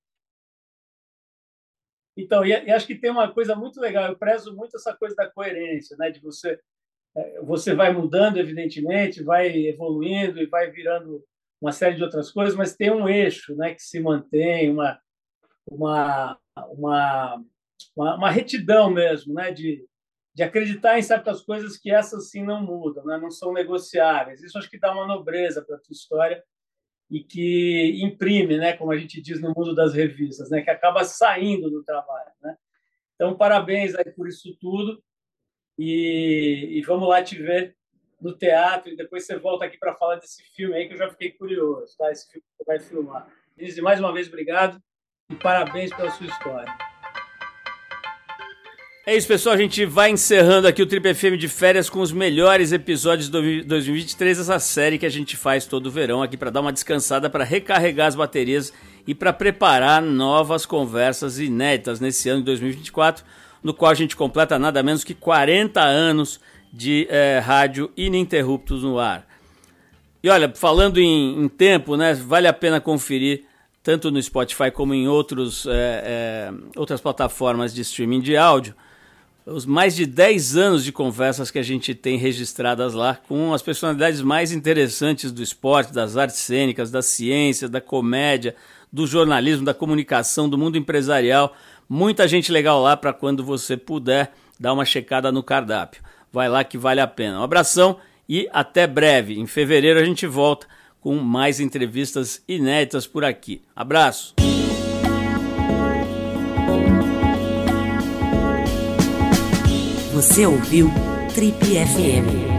Então, 2.17 2.45
e, 2.45 2.49
e, 2.49 2.71
acho 2.71 2.87
que 2.87 2.95
tem 2.95 3.11
uma 3.11 3.31
coisa 3.31 3.55
muito 3.55 3.79
legal. 3.79 4.05
Eu 4.05 4.17
prezo 4.17 4.55
muito 4.55 4.75
essa 4.77 4.95
coisa 4.95 5.15
da 5.15 5.29
coerência, 5.29 5.97
né? 5.97 6.09
De 6.09 6.19
você, 6.19 6.59
é, 7.15 7.41
você 7.41 7.73
vai 7.73 7.91
mudando, 7.93 8.37
evidentemente, 8.37 9.23
vai 9.23 9.47
evoluindo 9.67 10.41
e 10.41 10.45
vai 10.45 10.71
virando 10.71 11.23
uma 11.61 11.71
série 11.71 11.95
de 11.95 12.03
outras 12.03 12.31
coisas, 12.31 12.55
mas 12.55 12.75
tem 12.75 12.91
um 12.91 13.07
eixo, 13.09 13.55
né? 13.55 13.73
Que 13.73 13.81
se 13.81 13.99
mantém, 13.99 14.71
uma 14.71 14.99
uma 15.69 16.39
uma, 17.95 18.15
uma, 18.15 18.31
retidão 18.31 18.89
mesmo, 18.89 19.33
né? 19.33 19.51
De 19.51 19.85
de 20.35 20.43
acreditar 20.43 20.99
em 20.99 21.01
certas 21.01 21.41
coisas 21.41 21.77
que 21.77 21.89
essas 21.89 22.29
sim 22.29 22.43
não 22.43 22.61
mudam, 22.61 23.05
né? 23.05 23.17
não 23.17 23.31
são 23.31 23.53
negociáveis. 23.53 24.43
Isso 24.43 24.57
acho 24.57 24.69
que 24.69 24.77
dá 24.77 24.91
uma 24.91 25.07
nobreza 25.07 25.63
para 25.63 25.77
a 25.77 25.79
tua 25.79 25.93
história 25.93 26.43
e 27.09 27.23
que 27.23 27.99
imprime, 28.03 28.57
né, 28.57 28.73
como 28.73 28.91
a 28.91 28.97
gente 28.97 29.21
diz 29.21 29.39
no 29.39 29.53
mundo 29.55 29.75
das 29.75 29.93
revistas, 29.93 30.49
né, 30.49 30.61
que 30.61 30.69
acaba 30.69 31.03
saindo 31.03 31.69
do 31.69 31.83
trabalho, 31.83 32.31
né? 32.41 32.57
Então, 33.13 33.37
parabéns 33.37 33.95
aí 33.95 34.11
por 34.11 34.27
isso 34.27 34.57
tudo 34.59 35.01
e, 35.77 36.77
e 36.77 36.81
vamos 36.81 37.07
lá 37.07 37.23
te 37.23 37.37
ver 37.37 37.75
no 38.19 38.35
teatro 38.35 38.91
e 38.91 38.95
depois 38.95 39.25
você 39.25 39.37
volta 39.37 39.65
aqui 39.65 39.77
para 39.77 39.95
falar 39.95 40.15
desse 40.15 40.43
filme 40.55 40.75
aí 40.75 40.87
que 40.87 40.93
eu 40.93 40.97
já 40.97 41.09
fiquei 41.09 41.31
curioso, 41.31 41.95
tá? 41.97 42.11
Esse 42.11 42.29
filme 42.31 42.43
que 42.43 42.57
você 42.57 42.63
vai 42.65 42.79
filmar. 42.79 43.27
Denise, 43.55 43.81
mais 43.81 43.99
uma 43.99 44.13
vez, 44.13 44.27
obrigado 44.27 44.81
e 45.29 45.35
parabéns 45.35 45.93
pela 45.93 46.11
sua 46.11 46.25
história. 46.25 46.94
É 49.07 49.15
isso, 49.15 49.27
pessoal. 49.27 49.53
A 49.53 49.57
gente 49.57 49.85
vai 49.85 50.09
encerrando 50.09 50.67
aqui 50.67 50.81
o 50.81 50.85
Trip 50.87 51.13
FM 51.13 51.37
de 51.37 51.47
férias 51.47 51.87
com 51.87 51.99
os 51.99 52.11
melhores 52.11 52.71
episódios 52.71 53.29
de 53.29 53.61
2023, 53.61 54.39
essa 54.39 54.57
série 54.57 54.97
que 54.97 55.05
a 55.05 55.11
gente 55.11 55.37
faz 55.37 55.67
todo 55.67 55.91
verão 55.91 56.23
aqui 56.23 56.35
para 56.35 56.49
dar 56.49 56.61
uma 56.61 56.73
descansada, 56.73 57.29
para 57.29 57.43
recarregar 57.43 58.07
as 58.07 58.15
baterias 58.15 58.73
e 59.05 59.13
para 59.13 59.31
preparar 59.31 60.01
novas 60.01 60.65
conversas 60.65 61.37
inéditas 61.37 61.99
nesse 61.99 62.29
ano 62.29 62.39
de 62.39 62.45
2024, 62.45 63.23
no 63.61 63.75
qual 63.75 63.91
a 63.91 63.93
gente 63.93 64.15
completa 64.15 64.57
nada 64.57 64.81
menos 64.81 65.03
que 65.03 65.13
40 65.13 65.79
anos 65.83 66.39
de 66.73 67.05
é, 67.07 67.37
rádio 67.37 67.91
ininterruptos 67.95 68.81
no 68.81 68.97
ar. 68.97 69.23
E 70.23 70.29
olha, 70.31 70.51
falando 70.55 70.97
em, 70.97 71.43
em, 71.43 71.47
tempo, 71.47 71.95
né, 71.95 72.15
vale 72.15 72.47
a 72.47 72.53
pena 72.53 72.81
conferir 72.81 73.43
tanto 73.83 74.09
no 74.09 74.19
Spotify 74.19 74.71
como 74.71 74.95
em 74.95 75.07
outros, 75.07 75.67
é, 75.67 75.69
é, 75.71 76.53
outras 76.75 76.99
plataformas 76.99 77.71
de 77.71 77.81
streaming 77.81 78.19
de 78.19 78.35
áudio 78.35 78.73
os 79.45 79.65
mais 79.65 79.95
de 79.95 80.05
10 80.05 80.57
anos 80.57 80.83
de 80.83 80.91
conversas 80.91 81.51
que 81.51 81.59
a 81.59 81.63
gente 81.63 81.93
tem 81.93 82.17
registradas 82.17 82.93
lá 82.93 83.19
com 83.27 83.53
as 83.53 83.61
personalidades 83.61 84.21
mais 84.21 84.51
interessantes 84.51 85.31
do 85.31 85.43
esporte, 85.43 85.93
das 85.93 86.17
artes 86.17 86.37
cênicas, 86.37 86.89
da 86.89 87.01
ciência, 87.01 87.69
da 87.69 87.79
comédia, 87.79 88.55
do 88.91 89.05
jornalismo, 89.05 89.63
da 89.63 89.73
comunicação, 89.73 90.49
do 90.49 90.57
mundo 90.57 90.77
empresarial. 90.77 91.55
Muita 91.87 92.27
gente 92.27 92.51
legal 92.51 92.81
lá 92.81 92.97
para 92.97 93.13
quando 93.13 93.43
você 93.43 93.77
puder 93.77 94.33
dar 94.59 94.73
uma 94.73 94.85
checada 94.85 95.31
no 95.31 95.43
cardápio. 95.43 96.01
Vai 96.33 96.49
lá 96.49 96.63
que 96.63 96.77
vale 96.77 96.99
a 96.99 97.07
pena. 97.07 97.39
Um 97.39 97.43
abração 97.43 97.97
e 98.27 98.49
até 98.51 98.87
breve. 98.87 99.39
Em 99.39 99.45
fevereiro 99.45 99.99
a 99.99 100.03
gente 100.03 100.25
volta 100.25 100.65
com 100.99 101.15
mais 101.17 101.59
entrevistas 101.59 102.41
inéditas 102.47 103.05
por 103.05 103.23
aqui. 103.23 103.61
Abraço! 103.75 104.33
Você 110.15 110.45
ouviu 110.45 110.89
Trip 111.33 111.57
FM. 111.61 112.54